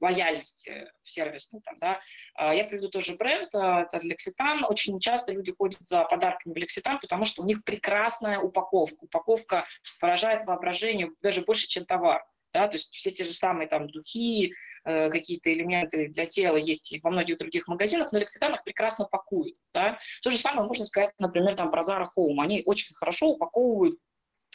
лояльности 0.00 0.90
в 1.02 1.10
сервисной. 1.10 1.62
Там, 1.62 1.76
да. 1.78 2.00
А, 2.34 2.54
я 2.54 2.64
приведу 2.64 2.88
тоже 2.88 3.14
бренд, 3.14 3.54
а, 3.54 3.82
это 3.82 3.98
Лекситан. 3.98 4.64
Очень 4.64 4.98
часто 5.00 5.32
люди 5.32 5.52
ходят 5.52 5.80
за 5.80 6.04
подарками 6.04 6.52
в 6.52 6.56
Лекситан, 6.56 6.98
потому 6.98 7.24
что 7.24 7.42
у 7.42 7.46
них 7.46 7.64
прекрасная 7.64 8.38
упаковка. 8.38 9.04
Упаковка 9.04 9.66
поражает 10.00 10.44
воображение 10.46 11.10
даже 11.22 11.42
больше, 11.42 11.66
чем 11.66 11.84
товар. 11.84 12.22
Да, 12.52 12.68
то 12.68 12.76
есть 12.76 12.92
все 12.92 13.10
те 13.10 13.24
же 13.24 13.32
самые 13.32 13.66
там 13.66 13.88
духи, 13.88 14.52
э, 14.84 15.08
какие-то 15.08 15.50
элементы 15.50 16.08
для 16.08 16.26
тела 16.26 16.58
есть 16.58 16.92
и 16.92 17.00
во 17.00 17.10
многих 17.10 17.38
других 17.38 17.66
магазинах, 17.66 18.12
но 18.12 18.18
Лекситан 18.18 18.52
их 18.52 18.62
прекрасно 18.62 19.06
пакует. 19.06 19.56
Да. 19.72 19.96
То 20.22 20.28
же 20.28 20.36
самое 20.36 20.66
можно 20.66 20.84
сказать, 20.84 21.12
например, 21.18 21.54
там 21.54 21.70
про 21.70 21.80
Zara 21.80 22.04
Home. 22.16 22.42
Они 22.42 22.62
очень 22.66 22.94
хорошо 22.94 23.28
упаковывают 23.28 23.94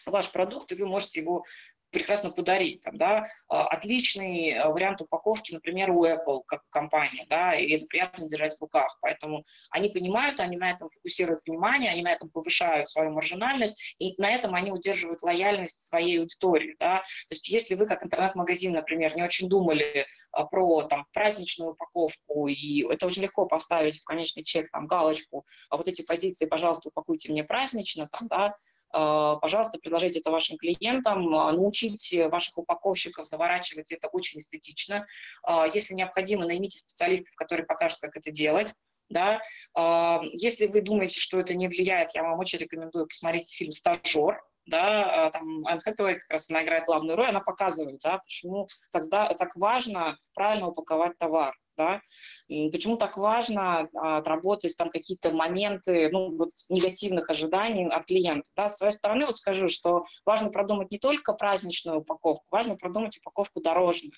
ваш 0.06 0.32
продукт, 0.32 0.72
и 0.72 0.76
вы 0.76 0.86
можете 0.86 1.22
его 1.22 1.44
прекрасно 1.92 2.32
подарить. 2.32 2.82
Там, 2.82 2.98
да, 2.98 3.26
а, 3.48 3.68
отличный 3.68 4.54
а, 4.54 4.70
вариант 4.70 5.02
упаковки, 5.02 5.54
например, 5.54 5.92
у 5.92 6.06
Apple 6.06 6.42
как 6.46 6.62
компания, 6.70 7.26
да, 7.30 7.56
и 7.56 7.72
это 7.72 7.86
приятно 7.86 8.28
держать 8.28 8.56
в 8.56 8.62
руках. 8.62 8.98
Поэтому 9.02 9.44
они 9.72 9.90
понимают, 9.90 10.40
они 10.40 10.58
на 10.58 10.72
этом 10.72 10.90
фокусируют 10.90 11.42
внимание, 11.46 11.92
они 11.92 12.04
на 12.04 12.12
этом 12.12 12.30
повышают 12.30 12.90
свою 12.90 13.12
маржинальность, 13.12 13.96
и 14.00 14.20
на 14.22 14.30
этом 14.30 14.56
они 14.56 14.72
удерживают 14.72 15.24
лояльность 15.24 15.88
своей 15.88 16.20
аудитории. 16.20 16.76
Да. 16.80 16.98
То 17.28 17.34
есть 17.34 17.48
если 17.50 17.76
вы 17.76 17.86
как 17.86 18.04
интернет-магазин, 18.04 18.74
например, 18.74 19.16
не 19.16 19.24
очень 19.24 19.50
думали 19.50 20.06
а, 20.32 20.46
про 20.46 20.84
там, 20.84 21.06
праздничную 21.14 21.72
упаковку, 21.72 22.48
и 22.48 22.86
это 22.92 23.08
очень 23.08 23.24
легко 23.24 23.46
поставить 23.46 24.00
в 24.00 24.04
конечный 24.04 24.44
чек 24.44 24.70
там, 24.72 24.88
галочку, 24.88 25.46
а 25.70 25.78
вот 25.78 25.88
эти 25.88 26.02
позиции, 26.06 26.46
пожалуйста, 26.46 26.90
упакуйте 26.90 27.32
мне 27.32 27.44
празднично, 27.44 28.08
там, 28.08 28.28
да, 28.28 29.40
пожалуйста, 29.40 29.80
предложите 29.80 30.20
это 30.20 30.32
вашим 30.32 30.58
клиентам, 30.58 31.30
научите 31.30 31.77
учить 31.78 32.32
ваших 32.32 32.58
упаковщиков 32.58 33.28
заворачивать 33.28 33.92
это 33.92 34.08
очень 34.08 34.40
эстетично. 34.40 35.06
А, 35.44 35.68
если 35.68 35.94
необходимо, 35.94 36.46
наймите 36.46 36.80
специалистов, 36.80 37.36
которые 37.36 37.66
покажут, 37.66 38.00
как 38.00 38.18
это 38.18 38.32
делать. 38.32 38.74
Да? 39.10 39.42
А, 39.74 40.22
если 40.34 40.68
вы 40.68 40.82
думаете, 40.82 41.20
что 41.20 41.40
это 41.40 41.54
не 41.54 41.68
влияет, 41.68 42.16
я 42.16 42.24
вам 42.24 42.40
очень 42.40 42.60
рекомендую 42.60 43.08
посмотреть 43.08 43.50
фильм 43.54 43.72
«Стажер», 43.72 44.42
да, 44.66 45.28
а, 45.28 45.32
там 45.32 45.66
Энн 45.66 45.80
Хэтэуэй 45.80 46.16
как 46.16 46.30
раз 46.30 46.50
она 46.50 46.62
играет 46.62 46.86
главную 46.86 47.16
роль, 47.16 47.30
она 47.30 47.40
показывает, 47.40 48.00
да, 48.04 48.18
почему 48.18 48.68
тогда 48.92 49.34
так 49.34 49.56
важно 49.56 50.18
правильно 50.34 50.68
упаковать 50.68 51.18
товар 51.18 51.56
да, 51.78 52.02
почему 52.48 52.98
так 52.98 53.18
важно 53.18 53.88
а, 53.94 54.18
отработать 54.18 54.76
там 54.78 54.90
какие-то 54.90 55.32
моменты, 55.32 56.10
ну, 56.12 56.36
вот 56.36 56.50
негативных 56.70 57.30
ожиданий 57.30 57.88
от 57.88 58.06
клиента, 58.06 58.50
да, 58.56 58.70
с 58.70 58.78
своей 58.78 58.94
стороны 58.94 59.26
вот 59.26 59.36
скажу, 59.36 59.70
что 59.70 60.06
важно 60.26 60.50
продумать 60.50 60.92
не 60.92 60.98
только 60.98 61.34
праздничную 61.34 62.00
упаковку, 62.00 62.46
важно 62.52 62.76
продумать 62.76 63.18
упаковку 63.18 63.62
дорожную. 63.62 64.14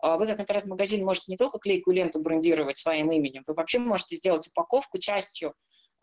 А, 0.00 0.16
вы 0.16 0.26
как 0.26 0.40
интернет-магазин 0.40 1.04
можете 1.04 1.32
не 1.32 1.36
только 1.36 1.58
клейкую 1.58 1.96
ленту 1.96 2.20
брендировать 2.20 2.76
своим 2.76 3.10
именем, 3.12 3.42
вы 3.46 3.54
вообще 3.54 3.78
можете 3.78 4.16
сделать 4.16 4.48
упаковку 4.48 4.98
частью 4.98 5.54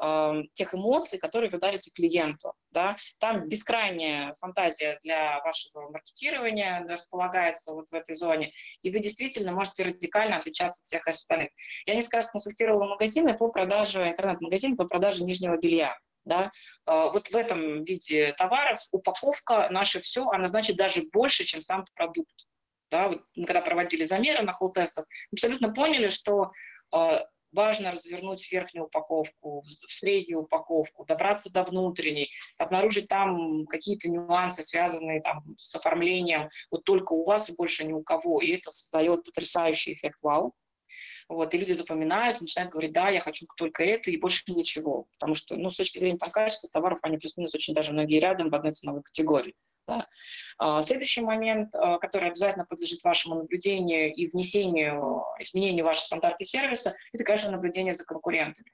э, 0.01 0.41
тех 0.53 0.73
эмоций, 0.75 1.19
которые 1.19 1.49
вы 1.49 1.57
дарите 1.57 1.91
клиенту. 1.91 2.53
Да? 2.71 2.95
Там 3.19 3.47
бескрайняя 3.47 4.33
фантазия 4.33 4.97
для 5.03 5.39
вашего 5.41 5.89
маркетирования 5.89 6.85
располагается 6.87 7.73
вот 7.73 7.89
в 7.89 7.93
этой 7.93 8.15
зоне, 8.15 8.51
и 8.81 8.91
вы 8.91 8.99
действительно 8.99 9.51
можете 9.51 9.83
радикально 9.83 10.37
отличаться 10.37 10.81
от 10.81 10.85
всех 10.85 11.07
остальных. 11.07 11.49
Я 11.85 11.95
несколько 11.95 12.17
раз 12.17 12.31
консультировала 12.31 12.85
магазины 12.85 13.35
по 13.35 13.49
продаже, 13.49 14.07
интернет-магазин 14.07 14.75
по 14.75 14.85
продаже 14.85 15.23
нижнего 15.23 15.57
белья. 15.57 15.97
Да? 16.25 16.51
А, 16.85 17.09
вот 17.09 17.29
в 17.29 17.35
этом 17.35 17.83
виде 17.83 18.33
товаров 18.37 18.79
упаковка 18.91 19.69
наше 19.69 19.99
все, 19.99 20.27
она 20.29 20.47
значит 20.47 20.77
даже 20.77 21.03
больше, 21.11 21.43
чем 21.43 21.61
сам 21.61 21.85
продукт. 21.95 22.47
Да? 22.89 23.07
Вот 23.07 23.21
мы 23.35 23.45
когда 23.45 23.61
проводили 23.61 24.03
замеры 24.03 24.43
на 24.43 24.51
холл-тестах, 24.51 25.05
абсолютно 25.31 25.73
поняли, 25.73 26.09
что 26.09 26.51
а, 26.91 27.25
важно 27.51 27.91
развернуть 27.91 28.51
верхнюю 28.51 28.85
упаковку, 28.85 29.61
в 29.61 29.91
среднюю 29.91 30.41
упаковку, 30.41 31.05
добраться 31.05 31.51
до 31.51 31.63
внутренней, 31.63 32.31
обнаружить 32.57 33.07
там 33.07 33.65
какие-то 33.65 34.09
нюансы, 34.09 34.63
связанные 34.63 35.21
там, 35.21 35.43
с 35.57 35.75
оформлением, 35.75 36.49
вот 36.69 36.83
только 36.83 37.13
у 37.13 37.23
вас 37.23 37.49
и 37.49 37.55
больше 37.55 37.83
ни 37.83 37.93
у 37.93 38.03
кого. 38.03 38.41
И 38.41 38.51
это 38.51 38.71
создает 38.71 39.23
потрясающий 39.23 39.93
эффект 39.93 40.19
вау. 40.21 40.53
Вот, 41.29 41.53
и 41.53 41.57
люди 41.57 41.71
запоминают, 41.71 42.41
начинают 42.41 42.71
говорить, 42.71 42.91
да, 42.91 43.09
я 43.09 43.21
хочу 43.21 43.45
только 43.55 43.85
это 43.85 44.11
и 44.11 44.17
больше 44.17 44.43
ничего. 44.47 45.07
Потому 45.13 45.33
что, 45.33 45.55
ну, 45.55 45.69
с 45.69 45.77
точки 45.77 45.97
зрения 45.97 46.17
там, 46.17 46.29
качества 46.29 46.69
товаров, 46.69 46.99
они 47.03 47.17
плюс-минус 47.17 47.55
очень 47.55 47.73
даже 47.73 47.93
многие 47.93 48.19
рядом 48.19 48.49
в 48.49 48.55
одной 48.55 48.73
ценовой 48.73 49.01
категории. 49.01 49.55
Да. 49.87 50.07
А, 50.57 50.81
следующий 50.81 51.21
момент, 51.21 51.73
а, 51.75 51.97
который 51.97 52.29
обязательно 52.29 52.65
подлежит 52.65 53.03
вашему 53.03 53.35
наблюдению 53.35 54.13
и 54.13 54.27
внесению, 54.27 55.23
изменению 55.39 55.85
ваших 55.85 56.05
стандартов 56.05 56.47
сервиса, 56.47 56.95
это, 57.13 57.23
конечно, 57.23 57.51
наблюдение 57.51 57.93
за 57.93 58.05
конкурентами. 58.05 58.71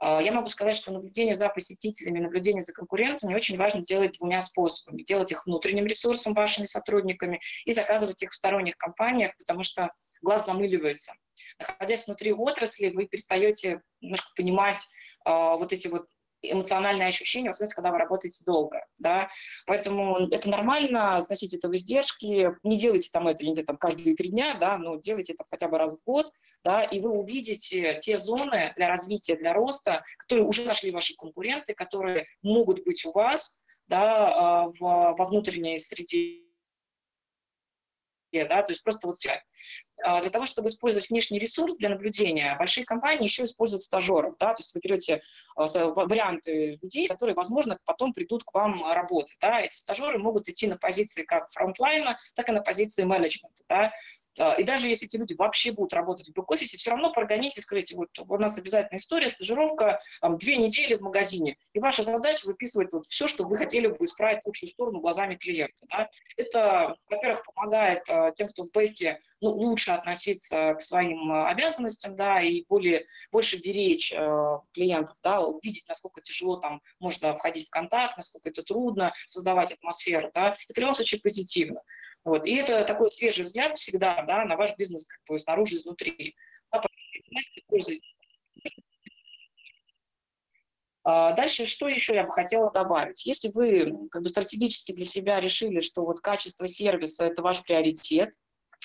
А, 0.00 0.20
я 0.20 0.32
могу 0.32 0.48
сказать, 0.48 0.74
что 0.74 0.92
наблюдение 0.92 1.34
за 1.34 1.48
посетителями, 1.48 2.18
наблюдение 2.18 2.60
за 2.60 2.72
конкурентами 2.72 3.34
очень 3.34 3.56
важно 3.56 3.82
делать 3.82 4.18
двумя 4.18 4.40
способами. 4.40 5.02
Делать 5.02 5.30
их 5.30 5.46
внутренним 5.46 5.86
ресурсом, 5.86 6.34
вашими 6.34 6.66
сотрудниками, 6.66 7.40
и 7.64 7.72
заказывать 7.72 8.22
их 8.22 8.30
в 8.32 8.34
сторонних 8.34 8.76
компаниях, 8.76 9.36
потому 9.38 9.62
что 9.62 9.90
глаз 10.22 10.46
замыливается. 10.46 11.12
Находясь 11.58 12.06
внутри 12.06 12.32
отрасли, 12.32 12.88
вы 12.88 13.06
перестаете 13.06 13.80
немножко 14.00 14.28
понимать 14.36 14.80
вот 15.24 15.72
эти 15.72 15.86
вот 15.86 16.06
эмоциональные 16.42 17.08
ощущения, 17.08 17.52
в 17.52 17.56
смысле, 17.56 17.74
когда 17.74 17.90
вы 17.90 17.98
работаете 17.98 18.44
долго, 18.44 18.84
да, 18.98 19.28
поэтому 19.66 20.28
это 20.30 20.48
нормально, 20.50 21.18
сносите 21.20 21.56
это 21.56 21.68
в 21.68 21.74
издержки, 21.74 22.50
не 22.62 22.76
делайте 22.76 23.10
там 23.12 23.28
это, 23.28 23.44
не 23.44 23.52
знаю, 23.52 23.66
там 23.66 23.76
каждые 23.76 24.16
три 24.16 24.30
дня, 24.30 24.54
да, 24.54 24.76
но 24.78 24.96
делайте 24.96 25.34
это 25.34 25.44
хотя 25.48 25.68
бы 25.68 25.78
раз 25.78 26.00
в 26.00 26.04
год, 26.04 26.30
да, 26.64 26.84
и 26.84 27.00
вы 27.00 27.10
увидите 27.10 27.98
те 28.00 28.18
зоны 28.18 28.72
для 28.76 28.88
развития, 28.88 29.36
для 29.36 29.52
роста, 29.52 30.02
которые 30.18 30.46
уже 30.46 30.64
нашли 30.64 30.90
ваши 30.90 31.14
конкуренты, 31.14 31.74
которые 31.74 32.26
могут 32.42 32.84
быть 32.84 33.04
у 33.04 33.12
вас, 33.12 33.64
да, 33.86 34.62
а, 34.62 34.68
в, 34.68 34.80
во 34.80 35.24
внутренней 35.24 35.78
среде 35.78 36.42
да, 38.32 38.62
то 38.62 38.72
есть 38.72 38.82
просто 38.82 39.06
вот 39.06 39.16
для 40.20 40.30
того, 40.30 40.46
чтобы 40.46 40.68
использовать 40.68 41.10
внешний 41.10 41.38
ресурс 41.38 41.76
для 41.76 41.88
наблюдения, 41.88 42.56
большие 42.58 42.84
компании 42.84 43.24
еще 43.24 43.44
используют 43.44 43.82
стажеров. 43.82 44.36
Да? 44.38 44.54
То 44.54 44.60
есть 44.60 44.74
вы 44.74 44.80
берете 44.82 45.22
а, 45.56 45.66
варианты 45.66 46.78
людей, 46.82 47.06
которые, 47.06 47.34
возможно, 47.34 47.78
потом 47.84 48.12
придут 48.12 48.44
к 48.44 48.54
вам 48.54 48.84
работать. 48.92 49.36
Да? 49.40 49.60
Эти 49.60 49.76
стажеры 49.76 50.18
могут 50.18 50.48
идти 50.48 50.66
на 50.66 50.76
позиции 50.76 51.22
как 51.22 51.50
frontline 51.50 52.06
а, 52.06 52.18
так 52.34 52.48
и 52.48 52.52
на 52.52 52.60
позиции 52.60 53.04
менеджмента. 53.04 53.62
Да? 53.68 53.90
А, 54.38 54.54
и 54.54 54.64
даже 54.64 54.88
если 54.88 55.06
эти 55.06 55.16
люди 55.16 55.34
вообще 55.34 55.72
будут 55.72 55.92
работать 55.92 56.28
в 56.28 56.32
бэк-офисе, 56.32 56.76
все 56.76 56.90
равно 56.90 57.12
прогоните, 57.12 57.60
скажите, 57.60 57.96
вот 57.96 58.08
у 58.18 58.38
нас 58.38 58.58
обязательная 58.58 58.98
история, 58.98 59.28
стажировка, 59.28 59.98
там, 60.20 60.36
две 60.36 60.56
недели 60.56 60.94
в 60.94 61.02
магазине. 61.02 61.56
И 61.72 61.78
ваша 61.78 62.02
задача 62.02 62.46
выписывать 62.46 62.92
вот 62.92 63.06
все, 63.06 63.26
что 63.26 63.44
вы 63.44 63.56
хотели 63.56 63.88
бы 63.88 64.04
исправить 64.04 64.42
в 64.42 64.46
лучшую 64.46 64.70
сторону 64.70 65.00
глазами 65.00 65.36
клиента. 65.36 65.74
Да? 65.88 66.08
Это, 66.36 66.96
во-первых, 67.08 67.44
помогает 67.44 68.02
а, 68.08 68.30
тем, 68.32 68.48
кто 68.48 68.64
в 68.64 68.72
back 68.72 69.04
е, 69.04 69.20
ну, 69.40 69.50
лучше 69.50 69.90
относиться 69.92 70.74
к 70.74 70.82
своим 70.82 71.30
а, 71.30 71.48
обязанностям, 71.50 72.16
да, 72.16 72.40
и 72.40 72.64
более, 72.68 73.04
больше 73.30 73.60
беречь 73.60 74.12
э, 74.12 74.58
клиентов, 74.72 75.16
да, 75.22 75.40
увидеть, 75.40 75.84
насколько 75.88 76.20
тяжело 76.20 76.56
там 76.56 76.80
можно 77.00 77.34
входить 77.34 77.66
в 77.66 77.70
контакт, 77.70 78.16
насколько 78.16 78.48
это 78.48 78.62
трудно 78.62 79.12
создавать 79.26 79.72
атмосферу, 79.72 80.30
да, 80.34 80.54
это 80.68 80.74
в 80.74 80.78
любом 80.78 80.94
случае 80.94 81.20
позитивно. 81.20 81.82
Вот. 82.24 82.46
И 82.46 82.54
это 82.54 82.84
такой 82.84 83.10
свежий 83.10 83.44
взгляд 83.44 83.74
всегда 83.74 84.22
да, 84.22 84.44
на 84.44 84.56
ваш 84.56 84.76
бизнес 84.76 85.06
как 85.06 85.20
бы 85.28 85.38
снаружи, 85.38 85.76
изнутри. 85.76 86.36
А 91.04 91.32
дальше, 91.32 91.66
что 91.66 91.88
еще 91.88 92.14
я 92.14 92.24
бы 92.24 92.30
хотела 92.30 92.70
добавить? 92.70 93.26
Если 93.26 93.48
вы 93.48 94.08
как 94.10 94.22
бы 94.22 94.28
стратегически 94.28 94.92
для 94.92 95.04
себя 95.04 95.40
решили, 95.40 95.80
что 95.80 96.04
вот 96.04 96.20
качество 96.20 96.68
сервиса– 96.68 97.26
это 97.26 97.42
ваш 97.42 97.64
приоритет, 97.64 98.30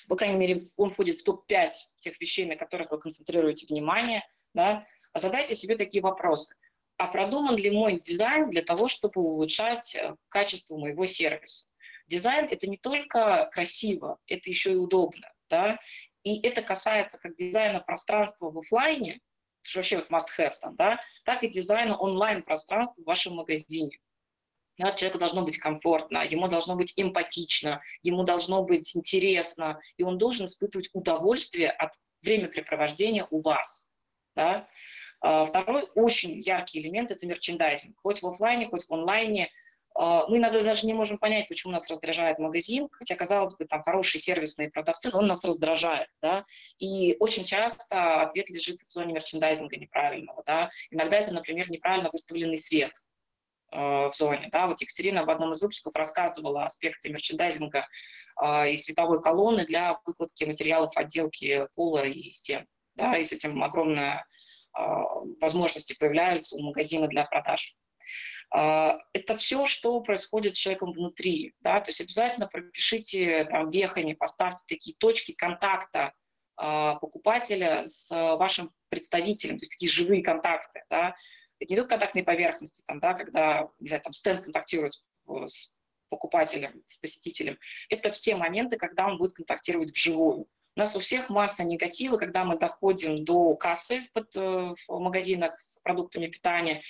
по 0.09 0.15
крайней 0.15 0.37
мере, 0.37 0.59
он 0.77 0.89
входит 0.89 1.17
в 1.17 1.23
топ-5 1.23 1.69
тех 1.99 2.19
вещей, 2.19 2.45
на 2.45 2.55
которых 2.55 2.91
вы 2.91 2.99
концентрируете 2.99 3.67
внимание, 3.67 4.25
да, 4.53 4.83
задайте 5.13 5.53
себе 5.53 5.75
такие 5.75 6.01
вопросы. 6.01 6.55
А 6.97 7.07
продуман 7.07 7.55
ли 7.55 7.69
мой 7.69 7.99
дизайн 7.99 8.49
для 8.49 8.63
того, 8.63 8.87
чтобы 8.87 9.21
улучшать 9.21 9.95
э, 9.95 10.15
качество 10.29 10.77
моего 10.77 11.05
сервиса? 11.05 11.67
Дизайн– 12.07 12.47
это 12.51 12.67
не 12.67 12.77
только 12.77 13.49
красиво, 13.51 14.17
это 14.27 14.49
еще 14.49 14.73
и 14.73 14.75
удобно. 14.75 15.31
Да? 15.49 15.79
И 16.23 16.41
это 16.41 16.61
касается 16.61 17.17
как 17.19 17.35
дизайна 17.35 17.79
пространства 17.79 18.49
в 18.49 18.57
офлайне, 18.57 19.19
что 19.61 19.79
вообще 19.79 19.97
вот 19.97 20.09
must-have 20.09 20.53
там, 20.61 20.75
да, 20.75 20.99
так 21.25 21.43
и 21.43 21.49
дизайна 21.49 21.97
онлайн-пространства 21.97 23.01
в 23.01 23.05
вашем 23.05 23.35
магазине. 23.35 23.97
Да, 24.77 24.91
человеку 24.91 25.17
должно 25.17 25.43
быть 25.43 25.57
комфортно, 25.57 26.19
ему 26.19 26.47
должно 26.47 26.75
быть 26.75 26.93
эмпатично, 26.97 27.81
ему 28.03 28.23
должно 28.23 28.63
быть 28.63 28.95
интересно, 28.95 29.79
и 29.97 30.03
он 30.03 30.17
должен 30.17 30.45
испытывать 30.45 30.89
удовольствие 30.93 31.71
от 31.71 31.93
времяпрепровождения 32.21 33.25
у 33.31 33.41
вас. 33.41 33.95
Да? 34.35 34.67
А, 35.19 35.45
второй 35.45 35.89
очень 35.95 36.39
яркий 36.41 36.79
элемент– 36.79 37.11
это 37.11 37.25
мерчендайзинг. 37.25 37.97
Хоть 37.99 38.21
в 38.21 38.27
офлайне, 38.27 38.67
хоть 38.67 38.85
в 38.85 38.93
онлайне– 38.93 39.49
мы 39.97 40.37
иногда 40.37 40.61
даже 40.61 40.85
не 40.85 40.93
можем 40.93 41.17
понять, 41.17 41.47
почему 41.47 41.73
нас 41.73 41.89
раздражает 41.89 42.37
магазин, 42.37 42.87
хотя, 42.91 43.15
казалось 43.15 43.55
бы, 43.55 43.65
там 43.65 43.81
хорошие 43.81 44.21
сервисные 44.21 44.69
продавцы, 44.69 45.09
но 45.11 45.19
он 45.19 45.27
нас 45.27 45.43
раздражает, 45.43 46.07
да, 46.21 46.43
и 46.77 47.15
очень 47.19 47.45
часто 47.45 48.21
ответ 48.21 48.49
лежит 48.49 48.79
в 48.79 48.91
зоне 48.91 49.13
мерчендайзинга 49.13 49.75
неправильного, 49.77 50.43
да, 50.45 50.69
иногда 50.91 51.17
это, 51.17 51.33
например, 51.33 51.71
неправильно 51.71 52.09
выставленный 52.11 52.59
свет, 52.59 52.91
э, 53.71 53.77
в 53.77 54.13
зоне. 54.13 54.49
Да? 54.51 54.67
Вот 54.67 54.81
Екатерина 54.81 55.25
в 55.25 55.29
одном 55.29 55.51
из 55.51 55.61
выпусков 55.61 55.95
рассказывала 55.95 56.65
аспекты 56.65 57.09
мерчендайзинга 57.09 57.87
э, 58.41 58.71
и 58.71 58.77
световой 58.77 59.21
колонны 59.21 59.65
для 59.65 59.99
выкладки 60.05 60.43
материалов 60.43 60.95
отделки 60.95 61.67
пола 61.75 62.05
и 62.05 62.31
стен. 62.31 62.65
Да? 62.95 63.17
И 63.17 63.23
с 63.23 63.31
этим 63.33 63.61
огромные 63.63 64.23
э, 64.77 64.81
возможности 65.41 65.97
появляются 65.99 66.55
у 66.55 66.61
магазина 66.61 67.07
для 67.07 67.25
продаж. 67.25 67.73
А, 68.49 68.97
это 69.13 69.35
все, 69.35 69.65
что 69.65 69.99
происходит 70.01 70.53
с 70.53 70.57
человеком 70.57 70.91
внутри. 70.91 71.53
Да? 71.61 71.79
То 71.81 71.89
есть 71.89 72.01
обязательно 72.01 72.47
пропишите 72.47 73.45
там, 73.45 73.69
вехами, 73.69 74.13
поставьте 74.13 74.63
такие 74.67 74.95
точки 74.97 75.33
контакта 75.33 76.13
а, 76.55 76.95
покупателя 76.95 77.87
с 77.87 78.09
вашим 78.11 78.71
представителем, 78.89 79.57
то 79.57 79.63
есть 79.63 79.71
такие 79.71 79.91
живые 79.91 80.23
контакты. 80.23 80.83
Да? 80.89 81.15
Это 81.59 81.71
не 81.71 81.75
только 81.77 81.91
контактные 81.91 82.23
поверхности, 82.23 82.83
там, 82.85 82.99
да, 82.99 83.13
когда 83.13 83.69
не 83.79 83.87
знаю, 83.87 84.03
там, 84.03 84.13
стенд 84.13 84.41
контактирует 84.41 84.93
с 85.45 85.81
покупателем, 86.09 86.81
с 86.85 86.97
посетителем. 86.97 87.57
Это 87.89 88.11
все 88.11 88.35
моменты, 88.35 88.77
когда 88.77 89.07
он 89.07 89.17
будет 89.17 89.33
контактировать 89.33 89.91
вживую. 89.91 90.47
У 90.77 90.79
нас 90.79 90.95
у 90.95 90.99
всех 90.99 91.31
масса 91.31 91.63
негатива, 91.63 92.17
когда 92.17 92.43
мы 92.43 92.55
доходим 92.55 93.25
до 93.25 93.55
кассы 93.55 94.03
в, 94.13 94.37
э, 94.37 94.73
в 94.87 94.99
магазинах 94.99 95.59
с 95.59 95.79
продуктами 95.79 96.27
питания, 96.27 96.83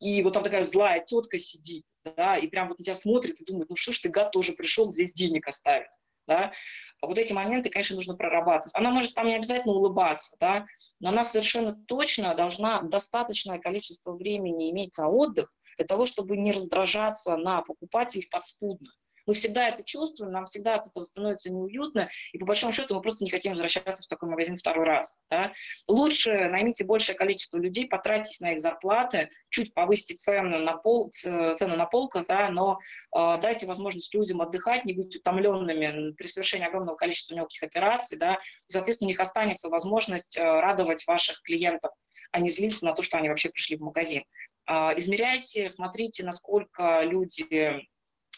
и 0.00 0.22
вот 0.22 0.34
там 0.34 0.42
такая 0.42 0.64
злая 0.64 1.02
тетка 1.02 1.38
сидит, 1.38 1.86
да, 2.04 2.36
и 2.36 2.46
прям 2.46 2.68
вот 2.68 2.78
на 2.78 2.84
тебя 2.84 2.94
смотрит 2.94 3.40
и 3.40 3.46
думает, 3.46 3.70
ну 3.70 3.76
что 3.76 3.92
ж 3.92 4.00
ты, 4.00 4.10
гад, 4.10 4.32
тоже 4.32 4.52
пришел 4.52 4.92
здесь 4.92 5.14
денег 5.14 5.48
оставить, 5.48 5.88
да. 6.26 6.52
А 7.00 7.06
вот 7.06 7.16
эти 7.16 7.32
моменты, 7.32 7.70
конечно, 7.70 7.96
нужно 7.96 8.16
прорабатывать. 8.16 8.74
Она 8.74 8.90
может 8.90 9.14
там 9.14 9.26
не 9.26 9.36
обязательно 9.36 9.72
улыбаться, 9.72 10.36
да, 10.38 10.66
но 11.00 11.08
она 11.08 11.24
совершенно 11.24 11.74
точно 11.86 12.34
должна 12.34 12.82
достаточное 12.82 13.58
количество 13.58 14.12
времени 14.12 14.70
иметь 14.72 14.98
на 14.98 15.08
отдых 15.08 15.50
для 15.78 15.86
того, 15.86 16.04
чтобы 16.04 16.36
не 16.36 16.52
раздражаться 16.52 17.38
на 17.38 17.62
покупателей 17.62 18.28
подспудно. 18.30 18.90
Мы 19.26 19.34
всегда 19.34 19.68
это 19.68 19.82
чувствуем, 19.84 20.32
нам 20.32 20.44
всегда 20.44 20.76
от 20.76 20.86
этого 20.86 21.04
становится 21.04 21.50
неуютно, 21.50 22.08
и 22.32 22.38
по 22.38 22.46
большому 22.46 22.72
счету 22.72 22.94
мы 22.94 23.00
просто 23.00 23.24
не 23.24 23.30
хотим 23.30 23.52
возвращаться 23.52 24.02
в 24.02 24.06
такой 24.06 24.28
магазин 24.28 24.56
второй 24.56 24.84
раз. 24.84 25.24
Да? 25.30 25.52
Лучше 25.88 26.48
наймите 26.48 26.84
большее 26.84 27.16
количество 27.16 27.58
людей, 27.58 27.86
потратьтесь 27.86 28.40
на 28.40 28.52
их 28.52 28.60
зарплаты, 28.60 29.30
чуть 29.50 29.74
повысьте 29.74 30.14
цену 30.14 30.58
на, 30.58 30.76
пол, 30.76 31.10
цену 31.10 31.76
на 31.76 31.86
полках, 31.86 32.26
да, 32.26 32.50
но 32.50 32.78
э, 33.16 33.38
дайте 33.40 33.66
возможность 33.66 34.14
людям 34.14 34.40
отдыхать, 34.42 34.84
не 34.84 34.92
быть 34.92 35.14
утомленными 35.16 36.12
при 36.12 36.26
совершении 36.26 36.66
огромного 36.66 36.96
количества 36.96 37.34
мелких 37.34 37.62
операций, 37.62 38.18
да, 38.18 38.34
и, 38.34 38.72
соответственно, 38.72 39.06
у 39.06 39.10
них 39.10 39.20
останется 39.20 39.68
возможность 39.68 40.36
э, 40.36 40.42
радовать 40.42 41.06
ваших 41.06 41.42
клиентов, 41.42 41.92
а 42.30 42.40
не 42.40 42.48
злиться 42.48 42.84
на 42.84 42.94
то, 42.94 43.02
что 43.02 43.18
они 43.18 43.28
вообще 43.28 43.50
пришли 43.50 43.76
в 43.76 43.82
магазин. 43.82 44.22
Э, 44.68 44.96
измеряйте, 44.96 45.68
смотрите, 45.68 46.24
насколько 46.24 47.02
люди 47.02 47.86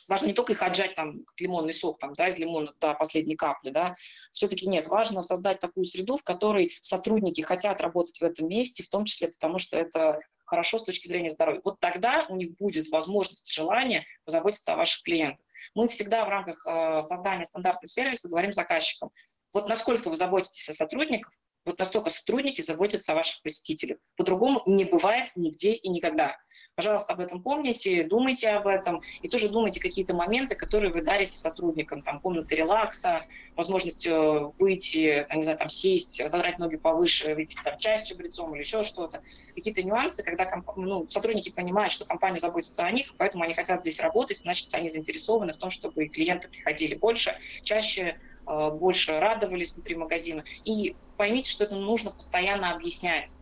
важно 0.09 0.27
не 0.27 0.33
только 0.33 0.53
их 0.53 0.63
отжать 0.63 0.95
там, 0.95 1.25
как 1.25 1.41
лимонный 1.41 1.75
сок, 1.75 1.99
там, 1.99 2.15
да, 2.15 2.29
из 2.29 2.39
лимона 2.39 2.73
до 2.81 2.95
последней 2.95 3.37
капли, 3.37 3.71
да, 3.71 3.95
все-таки 4.33 4.69
нет, 4.69 4.87
важно 4.87 5.23
создать 5.23 5.61
такую 5.61 5.85
среду, 5.85 6.17
в 6.17 6.23
которой 6.23 6.73
сотрудники 6.81 7.41
хотят 7.41 7.81
работать 7.81 8.21
в 8.21 8.25
этом 8.25 8.49
месте, 8.49 8.83
в 8.83 8.89
том 8.89 9.05
числе 9.05 9.29
потому, 9.29 9.59
что 9.59 9.79
это 9.79 10.21
хорошо 10.45 10.79
с 10.79 10.85
точки 10.85 11.09
зрения 11.09 11.31
здоровья. 11.31 11.61
Вот 11.65 11.81
тогда 11.81 12.27
у 12.29 12.37
них 12.37 12.57
будет 12.57 12.89
возможность 12.89 13.51
и 13.51 13.55
желание 13.55 14.05
позаботиться 14.25 14.75
о 14.75 14.77
ваших 14.77 15.03
клиентах. 15.03 15.45
Мы 15.75 15.89
всегда 15.89 16.25
в 16.25 16.29
рамках 16.29 16.67
э, 16.67 17.03
создания 17.03 17.45
стандартов 17.45 17.91
сервиса 17.91 18.29
говорим 18.29 18.53
заказчикам, 18.53 19.11
вот 19.53 19.69
насколько 19.69 20.11
вы 20.11 20.17
заботитесь 20.17 20.69
о 20.69 20.75
сотрудниках, 20.75 21.33
вот 21.65 21.79
настолько 21.79 22.11
сотрудники 22.11 22.61
заботятся 22.61 23.13
о 23.13 23.17
ваших 23.17 23.43
посетителях. 23.43 23.99
По-другому 24.17 24.63
не 24.67 24.85
бывает 24.85 25.31
нигде 25.35 25.73
и 25.73 25.89
никогда. 25.89 26.37
Пожалуйста, 26.77 27.13
об 27.13 27.21
этом 27.21 27.41
помните, 27.41 28.03
думайте 28.03 28.49
об 28.49 28.67
этом 28.67 29.01
и 29.23 29.29
тоже 29.29 29.49
думайте 29.49 29.81
какие-то 29.81 30.13
моменты, 30.13 30.57
которые 30.57 30.93
вы 30.93 31.03
дарите 31.03 31.39
сотрудникам, 31.39 32.03
там, 32.03 32.19
комнаты 32.19 32.57
релакса, 32.57 33.27
возможность 33.55 34.07
э, 34.07 34.51
выйти, 34.59 35.25
там, 35.29 35.39
не 35.39 35.45
знаю, 35.45 35.59
там, 35.59 35.69
сесть, 35.69 36.29
задрать 36.29 36.59
ноги 36.59 36.77
повыше, 36.77 37.35
выпить 37.35 37.59
там 37.63 37.79
чай 37.79 37.99
с 37.99 38.03
чабрецом 38.03 38.55
или 38.55 38.63
еще 38.63 38.83
что-то. 38.83 39.23
Какие-то 39.55 39.85
нюансы, 39.85 40.25
когда 40.25 40.47
комп... 40.47 40.69
ну, 40.77 41.09
сотрудники 41.09 41.51
понимают, 41.51 41.93
что 41.93 42.05
компания 42.05 42.39
заботится 42.39 42.85
о 42.85 42.91
них, 42.91 43.15
поэтому 43.19 43.45
они 43.45 43.55
хотят 43.55 43.79
здесь 43.79 44.01
работать, 44.01 44.39
значит, 44.39 44.75
они 44.75 44.89
заинтересованы 44.89 45.53
в 45.53 45.57
том, 45.57 45.71
чтобы 45.71 46.09
клиенты 46.09 46.49
приходили 46.49 46.97
больше, 46.97 47.39
чаще, 47.63 48.19
больше 48.47 49.19
радовались 49.21 49.75
внутри 49.75 49.97
магазина. 49.97 50.45
И 50.65 50.97
поймите, 51.17 51.51
что 51.51 51.65
это 51.65 51.77
нужно 51.77 52.11
постоянно 52.11 52.75
объяснять 52.75 53.35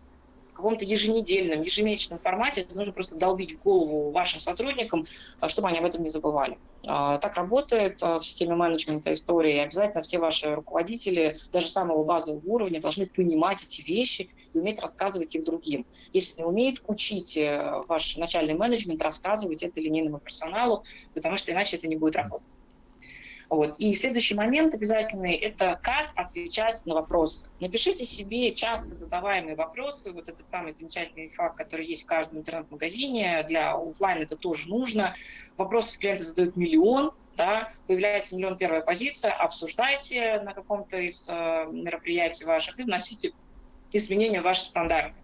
в 0.52 0.54
каком-то 0.54 0.84
еженедельном, 0.84 1.62
ежемесячном 1.62 2.18
формате 2.18 2.60
это 2.60 2.76
нужно 2.76 2.92
просто 2.92 3.16
долбить 3.16 3.56
в 3.56 3.62
голову 3.62 4.10
вашим 4.10 4.38
сотрудникам, 4.38 5.06
а, 5.40 5.48
чтобы 5.48 5.68
они 5.68 5.78
об 5.78 5.86
этом 5.86 6.02
не 6.02 6.10
забывали. 6.10 6.58
А, 6.86 7.16
так 7.16 7.36
работает 7.36 8.02
в 8.02 8.20
системе 8.20 8.54
менеджмента 8.54 9.12
истории. 9.14 9.56
Обязательно 9.58 10.02
все 10.02 10.18
ваши 10.18 10.54
руководители, 10.54 11.38
даже 11.52 11.70
самого 11.70 12.04
базового 12.04 12.42
уровня, 12.44 12.82
должны 12.82 13.06
понимать 13.06 13.64
эти 13.64 13.80
вещи 13.80 14.28
и 14.52 14.58
уметь 14.58 14.78
рассказывать 14.80 15.34
их 15.34 15.44
другим. 15.44 15.86
Если 16.12 16.40
не 16.40 16.44
умеет, 16.44 16.82
учите 16.86 17.72
ваш 17.88 18.18
начальный 18.18 18.54
менеджмент 18.54 19.00
рассказывать 19.00 19.62
это 19.62 19.80
линейному 19.80 20.18
персоналу, 20.18 20.84
потому 21.14 21.36
что 21.36 21.52
иначе 21.52 21.76
это 21.76 21.88
не 21.88 21.96
будет 21.96 22.16
работать. 22.16 22.50
Вот. 23.52 23.74
И 23.76 23.92
следующий 23.94 24.34
момент 24.34 24.72
обязательный– 24.72 25.34
это 25.36 25.78
как 25.82 26.12
отвечать 26.14 26.80
на 26.86 26.94
вопросы. 26.94 27.50
Напишите 27.60 28.06
себе 28.06 28.54
часто 28.54 28.94
задаваемые 28.94 29.56
вопросы, 29.56 30.10
вот 30.10 30.30
этот 30.30 30.46
самый 30.46 30.72
замечательный 30.72 31.28
факт, 31.28 31.58
который 31.58 31.84
есть 31.84 32.04
в 32.04 32.06
каждом 32.06 32.38
интернет-магазине, 32.38 33.44
для 33.46 33.74
офлайн 33.74 34.22
это 34.22 34.36
тоже 34.36 34.70
нужно. 34.70 35.14
Вопросов 35.58 35.98
клиенты 35.98 36.22
задают 36.22 36.56
миллион, 36.56 37.12
да, 37.36 37.68
появляется 37.86 38.36
миллион 38.36 38.56
первая 38.56 38.80
позиция, 38.80 39.32
обсуждайте 39.32 40.40
на 40.40 40.54
каком-то 40.54 40.96
из 40.96 41.28
э, 41.28 41.66
мероприятий 41.70 42.46
ваших 42.46 42.80
и 42.80 42.84
вносите 42.84 43.32
изменения 43.92 44.40
в 44.40 44.44
ваши 44.44 44.64
стандарты. 44.64 45.20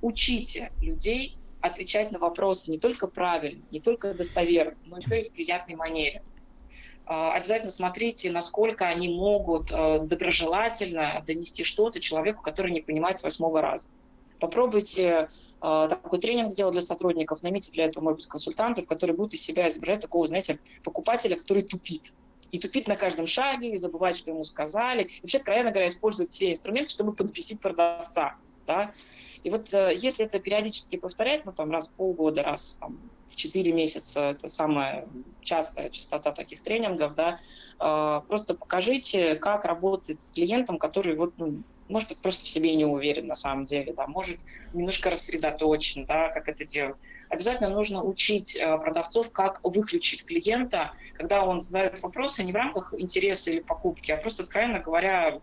Учите 0.00 0.70
людей 0.80 1.38
отвечать 1.60 2.12
на 2.12 2.20
вопросы 2.20 2.70
не 2.70 2.78
только 2.78 3.08
правильно, 3.08 3.64
не 3.72 3.80
только 3.80 4.14
достоверно, 4.14 4.78
но 4.86 4.98
и 4.98 5.28
в 5.28 5.32
приятной 5.32 5.74
манере. 5.74 6.22
А, 7.06 7.34
обязательно 7.34 7.70
смотрите, 7.70 8.30
насколько 8.30 8.86
они 8.86 9.08
могут 9.08 9.70
э, 9.70 10.00
доброжелательно 10.00 11.22
донести 11.26 11.62
что-то 11.62 12.00
человеку, 12.00 12.42
который 12.42 12.72
не 12.72 12.80
понимает 12.80 13.18
с 13.18 13.22
восьмого 13.22 13.60
раза. 13.60 13.90
Попробуйте 14.40 15.28
э, 15.62 15.86
такой 15.88 16.18
тренинг 16.18 16.50
сделать 16.50 16.72
для 16.72 16.80
сотрудников, 16.80 17.42
наймите 17.42 17.72
для 17.72 17.86
этого, 17.86 18.04
может 18.04 18.18
быть, 18.18 18.26
консультантов, 18.26 18.86
которые 18.86 19.16
будут 19.16 19.34
из 19.34 19.42
себя 19.42 19.68
изображать 19.68 20.00
такого, 20.00 20.26
знаете, 20.26 20.58
покупателя, 20.82 21.36
который 21.36 21.62
тупит. 21.62 22.12
И 22.52 22.58
тупит 22.58 22.88
на 22.88 22.96
каждом 22.96 23.26
шаге, 23.26 23.72
и 23.72 23.76
забывает, 23.76 24.16
что 24.16 24.30
ему 24.30 24.44
сказали. 24.44 25.02
И 25.02 25.20
вообще, 25.22 25.38
откровенно 25.38 25.70
говоря, 25.70 25.88
использует 25.88 26.28
все 26.28 26.50
инструменты, 26.50 26.90
чтобы 26.90 27.12
подбесить 27.12 27.60
продавца. 27.60 28.36
Да? 28.66 28.92
И 29.42 29.50
вот 29.50 29.74
э, 29.74 29.92
если 29.94 30.24
это 30.24 30.38
периодически 30.38 30.96
повторять, 30.96 31.44
ну 31.44 31.52
там 31.52 31.70
раз 31.70 31.88
в 31.88 31.94
полгода, 31.94 32.42
раз 32.42 32.78
там, 32.78 32.98
в 33.34 33.36
4 33.36 33.72
месяца, 33.72 34.20
это 34.30 34.48
самая 34.48 35.08
частая 35.40 35.88
частота 35.88 36.32
таких 36.32 36.62
тренингов, 36.62 37.14
да, 37.14 37.36
э, 37.80 38.20
просто 38.26 38.54
покажите, 38.54 39.34
как 39.36 39.64
работать 39.64 40.20
с 40.20 40.32
клиентом, 40.32 40.78
который 40.78 41.16
вот, 41.16 41.34
ну, 41.36 41.62
может 41.88 42.08
быть, 42.08 42.20
просто 42.20 42.44
в 42.44 42.48
себе 42.48 42.74
не 42.74 42.86
уверен 42.86 43.26
на 43.26 43.34
самом 43.34 43.64
деле, 43.64 43.92
да, 43.92 44.06
может 44.06 44.40
немножко 44.72 45.10
рассредоточен, 45.10 46.06
да, 46.06 46.30
как 46.30 46.48
это 46.48 46.64
делать. 46.64 46.96
Обязательно 47.28 47.68
нужно 47.68 48.02
учить 48.02 48.56
э, 48.56 48.78
продавцов, 48.78 49.32
как 49.32 49.60
выключить 49.62 50.24
клиента, 50.24 50.92
когда 51.14 51.44
он 51.44 51.60
задает 51.60 52.02
вопросы 52.02 52.44
не 52.44 52.52
в 52.52 52.56
рамках 52.56 52.94
интереса 52.96 53.50
или 53.50 53.60
покупки, 53.60 54.12
а 54.12 54.16
просто, 54.16 54.44
откровенно 54.44 54.78
говоря, 54.78 55.40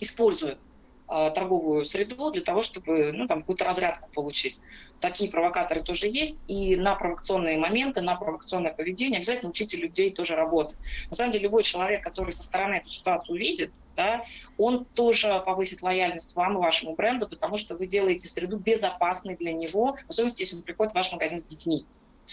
использует 0.00 0.58
торговую 1.06 1.84
среду 1.84 2.30
для 2.30 2.42
того, 2.42 2.62
чтобы 2.62 3.12
ну, 3.12 3.26
там, 3.26 3.40
какую-то 3.40 3.64
разрядку 3.64 4.10
получить. 4.12 4.60
Такие 5.00 5.30
провокаторы 5.30 5.82
тоже 5.82 6.08
есть, 6.08 6.44
и 6.48 6.76
на 6.76 6.94
провокационные 6.94 7.58
моменты, 7.58 8.00
на 8.00 8.16
провокационное 8.16 8.72
поведение 8.72 9.18
обязательно 9.18 9.50
учите 9.50 9.76
людей 9.76 10.10
тоже 10.10 10.34
работать. 10.34 10.78
На 11.10 11.16
самом 11.16 11.32
деле 11.32 11.44
любой 11.44 11.62
человек, 11.62 12.02
который 12.02 12.32
со 12.32 12.42
стороны 12.42 12.76
эту 12.76 12.88
ситуацию 12.88 13.36
увидит, 13.36 13.72
да, 13.96 14.24
он 14.58 14.84
тоже 14.84 15.42
повысит 15.44 15.82
лояльность 15.82 16.34
вам 16.34 16.54
и 16.54 16.60
вашему 16.60 16.94
бренду, 16.94 17.28
потому 17.28 17.56
что 17.56 17.76
вы 17.76 17.86
делаете 17.86 18.28
среду 18.28 18.56
безопасной 18.56 19.36
для 19.36 19.52
него, 19.52 19.96
в 20.06 20.10
особенности, 20.10 20.42
если 20.42 20.56
он 20.56 20.62
приходит 20.62 20.92
в 20.92 20.96
ваш 20.96 21.12
магазин 21.12 21.38
с 21.38 21.44
детьми. 21.44 21.86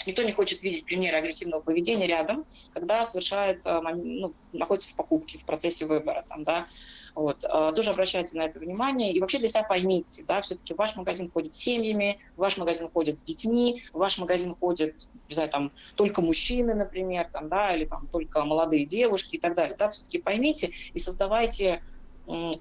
Никто 0.05 0.23
не 0.23 0.31
хочет 0.31 0.63
видеть 0.63 0.85
примеры 0.85 1.17
агрессивного 1.17 1.61
поведения 1.61 2.07
рядом, 2.07 2.45
когда 2.73 3.03
совершает, 3.03 3.65
э, 3.65 3.79
ну, 3.81 4.33
находится 4.53 4.91
в 4.91 4.95
покупке, 4.95 5.37
в 5.37 5.45
процессе 5.45 5.85
выбора. 5.85 6.25
Там, 6.27 6.43
да. 6.43 6.67
вот. 7.13 7.43
Э, 7.43 7.71
тоже 7.75 7.91
обращайте 7.91 8.37
на 8.37 8.43
это 8.43 8.59
внимание. 8.59 9.13
И 9.13 9.19
вообще 9.19 9.39
для 9.39 9.49
себя 9.49 9.63
поймите, 9.63 10.23
да, 10.27 10.41
все-таки 10.41 10.73
ваш 10.73 10.95
магазин 10.95 11.29
ходит 11.29 11.53
с 11.53 11.57
семьями, 11.57 12.17
ваш 12.37 12.57
магазин 12.57 12.89
ходит 12.89 13.17
с 13.17 13.23
детьми, 13.23 13.83
ваш 13.93 14.17
магазин 14.17 14.55
ходит, 14.55 15.07
не 15.27 15.35
знаю, 15.35 15.49
там, 15.49 15.71
только 15.95 16.21
мужчины, 16.21 16.73
например, 16.73 17.29
там, 17.31 17.49
да, 17.49 17.75
или 17.75 17.85
там 17.85 18.07
только 18.07 18.43
молодые 18.45 18.85
девушки 18.85 19.35
и 19.35 19.39
так 19.39 19.55
далее. 19.55 19.75
Да, 19.77 19.89
все-таки 19.89 20.19
поймите 20.19 20.71
и 20.93 20.99
создавайте 20.99 21.83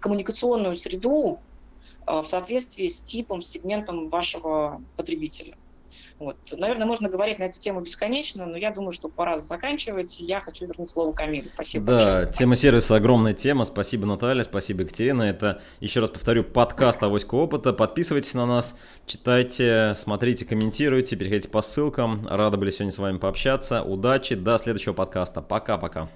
коммуникационную 0.01 0.75
среду 0.75 1.39
э, 2.07 2.21
в 2.21 2.25
соответствии 2.25 2.89
с 2.89 3.01
типом, 3.01 3.41
с 3.41 3.49
сегментом 3.49 4.09
вашего 4.09 4.83
потребителя. 4.97 5.57
Вот. 6.21 6.37
Наверное, 6.53 6.87
можно 6.87 7.09
говорить 7.09 7.39
на 7.39 7.45
эту 7.45 7.59
тему 7.59 7.81
бесконечно, 7.81 8.45
но 8.45 8.59
я 8.59 8.71
думаю, 8.71 8.93
что 8.93 9.09
пора 9.09 9.39
заканчивать. 9.39 10.21
Я 10.21 10.41
хочу 10.41 10.67
вернуть 10.67 10.91
слово 10.91 11.13
Камилу. 11.13 11.49
Спасибо. 11.55 11.87
Да, 11.87 11.93
большое. 11.93 12.33
тема 12.33 12.57
сервиса 12.57 12.97
огромная 12.97 13.33
тема. 13.33 13.65
Спасибо, 13.65 14.05
Наталья, 14.05 14.45
спасибо, 14.45 14.83
Екатерина. 14.83 15.23
Это, 15.23 15.63
еще 15.81 16.01
раз 16.01 16.11
повторю, 16.11 16.45
подкаст 16.45 17.03
«Авоська 17.03 17.35
опыта». 17.35 17.73
Подписывайтесь 17.73 18.35
на 18.35 18.45
нас, 18.45 18.77
читайте, 19.07 19.95
смотрите, 19.97 20.45
комментируйте, 20.45 21.17
переходите 21.17 21.49
по 21.49 21.63
ссылкам. 21.63 22.29
Рады 22.29 22.59
были 22.59 22.71
сегодня 22.71 22.93
с 22.93 22.99
вами 22.99 23.17
пообщаться. 23.17 23.83
Удачи, 23.83 24.35
до 24.35 24.59
следующего 24.59 24.93
подкаста. 24.93 25.41
Пока-пока. 25.41 26.11